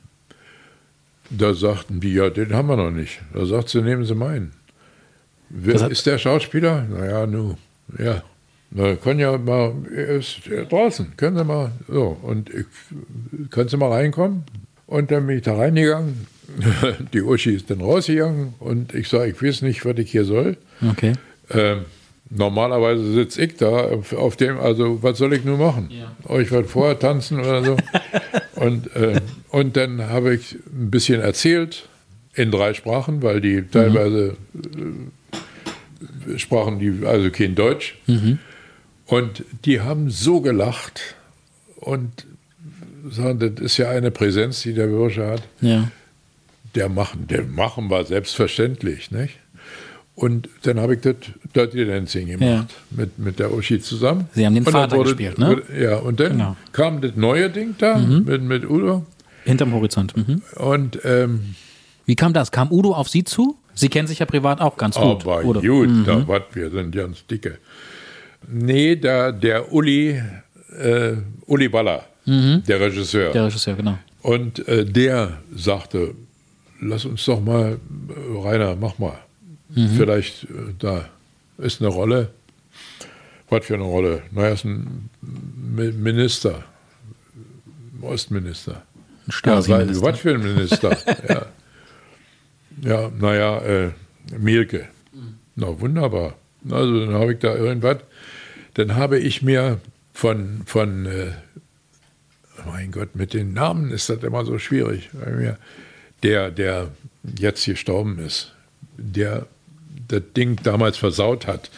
Da 1.31 1.53
sagten 1.53 1.99
die, 1.99 2.13
ja, 2.13 2.29
den 2.29 2.53
haben 2.53 2.67
wir 2.67 2.77
noch 2.77 2.91
nicht. 2.91 3.21
Da 3.33 3.45
sagt 3.45 3.69
sie, 3.69 3.81
nehmen 3.81 4.05
Sie 4.05 4.15
meinen. 4.15 4.51
Wer 5.49 5.89
ist 5.89 6.05
der 6.05 6.19
Schauspieler? 6.19 6.85
Naja, 6.89 7.25
nu, 7.25 7.55
ja. 7.97 8.21
Na, 8.71 8.95
können 8.95 9.19
ja 9.19 9.35
mal, 9.35 9.73
er 9.95 10.09
ist 10.09 10.41
draußen, 10.69 11.17
können 11.17 11.37
Sie 11.37 11.43
mal, 11.43 11.71
so, 11.87 12.15
und 12.21 12.51
ich, 12.51 12.67
können 13.49 13.67
Sie 13.67 13.77
mal 13.77 13.91
reinkommen? 13.91 14.43
Und 14.85 15.09
dann 15.09 15.25
bin 15.25 15.37
ich 15.37 15.43
da 15.43 15.55
reingegangen. 15.55 16.27
Die 17.13 17.21
Uschi 17.21 17.51
ist 17.51 17.69
dann 17.69 17.81
rausgegangen 17.81 18.53
und 18.59 18.93
ich 18.93 19.07
sage, 19.07 19.31
ich 19.31 19.41
weiß 19.41 19.61
nicht, 19.61 19.85
was 19.85 19.97
ich 19.97 20.11
hier 20.11 20.25
soll. 20.25 20.57
Okay. 20.91 21.13
Ähm, 21.51 21.85
normalerweise 22.29 23.11
sitze 23.13 23.43
ich 23.43 23.57
da 23.57 23.89
auf, 24.17 24.37
dem, 24.37 24.59
also 24.59 25.01
was 25.01 25.17
soll 25.17 25.33
ich 25.33 25.43
nur 25.43 25.57
machen? 25.57 25.89
Euch 26.25 26.51
was 26.51 26.69
vorher 26.69 26.99
tanzen 26.99 27.39
oder 27.39 27.63
so. 27.63 27.77
und, 28.55 28.95
äh, 28.95 29.21
und 29.49 29.77
dann 29.77 30.07
habe 30.09 30.35
ich 30.35 30.53
ein 30.53 30.91
bisschen 30.91 31.21
erzählt 31.21 31.87
in 32.33 32.51
drei 32.51 32.73
Sprachen, 32.73 33.21
weil 33.23 33.41
die 33.41 33.63
teilweise 33.63 34.35
äh, 34.55 36.37
sprachen 36.37 36.79
die 36.79 37.05
also 37.05 37.29
kein 37.31 37.55
Deutsch. 37.55 37.97
Und 39.05 39.43
die 39.65 39.81
haben 39.81 40.11
so 40.11 40.39
gelacht 40.41 41.15
und 41.77 42.27
sagen, 43.09 43.39
das 43.39 43.59
ist 43.63 43.77
ja 43.77 43.89
eine 43.89 44.11
Präsenz, 44.11 44.61
die 44.61 44.73
der 44.73 44.87
Bursche 44.87 45.25
hat 45.25 45.41
Ja. 45.61 45.89
Der 46.75 46.89
machen, 46.89 47.27
der 47.27 47.43
machen 47.43 47.89
war 47.89 48.05
selbstverständlich, 48.05 49.11
nicht? 49.11 49.35
Und 50.15 50.49
dann 50.63 50.79
habe 50.81 50.95
ich 50.95 51.01
das 51.01 51.15
Dirty 51.55 51.85
Dancing 51.85 52.27
gemacht 52.27 52.67
mit, 52.91 53.17
mit 53.19 53.39
der 53.39 53.53
Uschi 53.53 53.79
zusammen. 53.79 54.27
Sie 54.33 54.45
haben 54.45 54.53
den 54.53 54.65
Und 54.65 54.71
Vater 54.73 54.97
gespielt, 55.01 55.37
ne? 55.39 55.47
wurde- 55.47 55.63
Ja, 55.81 55.95
und 55.97 56.19
dann 56.19 56.31
Genau. 56.33 56.57
kam 56.73 56.99
das 57.01 57.15
neue 57.15 57.49
Ding 57.49 57.75
da 57.77 57.97
Mhm. 57.97 58.25
mit, 58.25 58.41
mit 58.43 58.69
Udo. 58.69 59.05
Hinterm 59.45 59.73
Horizont. 59.73 60.15
Mhm. 60.17 60.41
Und 60.57 60.99
ähm, 61.05 61.55
Wie 62.05 62.15
kam 62.15 62.33
das? 62.33 62.51
Kam 62.51 62.69
Udo 62.71 62.93
auf 62.93 63.07
Sie 63.07 63.23
zu? 63.23 63.57
Sie 63.75 63.87
kennen 63.87 64.07
sich 64.09 64.19
ja 64.19 64.25
privat 64.25 64.59
auch 64.59 64.75
ganz 64.75 64.95
gut. 64.97 65.21
aber 65.21 65.45
oder? 65.45 65.61
gut, 65.61 65.89
Mhm. 65.89 66.03
da 66.05 66.27
was, 66.27 66.41
wir 66.53 66.69
sind 66.69 66.93
ganz 66.93 67.25
dicke. 67.25 67.57
Nee, 68.47 68.95
da, 68.97 69.31
der 69.31 69.71
Uli, 69.71 70.21
äh, 70.77 71.13
Uli 71.45 71.69
Baller, 71.69 72.03
Mhm. 72.25 72.63
der 72.67 72.81
Regisseur. 72.81 73.31
Der 73.31 73.45
Regisseur, 73.45 73.75
genau. 73.75 73.97
Und 74.21 74.67
äh, 74.67 74.83
der 74.85 75.37
sagte, 75.55 76.13
lass 76.81 77.05
uns 77.05 77.23
doch 77.25 77.41
mal, 77.41 77.79
äh, 78.09 78.37
Rainer, 78.47 78.75
mach 78.75 78.97
mal. 78.99 79.17
Mhm. 79.69 79.89
Vielleicht 79.97 80.43
äh, 80.45 80.73
da 80.79 81.09
ist 81.57 81.81
eine 81.81 81.89
Rolle. 81.89 82.29
Was 83.49 83.65
für 83.65 83.73
eine 83.75 83.83
Rolle? 83.83 84.21
Na, 84.31 84.43
er 84.43 84.53
ist 84.53 84.63
ein 84.65 85.09
Mi- 85.21 85.91
Minister, 85.91 86.63
Ostminister. 88.01 88.83
Ein 89.27 89.31
Stasi-Minister. 89.31 90.05
Ja, 90.05 90.11
was 90.13 90.19
für 90.19 90.33
ein 90.35 90.41
Minister? 90.41 90.97
ja. 91.29 91.45
ja, 92.81 93.11
naja, 93.19 93.57
äh, 93.59 93.89
Mielke. 94.37 94.87
Na, 95.55 95.79
wunderbar. 95.79 96.35
Also 96.69 97.05
dann 97.05 97.13
habe 97.15 97.33
ich 97.33 97.39
da 97.39 97.55
irgendwas. 97.55 97.97
Dann 98.75 98.95
habe 98.95 99.17
ich 99.19 99.41
mir 99.41 99.79
von, 100.13 100.61
von 100.65 101.05
äh, 101.05 101.31
mein 102.65 102.91
Gott, 102.91 103.15
mit 103.15 103.33
den 103.33 103.53
Namen 103.53 103.89
ist 103.91 104.09
das 104.09 104.21
immer 104.23 104.45
so 104.45 104.59
schwierig. 104.59 105.09
Bei 105.13 105.31
mir. 105.31 105.57
Der, 106.23 106.51
der 106.51 106.89
jetzt 107.37 107.65
gestorben 107.65 108.19
ist, 108.19 108.53
der 108.97 109.45
das 110.07 110.21
Ding 110.35 110.59
damals 110.63 110.97
versaut 110.97 111.47
hat, 111.47 111.69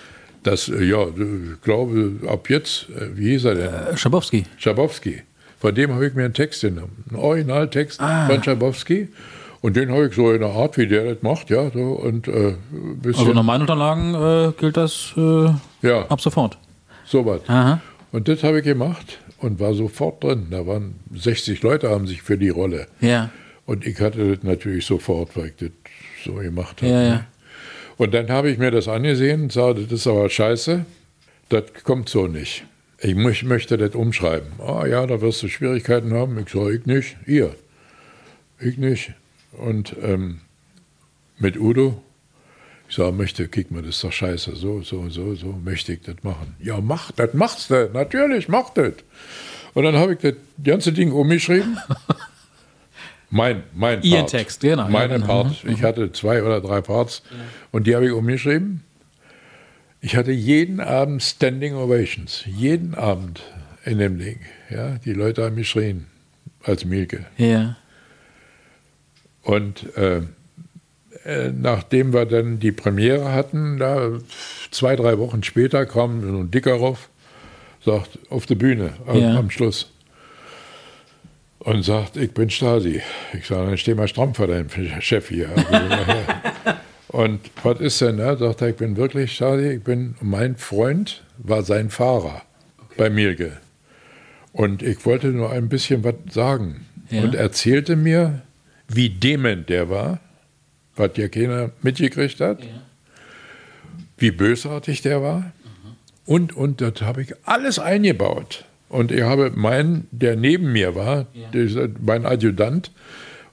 das, 0.44 0.70
äh, 0.70 0.84
ja, 0.84 1.06
ich 1.08 1.62
glaube, 1.62 2.16
ab 2.28 2.50
jetzt, 2.50 2.88
äh, 2.90 3.16
wie 3.16 3.30
hieß 3.32 3.46
er 3.46 3.56
denn? 3.56 3.98
Schabowski. 3.98 4.46
Schabowski. 4.58 5.22
Von 5.60 5.76
dem 5.76 5.94
habe 5.94 6.08
ich 6.08 6.16
mir 6.16 6.26
einen 6.26 6.34
Text 6.34 6.62
genommen, 6.62 7.04
einen 7.10 7.20
Originaltext 7.20 8.00
Ah. 8.02 8.26
von 8.28 8.42
Schabowski. 8.44 9.10
Und 9.62 9.76
den 9.76 9.92
habe 9.92 10.08
ich 10.08 10.16
so 10.16 10.32
in 10.32 10.40
der 10.42 10.50
Art, 10.50 10.76
wie 10.80 10.88
der 10.88 11.14
das 11.14 11.22
macht, 11.22 11.52
ja, 11.52 11.70
so 11.70 11.80
und 11.92 12.28
äh. 12.28 12.56
Also 13.06 13.32
nach 13.32 13.44
meinen 13.44 13.62
Unterlagen 13.62 14.16
äh, 14.16 14.54
gilt 14.60 14.76
das 14.76 15.14
äh, 15.16 15.50
ja, 15.84 16.08
ab 16.10 16.20
sofort. 16.20 16.58
sowas. 17.06 17.42
Aha. 17.48 17.80
Und 18.12 18.28
das 18.28 18.44
habe 18.44 18.58
ich 18.60 18.64
gemacht 18.64 19.20
und 19.38 19.60
war 19.60 19.76
sofort 19.76 20.24
drin. 20.24 20.48
Da 20.50 20.66
waren 20.66 20.96
60 21.14 21.62
Leute, 21.62 21.92
haben 21.92 22.08
sich 22.08 22.24
für 22.24 22.40
die 22.40 22.50
Rolle. 22.50 22.88
Ja. 23.02 23.30
Und 23.72 23.88
ich 23.88 24.02
hatte 24.02 24.36
das 24.36 24.44
natürlich 24.44 24.86
sofort, 24.86 25.38
weil 25.38 25.46
ich 25.46 25.56
das 25.56 25.70
so 26.26 26.34
gemacht 26.34 26.82
habe. 26.82 26.92
Ja, 26.92 27.02
ja. 27.02 27.10
ne? 27.10 27.26
Und 27.96 28.14
dann 28.14 28.28
habe 28.28 28.52
ich 28.52 28.58
mir 28.58 28.70
das 28.70 28.90
angesehen 28.90 29.44
und 29.44 29.54
sage, 29.54 29.84
das 29.84 30.02
ist 30.02 30.08
aber 30.08 30.30
scheiße, 30.30 30.86
das 31.48 31.64
kommt 31.86 32.10
so 32.10 32.28
nicht. 32.28 32.66
Ich 33.00 33.16
möch, 33.16 33.46
möchte 33.46 33.78
das 33.78 33.96
umschreiben. 33.96 34.52
Ah 34.60 34.86
ja, 34.86 35.08
da 35.08 35.22
wirst 35.22 35.42
du 35.44 35.48
Schwierigkeiten 35.48 36.14
haben. 36.14 36.38
Ich 36.40 36.52
sage, 36.52 36.76
ich 36.76 36.86
nicht, 36.86 37.16
ihr. 37.26 37.56
Ich 38.60 38.78
nicht. 38.78 39.14
Und 39.54 39.96
ähm, 40.04 40.42
mit 41.38 41.58
Udo, 41.58 42.04
ich 42.90 42.98
sage, 42.98 43.14
möchte, 43.14 43.48
kick 43.48 43.72
mal, 43.72 43.84
das 43.84 43.96
ist 43.96 44.04
doch 44.04 44.12
scheiße, 44.12 44.54
so, 44.58 44.82
so, 44.82 45.08
so, 45.08 45.34
so, 45.36 45.58
möchte 45.64 45.94
ich 45.94 46.02
das 46.02 46.16
machen. 46.24 46.58
Ja, 46.60 46.82
mach 46.82 47.14
das, 47.14 47.34
machst 47.34 47.70
du, 47.70 47.90
natürlich, 47.94 48.50
mach 48.50 48.72
das. 48.72 48.96
Und 49.74 49.86
dann 49.86 49.96
habe 49.96 50.16
ich 50.16 50.20
das 50.20 50.34
ganze 50.62 50.92
Ding 50.92 51.14
umgeschrieben. 51.14 51.78
Mein, 53.34 53.64
mein 53.74 54.02
Ihren 54.04 54.20
Part. 54.22 54.32
Text, 54.32 54.60
genau, 54.62 54.84
ja, 54.84 54.90
Meine 54.90 55.14
genau. 55.16 55.44
Part. 55.44 55.64
Ich 55.64 55.82
hatte 55.84 56.12
zwei 56.12 56.44
oder 56.44 56.60
drei 56.62 56.82
Parts 56.82 57.24
und 57.72 57.88
die 57.88 57.96
habe 57.96 58.06
ich 58.06 58.12
umgeschrieben. 58.12 58.84
Ich 60.02 60.16
hatte 60.18 60.32
jeden 60.32 60.80
Abend 60.80 61.24
Standing 61.24 61.76
Ovations. 61.76 62.44
Jeden 62.46 62.94
Abend 62.94 63.42
in 63.86 64.00
dem 64.00 64.20
Ding. 64.20 64.40
Ja, 64.70 64.98
die 65.06 65.14
Leute 65.14 65.44
haben 65.46 65.56
geschrien 65.56 66.08
als 66.64 66.86
Mielke. 66.86 67.26
Ja. 67.38 67.78
Und 69.44 69.96
äh, 69.96 70.22
äh, 71.24 71.52
nachdem 71.52 72.14
wir 72.14 72.26
dann 72.26 72.60
die 72.60 72.72
Premiere 72.72 73.32
hatten, 73.32 73.78
da 73.78 74.12
zwei, 74.72 74.96
drei 74.96 75.18
Wochen 75.20 75.44
später 75.44 75.86
kam 75.86 76.22
so 76.22 76.38
ein 76.40 76.52
Dicker 76.52 76.74
rauf, 76.74 77.10
sagt, 77.86 78.20
auf 78.30 78.46
der 78.46 78.56
Bühne 78.56 78.94
am, 79.08 79.18
Ja. 79.18 79.38
am 79.38 79.50
Schluss. 79.50 79.92
Und 81.64 81.84
sagt, 81.84 82.18
ich 82.18 82.32
bin 82.32 82.50
Stasi. 82.50 83.02
Ich 83.34 83.46
sage, 83.46 83.68
dann 83.68 83.78
steh 83.78 83.94
mal 83.94 84.08
stramm 84.08 84.34
vor 84.34 84.48
deinem 84.48 84.68
Chef 85.00 85.30
hier. 85.30 85.50
Also, 85.50 86.16
und 87.10 87.40
was 87.62 87.80
ist 87.80 88.02
denn? 88.02 88.18
Sagt 88.18 88.62
er, 88.62 88.70
ich 88.70 88.76
bin 88.78 88.98
wirklich 88.98 89.34
Stasi. 89.34 89.74
Ich 89.74 89.84
bin, 89.84 90.16
mein 90.22 90.56
Freund 90.56 91.24
war 91.38 91.62
sein 91.62 91.92
Fahrer 91.92 92.42
bei 92.98 93.12
Mielke. 93.12 93.58
Und 94.54 94.82
ich 94.82 95.06
wollte 95.06 95.28
nur 95.28 95.52
ein 95.52 95.70
bisschen 95.70 96.04
was 96.04 96.16
sagen. 96.32 96.88
Ja. 97.12 97.22
Und 97.22 97.36
erzählte 97.36 97.96
mir, 97.96 98.42
wie 98.88 99.10
dement 99.10 99.70
der 99.70 99.88
war, 99.88 100.20
was 100.96 101.12
ja 101.16 101.28
keiner 101.28 101.72
mitgekriegt 101.84 102.40
hat, 102.40 102.60
wie 104.18 104.32
bösartig 104.32 105.04
der 105.04 105.22
war. 105.22 105.52
Und, 106.26 106.56
und 106.56 106.82
das 106.82 107.02
habe 107.02 107.22
ich 107.22 107.36
alles 107.44 107.78
eingebaut. 107.78 108.66
Und 108.92 109.12
ich 109.12 109.22
habe 109.22 109.52
meinen, 109.56 110.08
der 110.12 110.36
neben 110.36 110.74
mir 110.74 110.96
war, 110.96 111.26
dieser, 111.54 111.88
mein 112.02 112.26
Adjutant, 112.26 112.92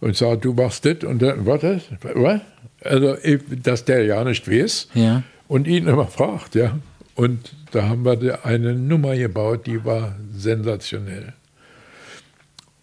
und 0.01 0.17
sage, 0.17 0.39
du 0.39 0.53
machst 0.53 0.85
das 0.85 1.05
und 1.05 1.23
dann, 1.23 1.45
das? 1.45 1.83
Was? 2.03 2.41
Also, 2.83 3.17
dass 3.63 3.85
der 3.85 4.05
ja 4.05 4.23
nicht 4.25 4.49
weiß 4.51 4.89
Ja. 4.95 5.23
und 5.47 5.67
ihn 5.69 5.87
immer 5.87 6.07
fragt, 6.07 6.55
ja. 6.57 6.79
Und 7.15 7.53
da 7.73 7.89
haben 7.89 8.05
wir 8.05 8.45
eine 8.45 8.75
Nummer 8.75 9.17
gebaut, 9.17 9.67
die 9.67 9.85
war 9.85 10.17
sensationell. 10.33 11.33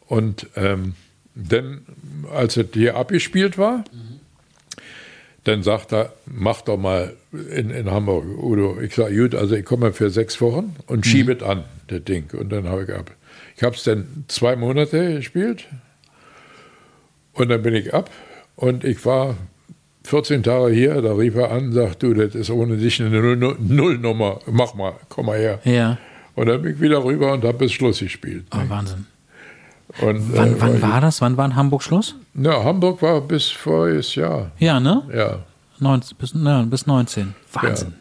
Und 0.08 0.48
ähm, 0.56 0.94
dann, 1.36 1.82
als 2.34 2.56
es 2.58 2.68
hier 2.74 2.96
abgespielt 2.96 3.58
war, 3.58 3.84
dann 5.46 5.64
sagt 5.64 5.94
er, 5.94 6.14
mach 6.26 6.62
doch 6.62 6.78
mal 6.78 7.14
in, 7.32 7.70
in 7.70 7.90
Hamburg, 7.90 8.26
Udo. 8.38 8.80
Ich 8.82 8.94
sage, 8.96 9.16
gut, 9.16 9.34
also 9.36 9.56
ich 9.56 9.64
komme 9.66 9.94
für 9.94 10.10
sechs 10.10 10.40
Wochen 10.42 10.76
und 10.88 11.06
schiebe 11.06 11.34
es 11.34 11.42
an, 11.44 11.64
das 11.88 12.04
Ding. 12.04 12.26
Und 12.34 12.52
dann 12.52 12.68
habe 12.68 12.84
ich 12.84 12.94
ab. 12.94 13.12
Ich 13.56 13.64
habe 13.64 13.76
es 13.76 13.84
dann 13.84 14.26
zwei 14.28 14.56
Monate 14.56 15.16
gespielt 15.16 15.66
und 17.34 17.50
dann 17.50 17.62
bin 17.62 17.74
ich 17.76 17.94
ab 17.94 18.10
und 18.56 18.84
ich 18.84 19.06
war 19.06 19.36
14 20.04 20.44
Tage 20.44 20.74
hier, 20.74 21.02
da 21.02 21.14
rief 21.14 21.36
er 21.36 21.52
an, 21.52 21.72
sagt, 21.74 22.04
du, 22.04 22.14
das 22.14 22.36
ist 22.36 22.50
ohne 22.50 22.78
dich 22.78 23.02
eine 23.02 23.36
Null- 23.36 23.58
Nullnummer, 23.60 24.40
mach 24.46 24.74
mal, 24.76 24.94
komm 25.10 25.28
mal 25.28 25.38
her. 25.40 25.60
Ja. 25.64 25.98
Und 26.36 26.48
dann 26.48 26.62
bin 26.62 26.74
ich 26.76 26.82
wieder 26.82 27.04
rüber 27.04 27.34
und 27.34 27.44
habe 27.44 27.58
bis 27.58 27.72
Schluss 27.72 28.00
gespielt. 28.00 28.46
Oh, 28.54 28.60
Wahnsinn. 28.70 29.06
Und, 30.02 30.36
Wann, 30.36 30.54
äh, 30.56 30.62
wann 30.62 30.82
war 30.82 31.00
das? 31.02 31.22
Wann 31.22 31.38
war 31.38 31.46
in 31.46 31.56
Hamburg 31.56 31.84
Schluss? 31.84 32.16
Na, 32.34 32.64
Hamburg 32.64 33.02
war 33.02 33.22
bis 33.22 33.50
voriges 33.50 34.16
Jahr. 34.16 34.52
Ja, 34.60 34.80
ne? 34.80 35.04
Ja, 35.14 35.40
19, 35.80 36.18
bis, 36.18 36.34
ja, 36.34 36.62
bis 36.64 36.86
19. 36.88 37.36
Wahnsinn. 37.54 37.94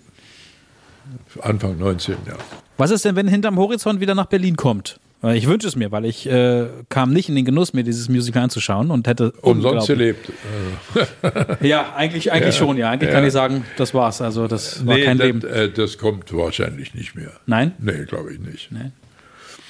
Anfang 1.42 1.78
19, 1.78 2.16
ja. 2.26 2.34
Was 2.78 2.90
ist 2.90 3.04
denn, 3.04 3.16
wenn 3.16 3.28
hinterm 3.28 3.56
Horizont 3.58 4.00
wieder 4.00 4.14
nach 4.14 4.26
Berlin 4.26 4.56
kommt? 4.56 4.98
Ich 5.32 5.46
wünsche 5.46 5.66
es 5.66 5.74
mir, 5.74 5.90
weil 5.90 6.04
ich 6.04 6.26
äh, 6.26 6.66
kam 6.90 7.12
nicht 7.14 7.30
in 7.30 7.34
den 7.34 7.46
Genuss, 7.46 7.72
mir 7.72 7.82
dieses 7.82 8.10
Musical 8.10 8.42
anzuschauen 8.42 8.90
und 8.90 9.06
hätte 9.06 9.30
Umsonst 9.40 9.86
gelebt. 9.86 10.30
Ja, 11.62 11.94
eigentlich, 11.96 12.30
eigentlich 12.30 12.54
Ja. 12.54 12.58
schon, 12.66 12.76
ja. 12.76 12.90
Eigentlich 12.90 13.08
Ja. 13.08 13.14
kann 13.16 13.24
ich 13.24 13.32
sagen, 13.32 13.64
das 13.78 13.94
war's. 13.94 14.20
Also 14.20 14.48
das 14.48 14.86
war 14.86 14.96
nee, 14.96 15.04
kein 15.04 15.16
das, 15.16 15.26
Leben. 15.26 15.42
Äh, 15.46 15.70
das 15.70 15.96
kommt 15.96 16.30
wahrscheinlich 16.34 16.94
nicht 16.94 17.14
mehr. 17.14 17.30
Nein? 17.46 17.72
Nee, 17.78 18.04
glaube 18.04 18.34
ich 18.34 18.38
nicht. 18.40 18.70
Nee. 18.70 18.90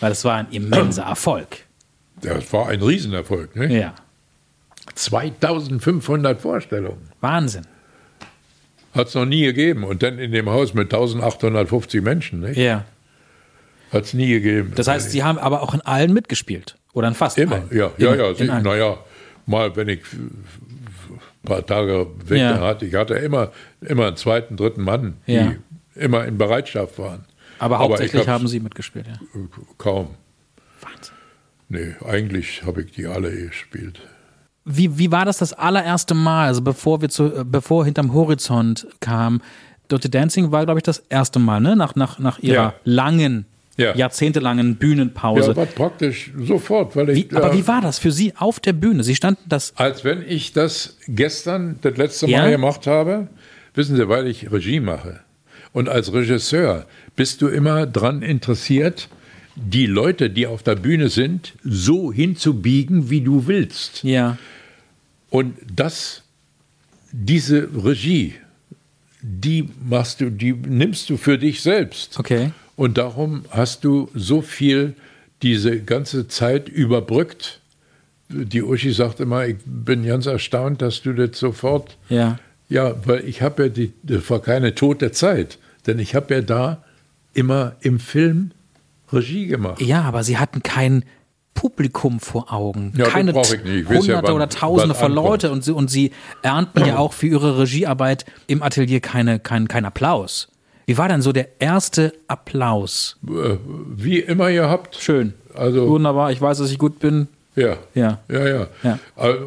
Weil 0.00 0.08
das 0.10 0.24
war 0.24 0.34
ein 0.34 0.46
immenser 0.50 1.02
Erfolg. 1.08 1.58
Das 2.20 2.52
war 2.52 2.68
ein 2.68 2.80
Riesenerfolg. 2.82 3.54
Ne? 3.56 3.76
Ja. 3.78 3.94
2500 4.94 6.40
Vorstellungen. 6.40 7.08
Wahnsinn. 7.20 7.66
Hat 8.94 9.08
es 9.08 9.14
noch 9.14 9.24
nie 9.26 9.42
gegeben. 9.42 9.84
Und 9.84 10.02
dann 10.02 10.18
in 10.18 10.32
dem 10.32 10.48
Haus 10.50 10.74
mit 10.74 10.92
1850 10.92 12.02
Menschen. 12.02 12.40
Ne? 12.40 12.52
Ja. 12.52 12.84
Hat 13.92 14.04
es 14.04 14.14
nie 14.14 14.28
gegeben. 14.28 14.72
Das 14.74 14.88
heißt, 14.88 15.10
Sie 15.10 15.22
haben 15.24 15.38
aber 15.38 15.62
auch 15.62 15.74
in 15.74 15.80
allen 15.80 16.12
mitgespielt. 16.12 16.76
Oder 16.92 17.08
in 17.08 17.14
fast 17.14 17.38
Immer, 17.38 17.56
allen. 17.56 17.68
ja, 17.72 17.90
ja, 17.98 18.14
ja. 18.14 18.34
Sie, 18.34 18.44
naja, 18.46 18.98
mal, 19.46 19.74
wenn 19.74 19.88
ich 19.88 20.00
ein 20.12 20.44
paar 21.44 21.66
Tage 21.66 22.06
weg 22.26 22.38
Ja. 22.38 22.60
hatte, 22.60 22.86
ich 22.86 22.94
hatte 22.94 23.14
immer, 23.14 23.50
immer 23.80 24.06
einen 24.06 24.16
zweiten, 24.16 24.56
dritten 24.56 24.82
Mann, 24.82 25.14
die 25.26 25.32
Ja. 25.34 25.52
immer 25.96 26.24
in 26.24 26.38
Bereitschaft 26.38 26.98
waren. 26.98 27.24
Aber 27.58 27.76
ich 27.76 27.80
hauptsächlich 27.80 28.20
hab's 28.22 28.28
haben 28.28 28.46
Sie 28.48 28.60
mitgespielt, 28.60 29.06
ja. 29.08 29.14
Kaum. 29.78 30.10
Nee, 31.74 31.94
eigentlich 32.08 32.62
habe 32.64 32.82
ich 32.82 32.92
die 32.92 33.06
alle 33.06 33.30
gespielt. 33.32 34.00
Wie, 34.64 34.96
wie 34.96 35.10
war 35.10 35.24
das 35.24 35.38
das 35.38 35.52
allererste 35.52 36.14
Mal, 36.14 36.46
also 36.46 36.62
bevor 36.62 37.02
wir 37.02 37.08
zu, 37.08 37.24
äh, 37.34 37.44
bevor 37.44 37.84
hinterm 37.84 38.14
Horizont 38.14 38.86
kam? 39.00 39.42
Dirty 39.90 40.08
Dancing 40.08 40.52
war, 40.52 40.64
glaube 40.64 40.78
ich, 40.78 40.84
das 40.84 41.00
erste 41.08 41.38
Mal, 41.38 41.60
ne? 41.60 41.74
Nach, 41.76 41.94
nach, 41.96 42.18
nach 42.20 42.38
ihrer 42.38 42.54
Ja. 42.54 42.74
langen, 42.84 43.44
Ja. 43.76 43.94
jahrzehntelangen 43.96 44.76
Bühnenpause. 44.76 45.50
Ja, 45.50 45.56
war 45.56 45.66
praktisch 45.66 46.30
sofort, 46.38 46.94
weil 46.96 47.10
ich. 47.10 47.30
wie, 47.30 47.36
aber 47.36 47.52
äh, 47.52 47.56
wie 47.58 47.66
war 47.66 47.80
das 47.80 47.98
für 47.98 48.12
Sie 48.12 48.32
auf 48.36 48.60
der 48.60 48.72
Bühne? 48.72 49.02
Sie 49.02 49.16
standen 49.16 49.42
das. 49.48 49.74
Als 49.76 50.04
wenn 50.04 50.22
ich 50.26 50.52
das 50.52 50.96
gestern 51.08 51.78
das 51.82 51.96
letzte 51.96 52.26
Mal 52.26 52.32
Ja? 52.44 52.50
gemacht 52.50 52.86
habe, 52.86 53.26
wissen 53.74 53.96
Sie, 53.96 54.08
weil 54.08 54.28
ich 54.28 54.50
Regie 54.52 54.78
mache. 54.80 55.20
Und 55.72 55.88
als 55.88 56.12
Regisseur 56.12 56.86
bist 57.16 57.42
du 57.42 57.48
immer 57.48 57.84
daran 57.84 58.22
interessiert, 58.22 59.08
die 59.56 59.86
Leute, 59.86 60.30
die 60.30 60.46
auf 60.46 60.62
der 60.62 60.74
Bühne 60.74 61.08
sind, 61.08 61.54
so 61.62 62.12
hinzubiegen, 62.12 63.10
wie 63.10 63.20
du 63.20 63.46
willst. 63.46 64.02
Ja. 64.02 64.38
Und 65.30 65.56
das, 65.74 66.22
diese 67.12 67.68
Regie, 67.84 68.34
die 69.22 69.68
machst 69.88 70.20
du, 70.20 70.30
die 70.30 70.52
nimmst 70.52 71.08
du 71.10 71.16
für 71.16 71.38
dich 71.38 71.62
selbst. 71.62 72.18
Okay. 72.18 72.50
Und 72.76 72.98
darum 72.98 73.44
hast 73.50 73.84
du 73.84 74.10
so 74.14 74.42
viel 74.42 74.94
diese 75.42 75.80
ganze 75.80 76.28
Zeit 76.28 76.68
überbrückt. 76.68 77.60
Die 78.28 78.62
Uschi 78.62 78.92
sagt 78.92 79.20
immer, 79.20 79.46
ich 79.46 79.56
bin 79.64 80.04
ganz 80.04 80.26
erstaunt, 80.26 80.82
dass 80.82 81.02
du 81.02 81.12
das 81.12 81.38
sofort. 81.38 81.96
Ja. 82.08 82.38
Ja, 82.68 82.94
weil 83.06 83.24
ich 83.28 83.42
habe 83.42 83.64
ja 83.64 83.68
die, 83.68 83.92
das 84.02 84.28
war 84.30 84.40
keine 84.40 84.74
tote 84.74 85.12
Zeit, 85.12 85.58
denn 85.86 85.98
ich 85.98 86.14
habe 86.14 86.34
ja 86.34 86.40
da 86.40 86.82
immer 87.34 87.76
im 87.80 88.00
Film 88.00 88.52
Regie 89.14 89.46
gemacht. 89.46 89.80
Ja, 89.80 90.02
aber 90.02 90.22
Sie 90.24 90.38
hatten 90.38 90.62
kein 90.62 91.04
Publikum 91.54 92.18
vor 92.20 92.52
Augen. 92.52 92.92
Ja, 92.96 93.06
Keine 93.06 93.34
weiß 93.34 93.52
ja, 93.52 93.58
Hunderte 93.88 94.28
wann- 94.28 94.34
oder 94.34 94.48
Tausende 94.48 94.94
von 94.94 95.12
ankommt. 95.12 95.26
Leute 95.28 95.50
und 95.52 95.64
Sie, 95.64 95.70
und 95.72 95.88
Sie 95.90 96.10
ernten 96.42 96.84
ja 96.84 96.98
auch 96.98 97.12
für 97.12 97.28
Ihre 97.28 97.58
Regiearbeit 97.58 98.24
im 98.48 98.62
Atelier 98.62 99.00
keine, 99.00 99.38
kein, 99.38 99.68
kein 99.68 99.84
Applaus. 99.84 100.48
Wie 100.86 100.98
war 100.98 101.08
denn 101.08 101.22
so 101.22 101.32
der 101.32 101.48
erste 101.60 102.12
Applaus? 102.28 103.16
Äh, 103.26 103.56
Wie 103.96 104.18
immer 104.18 104.50
ihr 104.50 104.68
habt. 104.68 104.96
Schön. 104.96 105.32
Also, 105.54 105.88
Wunderbar, 105.88 106.32
ich 106.32 106.40
weiß, 106.40 106.58
dass 106.58 106.70
ich 106.70 106.78
gut 106.78 106.98
bin. 106.98 107.28
ja. 107.54 107.76
Ja. 107.94 108.18
Ja, 108.28 108.48
ja. 108.48 108.66
Ja. 108.82 108.98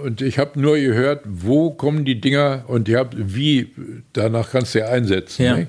Und 0.05 0.21
ich 0.21 0.39
habe 0.39 0.59
nur 0.59 0.77
gehört, 0.77 1.21
wo 1.25 1.71
kommen 1.71 2.05
die 2.05 2.19
Dinger 2.21 2.63
und 2.67 2.87
ihr 2.87 2.99
habt, 2.99 3.15
wie, 3.17 3.67
danach 4.13 4.49
kannst 4.51 4.73
du 4.73 4.79
ja 4.79 4.87
einsetzen. 4.87 5.43
Ja. 5.43 5.57
Ne? 5.57 5.67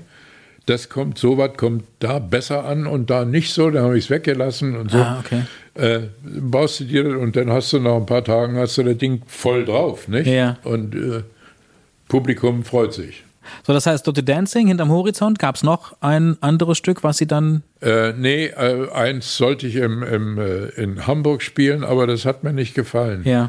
Das 0.69 0.91
kommt, 0.91 1.17
so 1.17 1.39
was 1.39 1.57
kommt 1.57 1.85
da 1.99 2.19
besser 2.19 2.67
an 2.67 2.87
und 2.87 3.09
da 3.09 3.25
nicht 3.25 3.55
so, 3.55 3.71
dann 3.71 3.85
habe 3.85 3.97
ich 3.97 4.05
es 4.05 4.11
weggelassen 4.11 4.77
und 4.77 4.91
so. 4.91 4.99
Ah, 4.99 5.19
okay. 5.25 5.45
äh, 5.77 6.09
baust 6.23 6.81
du 6.81 6.85
dir 6.85 7.05
das 7.05 7.15
und 7.15 7.37
dann 7.37 7.51
hast 7.51 7.73
du 7.73 7.79
nach 7.79 7.97
ein 7.97 8.05
paar 8.05 8.23
Tagen 8.23 8.59
hast 8.59 8.77
du 8.77 8.83
das 8.83 8.99
Ding 8.99 9.23
voll 9.27 9.65
drauf, 9.65 10.09
nicht? 10.09 10.27
Ja. 10.27 10.59
Und 10.65 10.95
äh, 10.95 11.23
Publikum 12.09 12.65
freut 12.65 12.93
sich. 12.93 13.25
So, 13.67 13.73
das 13.73 13.87
heißt, 13.87 14.07
Dirty 14.07 14.23
Dancing 14.23 14.67
hinterm 14.67 14.91
Horizont, 14.91 15.39
gab 15.39 15.55
es 15.55 15.63
noch 15.63 15.97
ein 16.03 16.37
anderes 16.43 16.77
Stück, 16.77 17.03
was 17.03 17.17
Sie 17.17 17.27
dann. 17.27 17.63
Äh, 17.81 18.13
nee, 18.13 18.49
äh, 18.49 18.91
eins 18.93 19.39
sollte 19.39 19.67
ich 19.67 19.77
im, 19.77 20.03
im, 20.03 20.37
äh, 20.37 20.67
in 20.71 21.07
Hamburg 21.07 21.41
spielen, 21.41 21.83
aber 21.83 22.07
das 22.07 22.27
hat 22.27 22.45
mir 22.45 22.53
nicht 22.53 22.75
gefallen. 22.75 23.23
Ja. 23.25 23.49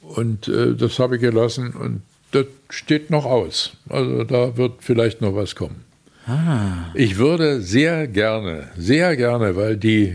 Und 0.00 0.48
äh, 0.48 0.74
das 0.74 0.98
habe 0.98 1.16
ich 1.16 1.20
gelassen 1.20 1.74
und 1.74 2.00
das 2.32 2.46
steht 2.70 3.10
noch 3.10 3.26
aus. 3.26 3.72
Also 3.90 4.24
da 4.24 4.56
wird 4.56 4.76
vielleicht 4.80 5.20
noch 5.20 5.34
was 5.34 5.54
kommen. 5.54 5.85
Ah. 6.26 6.90
Ich 6.94 7.18
würde 7.18 7.60
sehr 7.60 8.06
gerne, 8.08 8.68
sehr 8.76 9.16
gerne, 9.16 9.54
weil 9.56 9.76
die, 9.76 10.14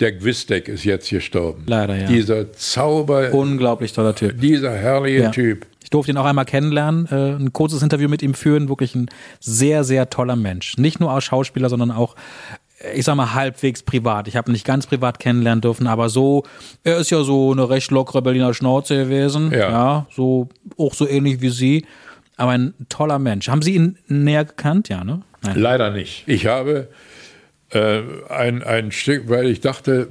der 0.00 0.12
Gwistek 0.12 0.68
ist 0.68 0.84
jetzt 0.84 1.10
gestorben. 1.10 1.64
Leider, 1.66 1.96
ja. 1.96 2.06
Dieser 2.06 2.52
Zauber. 2.52 3.32
Unglaublich 3.34 3.92
toller 3.92 4.14
Typ. 4.14 4.40
Dieser 4.40 4.72
herrliche 4.76 5.22
Ja. 5.24 5.30
Typ. 5.30 5.66
Ich 5.82 5.90
durfte 5.90 6.12
ihn 6.12 6.18
auch 6.18 6.26
einmal 6.26 6.44
kennenlernen, 6.44 7.06
äh, 7.10 7.32
ein 7.42 7.52
kurzes 7.52 7.82
Interview 7.82 8.08
mit 8.08 8.22
ihm 8.22 8.34
führen. 8.34 8.68
Wirklich 8.68 8.94
ein 8.94 9.08
sehr, 9.40 9.84
sehr 9.84 10.10
toller 10.10 10.36
Mensch. 10.36 10.76
Nicht 10.76 11.00
nur 11.00 11.10
als 11.10 11.24
Schauspieler, 11.24 11.70
sondern 11.70 11.90
auch, 11.90 12.14
ich 12.94 13.04
sag 13.06 13.16
mal, 13.16 13.32
halbwegs 13.34 13.82
privat. 13.82 14.28
Ich 14.28 14.36
habe 14.36 14.50
ihn 14.50 14.52
nicht 14.52 14.66
ganz 14.66 14.86
privat 14.86 15.18
kennenlernen 15.18 15.62
dürfen, 15.62 15.86
aber 15.86 16.10
so, 16.10 16.44
er 16.84 16.98
ist 16.98 17.10
ja 17.10 17.22
so 17.24 17.52
eine 17.52 17.68
recht 17.70 17.90
lockere 17.90 18.20
Berliner 18.22 18.52
Schnauze 18.54 18.96
gewesen. 18.96 19.50
Ja. 19.50 20.06
so, 20.14 20.50
auch 20.76 20.92
so 20.94 21.08
ähnlich 21.08 21.40
wie 21.40 21.48
Sie. 21.48 21.86
Aber 22.36 22.52
ein 22.52 22.74
toller 22.88 23.18
Mensch. 23.18 23.48
Haben 23.48 23.62
Sie 23.62 23.74
ihn 23.74 23.96
näher 24.06 24.44
gekannt? 24.44 24.88
Ja, 24.90 25.02
ne? 25.02 25.22
Nein. 25.42 25.58
Leider 25.58 25.90
nicht. 25.90 26.24
Ich 26.26 26.46
habe 26.46 26.88
äh, 27.70 28.00
ein, 28.28 28.62
ein 28.62 28.92
Stück, 28.92 29.28
weil 29.28 29.46
ich 29.48 29.60
dachte, 29.60 30.08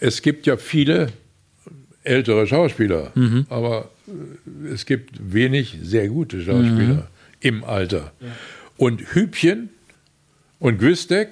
es 0.00 0.22
gibt 0.22 0.46
ja 0.46 0.56
viele 0.56 1.08
ältere 2.04 2.46
Schauspieler, 2.46 3.12
Mhm. 3.14 3.46
aber 3.50 3.90
äh, 4.06 4.68
es 4.68 4.86
gibt 4.86 5.18
wenig 5.32 5.78
sehr 5.82 6.08
gute 6.08 6.40
Schauspieler 6.42 6.94
Mhm. 6.94 7.02
im 7.40 7.64
Alter. 7.64 8.12
Und 8.76 9.14
Hübchen 9.14 9.68
und 10.58 10.78
Gwistek, 10.78 11.30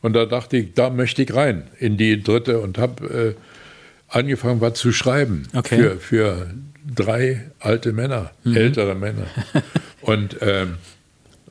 und 0.00 0.12
da 0.14 0.26
dachte 0.26 0.56
ich, 0.58 0.74
da 0.74 0.90
möchte 0.90 1.22
ich 1.22 1.34
rein 1.34 1.64
in 1.78 1.96
die 1.96 2.22
dritte 2.22 2.60
und 2.60 2.78
habe 2.78 3.36
äh, 3.36 4.16
angefangen, 4.16 4.60
was 4.60 4.74
zu 4.74 4.92
schreiben 4.92 5.44
Okay. 5.54 5.76
für, 5.76 5.96
für 5.98 6.50
drei 6.94 7.50
alte 7.60 7.92
Männer, 7.92 8.30
Mhm. 8.44 8.56
ältere 8.56 8.94
Männer. 8.94 9.26
und 10.00 10.36
ähm, 10.40 10.74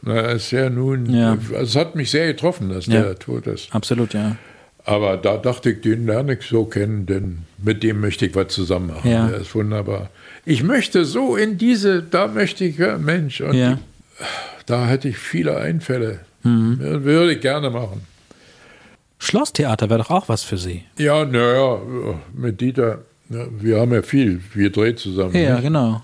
na, 0.07 0.21
ist 0.31 0.51
ja 0.51 0.69
nun, 0.69 1.05
Ja. 1.13 1.31
also 1.51 1.61
es 1.63 1.75
hat 1.75 1.95
mich 1.95 2.09
sehr 2.11 2.27
getroffen, 2.27 2.69
dass 2.69 2.85
Ja. 2.87 3.01
der 3.01 3.19
tot 3.19 3.45
ist. 3.47 3.73
Absolut, 3.73 4.13
ja. 4.13 4.35
Aber 4.85 5.17
da 5.17 5.37
dachte 5.37 5.71
ich, 5.71 5.81
den 5.81 6.05
lerne 6.05 6.35
ich 6.39 6.43
so 6.47 6.63
kennen, 6.65 7.05
denn 7.05 7.39
mit 7.61 7.83
dem 7.83 7.99
möchte 7.99 8.25
ich 8.25 8.35
was 8.35 8.47
zusammen 8.53 8.87
machen. 8.87 9.11
Ja. 9.11 9.27
Der 9.27 9.39
ist 9.41 9.53
wunderbar. 9.53 10.09
Ich 10.45 10.63
möchte 10.63 11.03
so 11.03 11.35
in 11.35 11.57
diese, 11.57 12.01
da 12.01 12.27
möchte 12.27 12.63
ich, 12.63 12.77
ja, 12.77 12.97
Mensch, 12.97 13.41
und 13.41 13.53
Ja. 13.53 13.79
da 14.65 14.87
hätte 14.87 15.09
ich 15.09 15.17
viele 15.17 15.57
Einfälle. 15.57 16.19
Mhm. 16.43 16.79
Ja, 16.81 17.03
Würde 17.03 17.33
ich 17.33 17.41
gerne 17.41 17.69
machen. 17.69 18.01
Schlosstheater 19.19 19.89
wäre 19.89 19.99
doch 19.99 20.11
auch 20.11 20.29
was 20.29 20.43
für 20.43 20.57
Sie. 20.57 20.83
Ja, 20.97 21.25
naja, 21.25 21.79
mit 22.33 22.61
Dieter, 22.61 22.99
wir 23.27 23.79
haben 23.79 23.93
ja 23.93 24.01
viel, 24.03 24.41
wir 24.53 24.71
drehen 24.71 24.95
zusammen. 24.95 25.35
Ja, 25.35 25.55
nicht? 25.55 25.63
genau. 25.63 26.01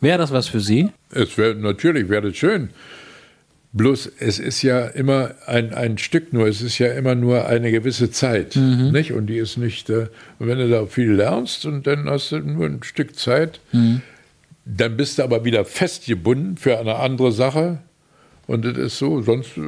Wäre 0.00 0.18
das 0.18 0.32
was 0.32 0.48
für 0.48 0.60
Sie? 0.60 0.90
Es 1.10 1.36
wäre 1.36 1.54
natürlich 1.54 2.08
wäre 2.08 2.28
das 2.28 2.36
schön. 2.36 2.70
Bloß 3.74 4.12
es 4.18 4.38
ist 4.38 4.60
ja 4.62 4.86
immer 4.86 5.30
ein, 5.46 5.72
ein 5.72 5.96
Stück 5.96 6.32
nur, 6.34 6.46
es 6.46 6.60
ist 6.60 6.78
ja 6.78 6.88
immer 6.92 7.14
nur 7.14 7.46
eine 7.46 7.70
gewisse 7.72 8.10
Zeit, 8.10 8.54
Mhm. 8.56 8.90
nicht? 8.92 9.12
Und 9.12 9.28
die 9.28 9.38
ist 9.38 9.56
nicht, 9.56 9.88
äh, 9.88 10.08
wenn 10.38 10.58
du 10.58 10.68
da 10.68 10.84
viel 10.86 11.10
lernst 11.12 11.64
und 11.64 11.86
dann 11.86 12.08
hast 12.08 12.32
du 12.32 12.38
nur 12.40 12.66
ein 12.66 12.82
Stück 12.82 13.18
Zeit, 13.18 13.60
Mhm. 13.72 14.02
dann 14.66 14.96
bist 14.98 15.18
du 15.18 15.22
aber 15.22 15.44
wieder 15.46 15.64
festgebunden 15.64 16.58
für 16.58 16.78
eine 16.78 16.96
andere 16.96 17.32
Sache. 17.32 17.78
Und 18.46 18.64
das 18.66 18.76
ist 18.76 18.98
so, 18.98 19.22
sonst, 19.22 19.56
äh, 19.56 19.60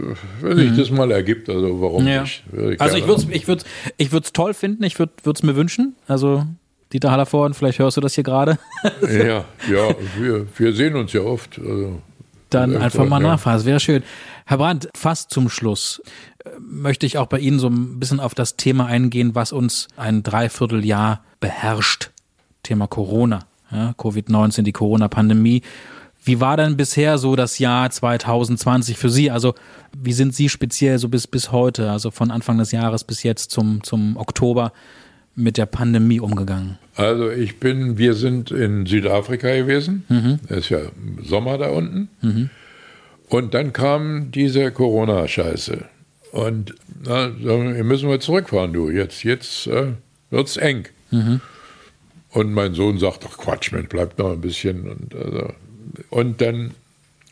wenn 0.42 0.56
sich 0.58 0.70
Mhm. 0.72 0.76
das 0.76 0.90
mal 0.90 1.10
ergibt, 1.10 1.48
also 1.48 1.80
warum 1.80 2.06
Ja. 2.06 2.22
nicht? 2.22 2.42
Würde 2.52 2.78
Also 2.80 2.96
ich 2.98 3.06
würde 3.06 3.22
es 3.22 3.28
ich 3.30 3.48
würd's, 3.48 3.64
ich 3.96 4.12
würd's 4.12 4.32
toll 4.34 4.52
finden, 4.52 4.82
ich 4.84 4.98
würde 4.98 5.12
es 5.32 5.42
mir 5.42 5.56
wünschen. 5.56 5.94
Also 6.08 6.44
Dieter 6.92 7.10
Hallervorden, 7.10 7.54
vielleicht 7.54 7.78
hörst 7.78 7.96
du 7.96 8.00
das 8.02 8.14
hier 8.14 8.24
gerade. 8.24 8.58
Ja, 9.02 9.44
ja, 9.72 9.94
wir, 10.20 10.46
wir 10.58 10.72
sehen 10.74 10.94
uns 10.96 11.12
ja 11.14 11.22
oft. 11.22 11.58
Also, 11.58 12.02
Dann 12.54 12.76
einfach 12.76 13.06
mal 13.06 13.22
ja. 13.22 13.28
nachfragen, 13.28 13.58
das 13.58 13.66
wäre 13.66 13.80
schön. 13.80 14.02
Herr 14.46 14.58
Brandt, 14.58 14.88
fast 14.96 15.30
zum 15.30 15.48
Schluss 15.48 16.02
äh, 16.44 16.50
möchte 16.60 17.06
ich 17.06 17.18
auch 17.18 17.26
bei 17.26 17.38
Ihnen 17.38 17.58
so 17.58 17.68
ein 17.68 17.98
bisschen 17.98 18.20
auf 18.20 18.34
das 18.34 18.56
Thema 18.56 18.86
eingehen, 18.86 19.34
was 19.34 19.52
uns 19.52 19.88
ein 19.96 20.22
Dreivierteljahr 20.22 21.22
beherrscht. 21.40 22.10
Thema 22.62 22.86
Corona, 22.86 23.40
ja, 23.70 23.90
Covid-19, 23.98 24.62
die 24.62 24.72
Corona-Pandemie. 24.72 25.62
Wie 26.24 26.40
war 26.40 26.56
denn 26.56 26.78
bisher 26.78 27.18
so 27.18 27.36
das 27.36 27.58
Jahr 27.58 27.90
2020 27.90 28.96
für 28.96 29.10
Sie? 29.10 29.30
Also 29.30 29.54
wie 29.94 30.14
sind 30.14 30.34
Sie 30.34 30.48
speziell 30.48 30.98
so 30.98 31.10
bis, 31.10 31.26
bis 31.26 31.52
heute, 31.52 31.90
also 31.90 32.10
von 32.10 32.30
Anfang 32.30 32.56
des 32.56 32.72
Jahres 32.72 33.04
bis 33.04 33.22
jetzt 33.22 33.50
zum, 33.50 33.82
zum 33.82 34.16
Oktober 34.16 34.72
mit 35.36 35.56
der 35.56 35.66
Pandemie 35.66 36.20
umgegangen? 36.20 36.78
Also 36.96 37.30
ich 37.30 37.58
bin, 37.58 37.98
wir 37.98 38.14
sind 38.14 38.50
in 38.50 38.86
Südafrika 38.86 39.54
gewesen. 39.54 40.04
Mhm. 40.08 40.38
Es 40.48 40.58
ist 40.58 40.68
ja 40.70 40.78
Sommer 41.22 41.58
da 41.58 41.70
unten. 41.70 42.08
Mhm. 42.22 42.50
Und 43.28 43.54
dann 43.54 43.72
kam 43.72 44.30
diese 44.30 44.70
Corona-Scheiße. 44.70 45.84
Und 46.30 46.74
na, 47.04 47.30
sagen 47.30 47.68
wir, 47.68 47.74
hier 47.74 47.84
müssen 47.84 48.08
wir 48.08 48.20
zurückfahren, 48.20 48.72
du. 48.72 48.90
Jetzt, 48.90 49.24
jetzt 49.24 49.66
äh, 49.66 49.92
wird's 50.30 50.56
eng. 50.56 50.86
Mhm. 51.10 51.40
Und 52.30 52.52
mein 52.52 52.74
Sohn 52.74 52.98
sagt, 52.98 53.24
ach 53.28 53.38
Quatsch, 53.38 53.72
Mensch, 53.72 53.88
bleibt 53.88 54.18
noch 54.18 54.32
ein 54.32 54.40
bisschen. 54.40 54.88
Und, 54.88 55.14
also, 55.14 55.52
und 56.10 56.40
dann 56.40 56.72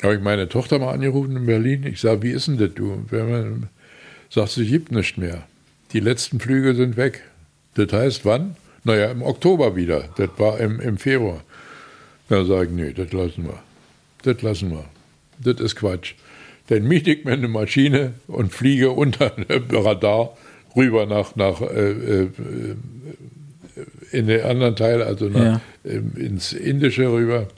habe 0.02 0.14
ich 0.14 0.20
meine 0.20 0.48
Tochter 0.48 0.78
mal 0.78 0.92
angerufen 0.92 1.36
in 1.36 1.46
Berlin. 1.46 1.84
Ich 1.84 2.00
sage, 2.00 2.22
wie 2.22 2.30
ist 2.30 2.48
denn 2.48 2.58
das, 2.58 2.74
du? 2.74 3.04
Wenn 3.10 3.30
man, 3.30 3.68
sagt 4.30 4.50
sie, 4.50 4.66
gibt 4.66 4.92
nicht 4.92 5.18
mehr. 5.18 5.44
Die 5.92 6.00
letzten 6.00 6.40
Flüge 6.40 6.74
sind 6.74 6.96
weg. 6.96 7.22
Das 7.74 7.92
heißt, 7.92 8.24
wann? 8.24 8.56
Naja, 8.84 9.10
im 9.10 9.22
Oktober 9.22 9.76
wieder. 9.76 10.08
Das 10.16 10.30
war 10.38 10.58
im, 10.60 10.80
im 10.80 10.98
Februar. 10.98 11.42
Da 12.28 12.44
sage 12.44 12.66
ich, 12.66 12.70
nee, 12.72 12.92
das 12.92 13.12
lassen 13.12 13.44
wir. 13.44 13.58
Das 14.22 14.42
lassen 14.42 14.70
wir. 14.70 14.84
Das 15.42 15.60
ist 15.60 15.76
Quatsch. 15.76 16.14
Dann 16.68 16.84
miete 16.84 17.10
ich 17.12 17.24
mir 17.24 17.32
eine 17.32 17.48
Maschine 17.48 18.14
und 18.28 18.52
fliege 18.52 18.90
unter 18.90 19.30
dem 19.30 19.64
Radar 19.70 20.36
rüber 20.76 21.06
nach, 21.06 21.36
nach 21.36 21.60
äh, 21.60 22.22
äh, 22.22 22.28
in 24.10 24.26
den 24.26 24.42
anderen 24.42 24.76
Teil, 24.76 25.02
also 25.02 25.26
nach, 25.28 25.40
Ja. 25.40 25.60
ähm, 25.84 26.12
ins 26.16 26.52
Indische 26.52 27.10
rüber. 27.10 27.48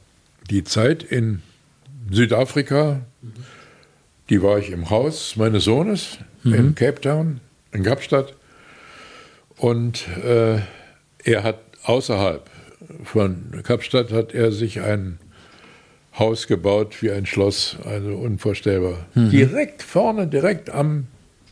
Die 0.51 0.65
Zeit 0.65 1.03
in 1.03 1.43
Südafrika, 2.11 3.01
die 4.31 4.43
war 4.43 4.59
ich 4.59 4.71
im 4.71 4.91
Haus 4.91 5.37
meines 5.37 5.65
Sohnes 5.65 6.19
Mhm. 6.45 6.55
in 6.55 6.75
Cape 6.75 7.01
Town, 7.01 7.41
in 7.73 7.83
Kapstadt. 7.83 8.35
Und 9.65 10.07
äh, 10.19 10.59
er 11.25 11.43
hat 11.43 11.59
außerhalb 11.85 12.51
von 13.03 13.63
Kapstadt 13.63 14.13
hat 14.13 14.35
er 14.35 14.53
sich 14.53 14.83
ein 14.83 15.19
Haus 16.19 16.47
gebaut 16.47 17.01
wie 17.01 17.11
ein 17.11 17.25
Schloss, 17.25 17.79
also 17.83 18.11
unvorstellbar. 18.11 19.07
Mhm. 19.15 19.31
Direkt 19.31 19.83
vorne, 19.83 20.27
direkt 20.27 20.69
am, 20.69 21.07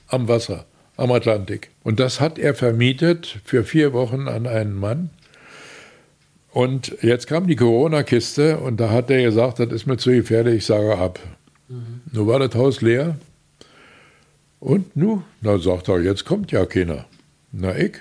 am 0.09 0.29
Wasser, 0.29 0.67
am 0.99 1.11
Atlantik. 1.11 1.71
Und 1.85 2.01
das 2.01 2.21
hat 2.21 2.39
er 2.39 2.55
vermietet 2.55 3.39
für 3.47 3.65
vier 3.65 3.95
Wochen 3.95 4.29
an 4.29 4.47
einen 4.47 4.75
Mann. 4.75 5.09
Und 6.51 6.95
jetzt 7.01 7.29
kam 7.29 7.47
die 7.47 7.57
Corona-Kiste 7.57 8.59
und 8.59 8.79
da 8.79 8.91
hat 8.91 9.11
er 9.11 9.23
gesagt, 9.23 9.59
das 9.59 9.73
ist 9.73 9.87
mir 9.87 9.97
zu 9.97 10.11
gefährlich, 10.11 10.57
ich 10.57 10.67
sage 10.67 10.99
ab. 10.99 11.19
Nun 12.13 12.27
war 12.27 12.41
das 12.41 12.55
Haus 12.57 12.83
leer. 12.83 13.17
Und 14.61 14.95
nu, 14.99 15.23
na 15.41 15.57
sagt 15.57 15.89
er, 15.89 16.03
jetzt 16.03 16.27
kommt 16.27 16.53
ja 16.53 16.67
keiner. 16.67 17.07
Na 17.53 17.77
ich. 17.77 17.93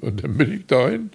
Und 0.00 0.22
dann 0.24 0.36
bin 0.36 0.52
ich 0.52 0.66
dahin. 0.66 1.10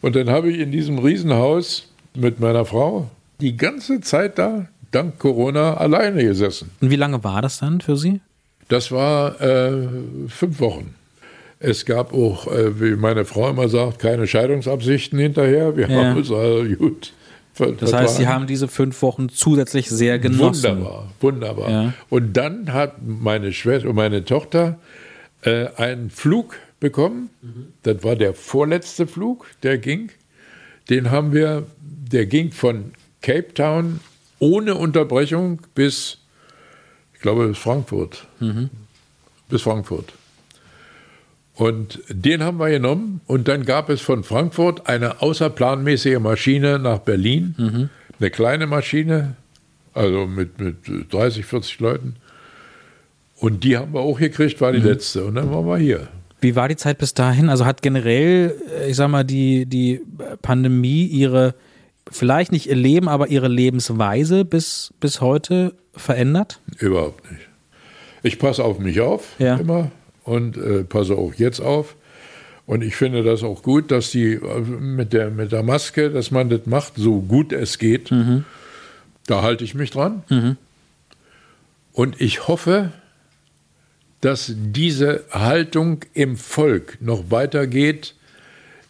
Und 0.00 0.16
dann 0.16 0.30
habe 0.30 0.50
ich 0.50 0.58
in 0.60 0.70
diesem 0.70 0.98
Riesenhaus 0.98 1.88
mit 2.14 2.40
meiner 2.40 2.64
Frau 2.64 3.10
die 3.40 3.56
ganze 3.56 4.00
Zeit 4.00 4.38
da, 4.38 4.66
dank 4.92 5.18
Corona, 5.18 5.74
alleine 5.74 6.22
gesessen. 6.24 6.70
Und 6.80 6.90
wie 6.90 6.96
lange 6.96 7.22
war 7.24 7.42
das 7.42 7.58
dann 7.58 7.80
für 7.80 7.96
Sie? 7.96 8.20
Das 8.68 8.92
war 8.92 9.40
äh, 9.40 9.88
fünf 10.28 10.60
Wochen. 10.60 10.94
Es 11.58 11.84
gab 11.84 12.12
auch, 12.12 12.46
äh, 12.48 12.80
wie 12.80 12.96
meine 12.96 13.24
Frau 13.24 13.50
immer 13.50 13.68
sagt, 13.68 13.98
keine 14.00 14.26
Scheidungsabsichten 14.26 15.18
hinterher. 15.18 15.76
Wir 15.76 15.88
Ja. 15.88 16.04
haben 16.04 16.16
uns 16.16 16.30
also 16.30 16.64
gut. 16.76 17.12
Das 17.80 17.92
heißt, 17.92 18.16
Sie 18.16 18.26
haben 18.28 18.46
diese 18.46 18.66
fünf 18.66 19.02
Wochen 19.02 19.28
zusätzlich 19.28 19.90
sehr 19.90 20.18
genossen. 20.18 20.78
Wunderbar, 20.78 21.08
wunderbar. 21.20 21.70
Ja. 21.70 21.92
Und 22.08 22.32
dann 22.36 22.72
hat 22.72 22.94
meine 23.06 23.52
Schwester 23.52 23.90
und 23.90 23.96
meine 23.96 24.24
Tochter 24.24 24.78
äh, 25.42 25.66
einen 25.76 26.08
Flug 26.10 26.56
bekommen. 26.82 27.30
Das 27.84 28.04
war 28.04 28.16
der 28.16 28.34
vorletzte 28.34 29.06
Flug, 29.06 29.46
der 29.62 29.78
ging. 29.78 30.10
Den 30.90 31.10
haben 31.10 31.32
wir, 31.32 31.64
der 31.80 32.26
ging 32.26 32.52
von 32.52 32.92
Cape 33.22 33.54
Town 33.54 34.00
ohne 34.38 34.74
Unterbrechung 34.74 35.60
bis, 35.74 36.18
ich 37.14 37.20
glaube, 37.20 37.48
bis 37.48 37.56
Frankfurt. 37.58 38.26
Mhm. 38.40 38.68
Bis 39.48 39.62
Frankfurt. 39.62 40.12
Und 41.54 42.00
den 42.08 42.42
haben 42.42 42.58
wir 42.58 42.70
genommen 42.70 43.20
und 43.26 43.46
dann 43.46 43.64
gab 43.64 43.88
es 43.88 44.00
von 44.00 44.24
Frankfurt 44.24 44.88
eine 44.88 45.22
außerplanmäßige 45.22 46.18
Maschine 46.18 46.78
nach 46.78 46.98
Berlin. 46.98 47.54
Mhm. 47.58 47.88
Eine 48.18 48.30
kleine 48.30 48.66
Maschine, 48.66 49.36
also 49.94 50.26
mit, 50.26 50.58
mit 50.60 50.76
30, 51.12 51.44
40 51.44 51.80
Leuten. 51.80 52.16
Und 53.36 53.64
die 53.64 53.76
haben 53.76 53.92
wir 53.92 54.00
auch 54.00 54.18
gekriegt, 54.18 54.60
war 54.60 54.72
die 54.72 54.78
Mhm. 54.78 54.86
letzte. 54.86 55.24
Und 55.24 55.34
dann 55.34 55.50
waren 55.50 55.66
wir 55.66 55.76
hier. 55.76 56.08
Wie 56.42 56.54
war 56.56 56.68
die 56.68 56.76
Zeit 56.76 56.98
bis 56.98 57.14
dahin? 57.14 57.48
Also 57.48 57.64
hat 57.64 57.80
generell, 57.82 58.54
äh, 58.80 58.90
ich 58.90 58.96
sag 58.96 59.08
mal, 59.08 59.24
die, 59.24 59.64
die 59.64 60.00
Pandemie 60.42 61.06
ihre, 61.06 61.54
vielleicht 62.10 62.52
nicht 62.52 62.66
ihr 62.68 62.76
Leben, 62.76 63.08
aber 63.08 63.28
ihre 63.28 63.48
Lebensweise 63.48 64.44
bis, 64.44 64.92
bis 65.00 65.20
heute 65.20 65.72
verändert? 65.94 66.60
Überhaupt 66.78 67.30
nicht. 67.30 67.48
Ich 68.24 68.38
passe 68.38 68.62
auf 68.64 68.78
mich 68.78 69.00
auf, 69.00 69.34
Ja. 69.38 69.56
immer, 69.56 69.90
und 70.24 70.56
äh, 70.56 70.84
passe 70.84 71.14
auch 71.16 71.32
jetzt 71.34 71.60
auf. 71.60 71.96
Und 72.66 72.82
ich 72.82 72.94
finde 72.94 73.22
das 73.24 73.42
auch 73.42 73.62
gut, 73.62 73.90
dass 73.90 74.10
die 74.10 74.34
äh, 74.34 74.60
mit 74.60 75.12
der, 75.12 75.30
mit 75.30 75.50
der 75.52 75.62
Maske, 75.62 76.10
dass 76.10 76.30
man 76.30 76.48
das 76.50 76.66
macht, 76.66 76.94
so 76.96 77.20
gut 77.20 77.52
es 77.52 77.78
geht. 77.78 78.10
Da 79.26 79.42
halte 79.42 79.62
ich 79.64 79.74
mich 79.74 79.90
dran. 79.90 80.56
Und 81.92 82.20
ich 82.20 82.48
hoffe, 82.48 82.92
dass 84.22 84.52
diese 84.56 85.24
Haltung 85.30 86.00
im 86.14 86.36
Volk 86.36 86.96
noch 87.00 87.30
weitergeht. 87.30 88.14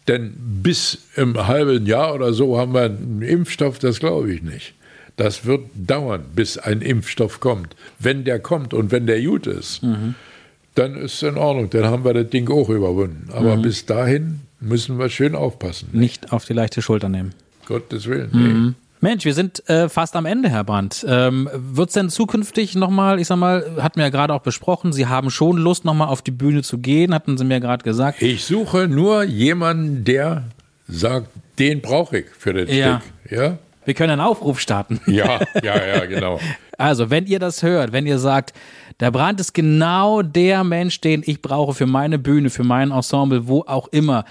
Denn 0.07 0.33
bis 0.37 0.97
im 1.15 1.47
halben 1.47 1.85
Jahr 1.85 2.13
oder 2.13 2.33
so 2.33 2.57
haben 2.57 2.73
wir 2.73 2.83
einen 2.83 3.21
Impfstoff, 3.21 3.79
das 3.79 3.99
glaube 3.99 4.33
ich 4.33 4.41
nicht. 4.41 4.73
Das 5.15 5.45
wird 5.45 5.61
dauern, 5.75 6.23
bis 6.35 6.57
ein 6.57 6.81
Impfstoff 6.81 7.39
kommt. 7.39 7.75
Wenn 7.99 8.23
der 8.25 8.39
kommt 8.39 8.73
und 8.73 8.91
wenn 8.91 9.05
der 9.07 9.21
gut 9.21 9.47
ist, 9.47 9.81
dann 10.75 10.95
ist 10.95 11.13
es 11.15 11.23
in 11.23 11.37
Ordnung. 11.37 11.69
Dann 11.69 11.85
haben 11.85 12.03
wir 12.03 12.13
das 12.13 12.29
Ding 12.29 12.49
auch 12.49 12.69
überwunden. 12.69 13.29
Aber 13.31 13.55
Mhm. 13.55 13.61
bis 13.61 13.85
dahin 13.85 14.39
müssen 14.59 14.97
wir 14.99 15.09
schön 15.09 15.35
aufpassen. 15.35 15.89
Nicht 15.93 16.31
auf 16.33 16.45
die 16.45 16.53
leichte 16.53 16.81
Schulter 16.81 17.09
nehmen. 17.09 17.33
Gottes 17.65 18.07
Willen. 18.07 18.29
Mhm. 18.33 18.75
Mensch, 19.03 19.25
wir 19.25 19.33
sind 19.33 19.67
äh, 19.69 19.89
fast 19.89 20.15
am 20.15 20.25
Ende, 20.25 20.47
Herr 20.49 20.63
Brandt. 20.63 21.05
Ähm, 21.05 21.49
Wird 21.53 21.89
es 21.89 21.93
denn 21.93 22.09
zukünftig 22.09 22.75
nochmal, 22.75 23.19
ich 23.19 23.27
sag 23.27 23.35
mal, 23.35 23.75
hatten 23.81 23.97
wir 23.97 24.05
ja 24.05 24.09
gerade 24.09 24.33
auch 24.33 24.43
besprochen, 24.43 24.93
Sie 24.93 25.07
haben 25.07 25.29
schon 25.29 25.57
Lust, 25.57 25.83
nochmal 25.83 26.07
auf 26.07 26.21
die 26.21 26.31
Bühne 26.31 26.63
zu 26.63 26.77
gehen, 26.77 27.13
hatten 27.13 27.37
Sie 27.37 27.43
mir 27.43 27.59
gerade 27.59 27.83
gesagt. 27.83 28.21
Ich 28.21 28.45
suche 28.45 28.87
nur 28.87 29.23
jemanden, 29.23 30.05
der 30.05 30.43
sagt, 30.87 31.27
den 31.59 31.81
brauche 31.81 32.19
ich 32.19 32.25
für 32.39 32.53
das 32.53 32.73
Ja. 32.73 33.01
Stück. 33.25 33.37
Ja? 33.37 33.57
Wir 33.83 33.93
können 33.93 34.11
einen 34.11 34.21
Aufruf 34.21 34.61
starten. 34.61 35.01
Ja, 35.07 35.41
ja, 35.61 35.85
ja, 35.85 36.05
genau. 36.05 36.39
Also, 36.77 37.09
wenn 37.09 37.25
ihr 37.25 37.39
das 37.39 37.61
hört, 37.61 37.91
wenn 37.91 38.07
ihr 38.07 38.19
sagt, 38.19 38.53
der 39.01 39.11
Brand 39.11 39.37
ist 39.41 39.53
genau 39.53 40.21
der 40.21 40.63
Mensch, 40.63 41.01
den 41.01 41.23
ich 41.25 41.41
brauche 41.41 41.73
für 41.73 41.87
meine 41.87 42.19
Bühne, 42.19 42.49
für 42.49 42.63
mein 42.63 42.91
Ensemble, 42.91 43.47
wo 43.49 43.65
auch 43.67 43.89
immer, 43.89 44.23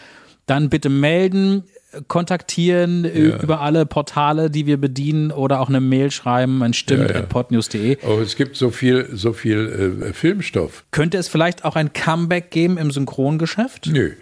dann 0.47 0.71
bitte 0.71 0.89
melden, 0.89 1.65
kontaktieren 2.09 3.05
ü- 3.05 3.39
über 3.43 3.61
alle 3.61 3.87
Portale, 3.87 4.51
die 4.51 4.67
wir 4.67 4.77
bedienen 4.77 5.31
oder 5.31 5.61
auch 5.61 5.69
eine 5.69 5.81
Mail 5.81 6.11
schreiben 6.11 6.63
an 6.63 6.73
stimmt.podnews.de. 6.75 7.99
Aber 8.03 8.21
es 8.21 8.37
gibt 8.37 8.57
so 8.57 8.71
viel, 8.71 9.09
so 9.13 9.33
viel 9.33 10.03
äh, 10.09 10.13
Filmstoff. 10.13 10.85
Könnte 10.91 11.19
es 11.19 11.29
vielleicht 11.29 11.65
auch 11.65 11.77
ein 11.77 11.93
Comeback 11.93 12.51
geben 12.51 12.79
im 12.79 12.91
Synchrongeschäft? 12.91 13.87
Nö. 13.93 14.13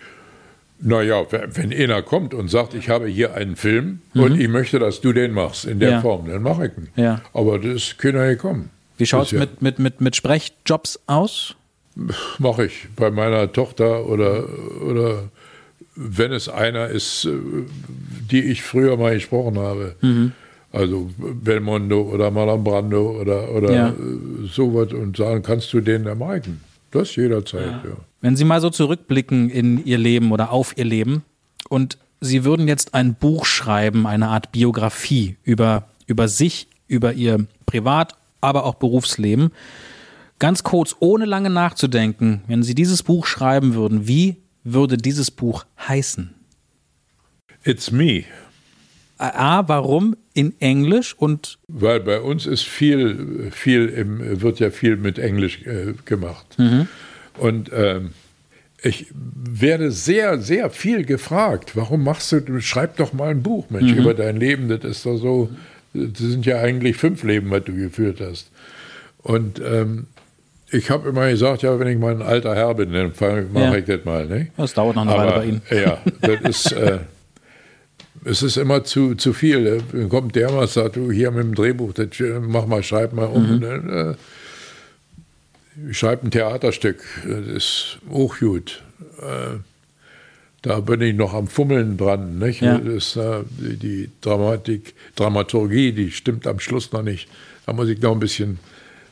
Naja, 0.83 1.27
wenn 1.31 1.73
einer 1.75 2.01
kommt 2.03 2.33
und 2.33 2.49
sagt, 2.49 2.73
ich 2.75 2.89
habe 2.89 3.07
hier 3.07 3.35
einen 3.35 3.57
Film 3.57 4.01
Mhm. 4.14 4.23
und 4.23 4.41
ich 4.41 4.49
möchte, 4.49 4.79
dass 4.79 5.01
du 5.03 5.12
den 5.12 5.33
machst 5.33 5.66
in 5.66 5.79
der 5.79 5.91
Ja. 5.91 6.01
Form, 6.01 6.27
dann 6.29 6.43
mache 6.43 6.66
ich 6.68 6.73
ihn. 6.79 6.89
Ja. 6.97 7.21
Aber 7.35 7.59
das 7.59 7.97
kann 7.99 8.14
ja 8.14 8.35
kommen. 8.35 8.71
Wie 8.97 9.05
schaut 9.07 9.27
es 9.27 9.31
ja- 9.33 9.41
mit, 9.41 9.61
mit, 9.61 9.79
mit, 9.79 10.01
mit 10.01 10.16
Sprechjobs 10.16 11.01
aus? 11.07 11.55
Mache 12.39 12.66
ich 12.66 12.87
bei 12.97 13.11
meiner 13.11 13.53
Tochter 13.53 14.07
oder, 14.07 14.45
oder 14.81 15.25
wenn 16.03 16.32
es 16.32 16.48
einer 16.48 16.88
ist, 16.88 17.26
äh, 17.26 17.30
die 18.30 18.42
ich 18.42 18.62
früher 18.62 18.96
mal 18.96 19.14
gesprochen 19.14 19.59
habe. 19.59 19.96
Mhm. 20.01 20.32
Also 20.72 21.11
Belmondo 21.18 22.01
oder 22.03 22.30
Marlon 22.30 22.62
Brando 22.64 23.20
oder, 23.20 23.51
oder 23.53 23.72
Ja. 23.72 23.88
äh, 23.88 23.92
sowas 24.46 24.92
und 24.92 25.16
sagen, 25.16 25.42
kannst 25.42 25.72
du 25.72 25.80
den 25.80 26.07
ermeigen? 26.07 26.61
Das 26.90 27.14
jederzeit, 27.16 27.84
ja. 27.84 27.96
Wenn 28.20 28.36
Sie 28.36 28.44
mal 28.44 28.61
so 28.61 28.70
zurückblicken 28.70 29.51
in 29.51 29.84
Ihr 29.84 29.98
Leben 29.98 30.32
oder 30.32 30.51
auf 30.53 30.76
Ihr 30.76 30.84
Leben 30.84 31.22
und 31.68 31.98
Sie 32.20 32.44
würden 32.44 32.68
jetzt 32.68 32.94
ein 32.94 33.14
Buch 33.14 33.44
schreiben, 33.46 34.07
eine 34.07 34.28
Art 34.28 34.53
Biografie 34.53 35.36
über, 35.44 35.88
über 36.07 36.28
sich, 36.28 36.66
über 36.86 37.12
Ihr 37.14 37.46
Privat, 37.66 38.14
aber 38.40 38.64
auch 38.64 38.74
Berufsleben. 38.74 39.51
Ganz 40.38 40.62
kurz, 40.62 40.96
ohne 41.01 41.24
lange 41.26 41.51
nachzudenken, 41.51 42.42
wenn 42.46 42.62
Sie 42.62 42.74
dieses 42.74 43.03
Buch 43.03 43.26
schreiben 43.26 43.74
würden, 43.74 44.07
wie 44.09 44.36
würde 44.64 44.96
dieses 44.96 45.30
Buch 45.30 45.64
heißen? 45.88 46.34
It's 47.64 47.90
me. 47.90 48.24
A, 49.18 49.68
warum 49.68 50.16
in 50.32 50.54
Englisch 50.61 51.14
und 51.14 51.58
Weil 51.68 52.00
bei 52.00 52.20
uns 52.20 52.46
ist 52.46 52.62
viel, 52.62 53.50
viel 53.52 53.86
im, 53.88 54.40
wird 54.40 54.61
ja 54.61 54.70
viel 54.70 54.96
mit 54.96 55.18
Englisch 55.18 55.61
äh, 55.66 55.92
gemacht. 56.06 56.46
Mhm. 56.58 56.88
Und 57.36 57.70
ähm, 57.74 58.12
ich 58.82 59.08
werde 59.12 59.92
sehr, 59.92 60.40
sehr 60.40 60.70
viel 60.70 61.04
gefragt. 61.04 61.76
Warum 61.76 62.02
machst 62.02 62.32
du, 62.32 62.61
schreib 62.62 62.96
doch 62.96 63.12
mal 63.12 63.28
ein 63.28 63.42
Buch, 63.42 63.68
Mensch, 63.68 63.92
Mhm. 63.92 63.98
über 63.98 64.14
dein 64.14 64.38
Leben. 64.38 64.68
Das 64.68 64.82
ist 64.84 65.04
doch 65.04 65.18
so, 65.18 65.50
das 65.92 66.16
sind 66.18 66.46
ja 66.46 66.61
eigentlich 66.61 66.96
fünf 66.96 67.22
Leben, 67.22 67.50
was 67.50 67.64
du 67.64 67.74
geführt 67.74 68.20
hast. 68.22 68.50
Und 69.18 69.61
ähm, 69.62 70.06
ich 70.73 70.91
habe 70.91 71.09
immer 71.09 71.29
gesagt, 71.31 71.62
ja, 71.62 71.79
wenn 71.79 71.89
ich 71.89 71.99
mal 71.99 72.12
ein 72.14 72.23
alter 72.23 72.55
Herr 72.55 72.75
bin, 72.75 72.93
dann 72.93 73.12
mache 73.18 73.49
Ja. 73.55 73.75
ich 73.77 73.85
das 73.85 74.05
mal. 74.05 74.27
Ne? 74.27 74.49
Das 74.57 74.75
dauert 74.75 74.97
noch 74.97 75.03
eine 75.07 75.12
Weile 75.16 75.33
bei 75.33 75.45
Ihnen. 75.47 75.62
Ja, 75.71 75.99
das 76.21 76.41
ist, 76.43 76.73
äh, 76.73 76.99
es 78.25 78.43
ist 78.43 78.57
immer 78.57 78.85
zu, 78.85 79.14
zu 79.14 79.33
viel. 79.33 79.83
Dann 79.93 80.09
kommt 80.09 80.37
der 80.37 80.51
mal 80.51 80.61
und 80.62 80.71
sagt, 80.71 80.97
du 80.97 81.11
hier 81.11 81.31
mit 81.31 81.43
dem 81.45 81.55
Drehbuch, 81.55 81.93
das, 81.93 82.09
mach 82.43 82.66
mal, 82.66 82.83
schreib 82.83 83.12
mal 83.12 83.25
um. 83.27 83.57
Mhm. 83.57 83.61
Dann, 83.61 83.89
äh, 84.11 84.14
ich 85.91 85.99
schreibe 85.99 86.27
ein 86.27 86.31
Theaterstück, 86.31 87.03
das 87.27 87.47
ist 87.47 87.99
auch 88.12 88.39
gut. 88.39 88.83
Äh, 89.21 89.59
da 90.62 90.81
bin 90.81 91.01
ich 91.01 91.14
noch 91.14 91.33
am 91.33 91.49
Fummeln 91.49 91.97
dran. 91.97 92.39
Nicht? 92.39 92.61
Ja. 92.61 92.77
Das 92.79 93.16
äh, 93.16 93.41
die, 93.59 93.77
die 93.77 94.11
Dramatik, 94.21 94.95
Dramaturgie, 95.16 95.93
die 95.93 96.11
stimmt 96.11 96.47
am 96.47 96.61
Schluss 96.61 96.93
noch 96.93 97.03
nicht. 97.03 97.29
Da 97.64 97.73
muss 97.73 97.89
ich 97.89 98.01
noch 98.03 98.12
ein 98.12 98.21
bisschen, 98.21 98.59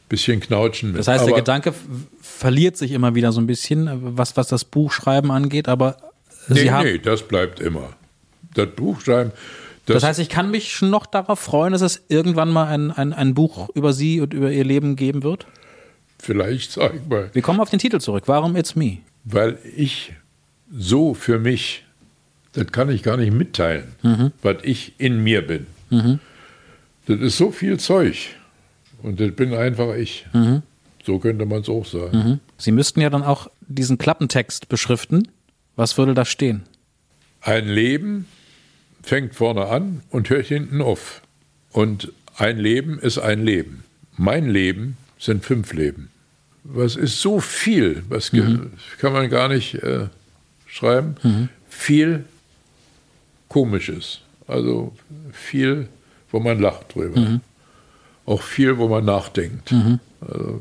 bisschen 0.08 0.40
knautschen. 0.40 0.90
Mit. 0.90 0.98
Das 1.00 1.08
heißt, 1.08 1.24
der 1.24 1.32
Aber- 1.34 1.40
Gedanke 1.42 1.70
f- 1.70 1.76
verliert 2.20 2.76
sich 2.76 2.92
immer 2.92 3.14
wieder 3.14 3.32
so 3.32 3.40
ein 3.40 3.46
bisschen, 3.46 3.88
was, 4.16 4.36
was 4.36 4.48
das 4.48 4.64
Buchschreiben 4.64 5.30
angeht, 5.30 5.68
aber 5.68 5.96
Sie 6.48 6.54
Nee, 6.64 6.70
haben. 6.70 6.86
nee, 6.86 6.98
das 6.98 7.22
bleibt 7.28 7.60
immer. 7.60 7.90
Das 8.54 8.68
Buchschreiben, 8.74 9.32
das, 9.86 9.94
Das 9.96 10.04
heißt, 10.04 10.18
ich 10.20 10.28
kann 10.28 10.50
mich 10.50 10.72
schon 10.72 10.90
noch 10.90 11.06
darauf 11.06 11.38
freuen, 11.38 11.72
dass 11.72 11.82
es 11.82 12.02
irgendwann 12.08 12.50
mal 12.50 12.66
ein, 12.68 12.90
ein, 12.90 13.12
ein 13.12 13.34
Buch 13.34 13.68
über 13.74 13.92
Sie 13.92 14.20
und 14.20 14.32
über 14.34 14.50
Ihr 14.50 14.64
Leben 14.64 14.96
geben 14.96 15.22
wird? 15.22 15.46
vielleicht 16.20 16.72
sag 16.72 16.94
ich 16.96 17.06
mal, 17.08 17.30
Wir 17.32 17.42
kommen 17.42 17.60
auf 17.60 17.70
den 17.70 17.78
Titel 17.78 18.00
zurück. 18.00 18.24
Warum 18.26 18.56
It's 18.56 18.74
Me? 18.74 18.98
weil 19.24 19.56
ich 19.76 20.14
so 20.76 21.14
für 21.14 21.38
mich, 21.38 21.84
das 22.54 22.66
kann 22.72 22.90
ich 22.90 23.02
gar 23.04 23.16
nicht 23.16 23.32
mitteilen, 23.32 23.84
was 24.42 24.56
ich 24.62 24.94
in 24.98 25.22
mir 25.22 25.46
bin. 25.46 25.66
Das 27.06 27.20
ist 27.20 27.36
so 27.38 27.50
viel 27.52 27.78
Zeug 27.78 28.30
und 29.02 29.20
das 29.20 29.32
bin 29.32 29.54
einfach 29.54 29.94
ich. 29.94 30.26
So 31.04 31.18
könnte 31.18 31.46
man 31.46 31.60
es 31.62 31.68
auch 31.68 31.86
sagen. 31.86 32.40
Sie 32.58 32.72
müssten 32.72 33.00
ja 33.00 33.08
dann 33.10 33.22
auch 33.22 33.48
diesen 33.66 33.98
Klappentext 33.98 34.68
beschriften. 34.68 35.28
Was 35.76 35.96
würde 35.96 36.14
da 36.14 36.24
stehen? 36.24 36.62
Ein 37.40 37.68
Leben 37.68 38.26
fängt 39.02 39.34
vorne 39.34 39.66
an 39.66 40.02
und 40.10 40.28
hört 40.28 40.46
hinten 40.46 40.82
auf. 40.82 41.22
Und 41.70 42.12
ein 42.36 42.58
Leben 42.58 42.98
ist 42.98 43.18
ein 43.18 43.44
Leben. 43.44 43.84
Mein 44.16 44.50
Leben 44.50 44.96
sind 45.18 45.44
fünf 45.44 45.72
Leben. 45.72 46.10
Was 46.64 46.96
ist 46.96 47.20
so 47.22 47.40
viel, 47.40 48.02
was 48.08 48.30
ge- 48.32 48.58
kann 48.98 49.12
man 49.12 49.30
gar 49.30 49.48
nicht 49.48 49.74
äh, 49.76 50.08
schreiben. 50.66 51.48
Viel 51.68 52.24
Komisches. 53.48 54.20
Also 54.46 54.94
viel, 55.32 55.88
wo 56.30 56.40
man 56.40 56.58
lacht 56.60 56.94
drüber. 56.94 57.40
Auch 58.28 58.42
viel, 58.42 58.76
wo 58.76 58.88
man 58.88 59.06
nachdenkt. 59.06 59.72
Also, 60.20 60.60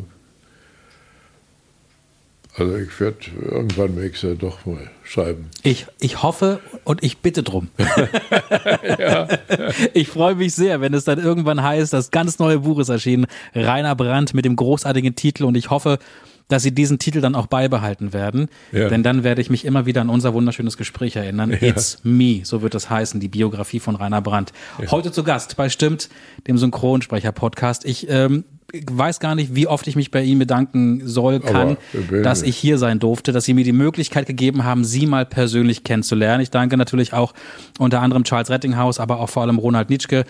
also 2.55 2.77
ich 2.77 2.97
werde 2.97 3.17
irgendwann 3.41 3.97
werde 3.97 4.07
ich 4.07 4.23
es 4.23 4.37
doch 4.39 4.65
mal 4.65 4.89
schreiben. 5.03 5.49
Ich, 5.63 5.85
ich 5.99 6.23
hoffe 6.23 6.61
und 6.85 7.03
ich 7.03 7.17
bitte 7.17 7.43
drum. 7.43 7.67
Ich 9.93 10.07
freue 10.07 10.35
mich 10.35 10.53
sehr, 10.55 10.79
wenn 10.79 10.93
es 10.93 11.03
dann 11.03 11.19
irgendwann 11.19 11.61
heißt, 11.61 11.91
das 11.91 12.11
ganz 12.11 12.39
neue 12.39 12.59
Buch 12.59 12.79
ist 12.79 12.89
erschienen, 12.89 13.27
Rainer 13.53 13.95
Brandt 13.95 14.33
mit 14.33 14.45
dem 14.45 14.55
großartigen 14.55 15.15
Titel 15.15 15.43
und 15.43 15.57
ich 15.57 15.69
hoffe, 15.69 15.99
dass 16.47 16.63
Sie 16.63 16.73
diesen 16.73 16.99
Titel 16.99 17.21
dann 17.21 17.35
auch 17.35 17.47
beibehalten 17.47 18.13
werden, 18.13 18.47
Ja. 18.71 18.87
denn 18.89 19.03
dann 19.03 19.23
werde 19.23 19.41
ich 19.41 19.49
mich 19.49 19.65
immer 19.65 19.85
wieder 19.85 20.01
an 20.01 20.09
unser 20.09 20.33
wunderschönes 20.33 20.77
Gespräch 20.77 21.15
erinnern. 21.15 21.51
It's 21.51 21.99
Me, 22.03 22.41
so 22.43 22.61
wird 22.61 22.75
es 22.75 22.89
heißen, 22.89 23.19
die 23.19 23.27
Biografie 23.27 23.79
von 23.79 23.95
Rainer 23.95 24.21
Brandt. 24.21 24.53
Heute 24.89 25.11
zu 25.11 25.23
Gast 25.23 25.57
bei 25.57 25.69
Stimmt, 25.69 26.09
dem 26.47 26.57
Synchronsprecher-Podcast. 26.57 27.85
Ich 27.85 28.07
ähm, 28.09 28.43
weiß 28.91 29.19
gar 29.21 29.33
nicht, 29.35 29.55
wie 29.55 29.65
oft 29.67 29.87
ich 29.87 29.95
mich 29.95 30.11
bei 30.11 30.21
Ihnen 30.23 30.39
bedanken 30.39 31.01
soll, 31.07 31.39
kann, 31.39 31.77
dass 32.23 32.43
ich 32.43 32.57
hier 32.57 32.77
sein 32.77 32.99
durfte, 32.99 33.31
dass 33.31 33.45
Sie 33.45 33.53
mir 33.53 33.63
die 33.63 33.71
Möglichkeit 33.71 34.25
gegeben 34.27 34.65
haben, 34.65 34.83
Sie 34.83 35.05
mal 35.05 35.25
persönlich 35.25 35.83
kennenzulernen. 35.85 36.41
Ich 36.41 36.49
danke 36.51 36.75
natürlich 36.75 37.13
auch 37.13 37.33
unter 37.79 38.01
anderem 38.01 38.25
Charles 38.25 38.49
Rettinghaus, 38.49 38.99
aber 38.99 39.19
auch 39.21 39.29
vor 39.29 39.43
allem 39.43 39.57
Ronald 39.57 39.89
Nitschke, 39.89 40.25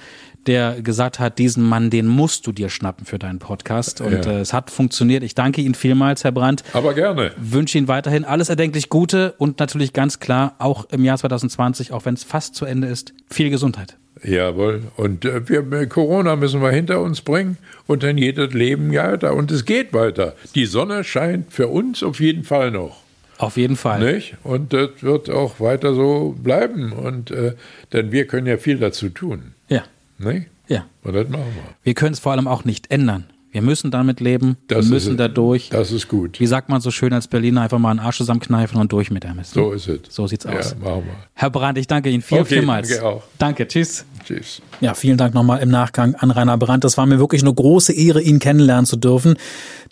der 0.45 0.81
gesagt 0.81 1.19
hat, 1.19 1.39
diesen 1.39 1.63
Mann, 1.63 1.89
den 1.89 2.07
musst 2.07 2.47
du 2.47 2.51
dir 2.51 2.69
schnappen 2.69 3.05
für 3.05 3.19
deinen 3.19 3.39
Podcast. 3.39 4.01
Und 4.01 4.25
ja. 4.25 4.31
äh, 4.31 4.39
es 4.39 4.53
hat 4.53 4.71
funktioniert. 4.71 5.23
Ich 5.23 5.35
danke 5.35 5.61
Ihnen 5.61 5.75
vielmals, 5.75 6.23
Herr 6.23 6.31
Brandt. 6.31 6.63
Aber 6.73 6.93
gerne. 6.93 7.31
Wünsche 7.37 7.77
Ihnen 7.77 7.87
weiterhin 7.87 8.23
alles 8.23 8.49
erdenklich 8.49 8.89
Gute 8.89 9.33
und 9.37 9.59
natürlich 9.59 9.93
ganz 9.93 10.19
klar, 10.19 10.55
auch 10.59 10.85
im 10.91 11.03
Jahr 11.03 11.17
2020, 11.17 11.91
auch 11.91 12.05
wenn 12.05 12.13
es 12.13 12.23
fast 12.23 12.55
zu 12.55 12.65
Ende 12.65 12.87
ist, 12.87 13.13
viel 13.29 13.49
Gesundheit. 13.49 13.97
Jawohl. 14.23 14.83
Und 14.95 15.25
äh, 15.25 15.47
wir, 15.47 15.87
Corona 15.87 16.35
müssen 16.35 16.61
wir 16.61 16.71
hinter 16.71 17.01
uns 17.01 17.21
bringen 17.21 17.57
und 17.85 18.03
dann 18.03 18.17
jedes 18.17 18.53
Leben 18.53 18.93
weiter. 18.93 19.33
Und 19.33 19.51
es 19.51 19.65
geht 19.65 19.93
weiter. 19.93 20.35
Die 20.55 20.65
Sonne 20.65 21.03
scheint 21.03 21.51
für 21.51 21.67
uns 21.67 22.03
auf 22.03 22.19
jeden 22.19 22.43
Fall 22.43 22.71
noch. 22.71 23.03
Auf 23.37 23.57
jeden 23.57 23.75
Fall. 23.75 23.99
Nicht? 23.99 24.35
Und 24.43 24.73
das 24.73 24.89
wird 25.01 25.29
auch 25.29 25.59
weiter 25.59 25.93
so 25.93 26.35
bleiben. 26.41 26.91
Und 26.91 27.31
äh, 27.31 27.53
denn 27.93 28.11
wir 28.11 28.25
können 28.25 28.47
ja 28.47 28.57
viel 28.57 28.77
dazu 28.77 29.09
tun. 29.09 29.53
Ja. 29.69 29.83
Nicht? 30.17 30.47
Ja. 30.67 30.85
Und 31.03 31.13
das 31.13 31.29
machen 31.29 31.45
wir. 31.55 31.75
Wir 31.83 31.93
können 31.93 32.13
es 32.13 32.19
vor 32.19 32.31
allem 32.31 32.47
auch 32.47 32.65
nicht 32.65 32.91
ändern. 32.91 33.25
Wir 33.51 33.61
müssen 33.61 33.91
damit 33.91 34.19
leben, 34.19 34.57
das 34.67 34.85
wir 34.85 34.93
müssen 34.93 35.13
ist, 35.13 35.19
da 35.19 35.27
durch. 35.29 35.69
Das 35.69 35.91
ist 35.91 36.09
gut. 36.09 36.39
Wie 36.39 36.45
sagt 36.45 36.69
man 36.69 36.81
so 36.81 36.91
schön 36.91 37.13
als 37.13 37.27
Berliner, 37.27 37.61
einfach 37.61 37.79
mal 37.79 37.91
einen 37.91 37.99
Arsch 37.99 38.17
zusammenkneifen 38.17 38.79
und 38.79 38.91
durch 38.91 39.09
mit 39.09 39.23
der 39.23 39.33
Mist. 39.33 39.53
So 39.53 39.71
ist 39.71 39.87
es. 39.87 40.01
So 40.09 40.27
sieht's 40.27 40.45
aus. 40.45 40.75
Ja, 40.79 40.85
machen 40.85 41.05
wir. 41.05 41.15
Herr 41.33 41.49
Brandt, 41.49 41.77
ich 41.77 41.87
danke 41.87 42.09
Ihnen 42.09 42.21
viel, 42.21 42.41
okay, 42.41 42.55
vielmals. 42.55 42.89
Danke 42.89 43.05
auch. 43.05 43.23
Danke, 43.39 43.67
tschüss. 43.67 44.05
Tschüss. 44.25 44.61
Ja, 44.81 44.93
vielen 44.93 45.17
Dank 45.17 45.33
nochmal 45.33 45.61
im 45.61 45.69
Nachgang 45.69 46.13
an 46.15 46.29
Rainer 46.29 46.57
Brandt. 46.57 46.83
Das 46.83 46.97
war 46.97 47.05
mir 47.05 47.19
wirklich 47.19 47.41
eine 47.41 47.53
große 47.53 47.93
Ehre, 47.93 48.21
ihn 48.21 48.39
kennenlernen 48.39 48.85
zu 48.85 48.97
dürfen. 48.97 49.37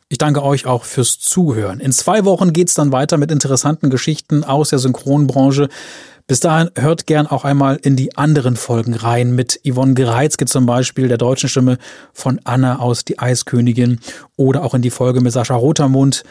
Ich 0.09 0.17
danke 0.17 0.43
euch 0.43 0.67
auch 0.67 0.83
fürs 0.83 1.17
Zuhören. 1.17 1.79
In 1.79 1.91
zwei 1.91 2.25
Wochen 2.25 2.53
geht's 2.53 2.75
dann 2.75 2.91
weiter 2.91 3.17
mit 3.17 3.31
interessanten 3.31 3.89
Geschichten 3.89 4.43
aus 4.43 4.69
der 4.69 4.79
Synchronbranche. 4.79 5.69
Bis 6.27 6.39
dahin 6.39 6.71
hört 6.75 7.05
gern 7.05 7.27
auch 7.27 7.45
einmal 7.45 7.75
in 7.75 7.95
die 7.95 8.17
anderen 8.17 8.55
Folgen 8.55 8.95
rein 8.95 9.35
mit 9.35 9.59
Yvonne 9.63 9.93
Gereitzke 9.93 10.45
zum 10.45 10.65
Beispiel, 10.65 11.07
der 11.07 11.19
deutschen 11.19 11.49
Stimme 11.49 11.77
von 12.13 12.41
Anna 12.45 12.79
aus 12.79 13.05
Die 13.05 13.19
Eiskönigin 13.19 13.99
oder 14.35 14.63
auch 14.63 14.73
in 14.73 14.81
die 14.81 14.89
Folge 14.89 15.21
mit 15.21 15.33
Sascha 15.33 15.53
Rotermund, 15.53 16.23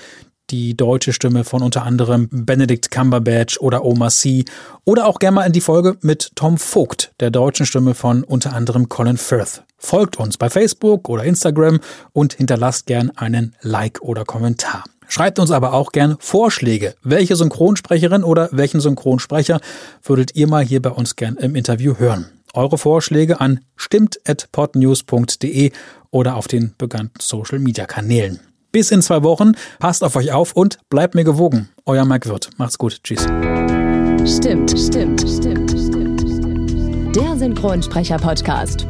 die 0.51 0.77
deutsche 0.77 1.13
Stimme 1.13 1.45
von 1.45 1.63
unter 1.63 1.85
anderem 1.85 2.29
Benedict 2.31 2.91
Cumberbatch 2.91 3.59
oder 3.59 3.85
Omar 3.85 4.11
Sy 4.11 4.45
oder 4.85 5.07
auch 5.07 5.21
gerne 5.21 5.37
mal 5.37 5.47
in 5.47 5.53
die 5.53 5.61
Folge 5.61 5.97
mit 6.01 6.33
Tom 6.35 6.59
Vogt, 6.59 7.13
der 7.21 7.31
deutschen 7.31 7.65
Stimme 7.65 7.95
von 7.95 8.25
unter 8.25 8.53
anderem 8.53 8.89
Colin 8.89 9.17
Firth. 9.17 9.63
Folgt 9.79 10.19
uns 10.19 10.39
bei 10.39 10.51
Facebook 10.51 11.09
oder 11.09 11.23
Instagram 11.23 11.79
und 12.13 12.35
hinterlasst 12.35 12.87
gern 12.87 13.11
einen 13.11 13.55
Like 13.61 14.03
oder 14.03 14.25
Kommentar. 14.25 14.83
Schreibt 15.09 15.39
uns 15.39 15.51
aber 15.51 15.73
auch 15.73 15.93
gern 15.93 16.17
Vorschläge. 16.19 16.95
Welche 17.03 17.37
Synchronsprecherin 17.37 18.25
oder 18.25 18.49
welchen 18.53 18.81
Synchronsprecher 18.81 19.61
würdet 20.03 20.35
ihr 20.35 20.49
mal 20.49 20.65
hier 20.65 20.83
bei 20.83 20.91
uns 20.91 21.17
gern 21.17 21.37
im 21.37 21.55
Interview 21.55 21.99
hören? 21.99 22.27
Eure 22.55 22.79
Vorschläge 22.79 23.41
an 23.41 23.61
stimmt.podnews.de 23.77 25.73
oder 26.11 26.37
auf 26.37 26.47
den 26.47 26.75
bekannten 26.79 27.19
Social 27.21 27.59
Media 27.59 27.87
Kanälen. 27.87 28.41
Bis 28.71 28.91
in 28.91 29.03
zwei 29.03 29.23
Wochen. 29.23 29.53
Passt 29.79 30.03
auf 30.03 30.17
euch 30.17 30.33
auf 30.33 30.53
und 30.53 30.79
bleibt 30.89 31.15
mir 31.15 31.25
gewogen. 31.25 31.69
Euer 31.87 32.05
Mike 32.05 32.29
Wirth. 32.29 32.51
Macht's 32.57 32.79
gut. 32.79 32.99
Tschüss. 33.05 33.23
Stimmt, 33.23 34.71
stimmt, 34.71 35.21
stimmt, 35.21 35.71
stimmt, 35.71 36.21
stimmt. 36.21 37.15
Der 37.17 37.37
Synchronsprecher-Podcast. 37.37 38.87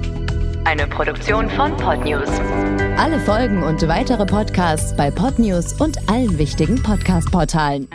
Eine 0.64 0.86
Produktion 0.86 1.48
von 1.50 1.76
Podnews. 1.76 2.28
Alle 2.96 3.20
Folgen 3.20 3.62
und 3.62 3.86
weitere 3.86 4.24
Podcasts 4.24 4.96
bei 4.96 5.10
Podnews 5.10 5.74
und 5.74 5.98
allen 6.08 6.38
wichtigen 6.38 6.82
Podcast-Portalen. 6.82 7.86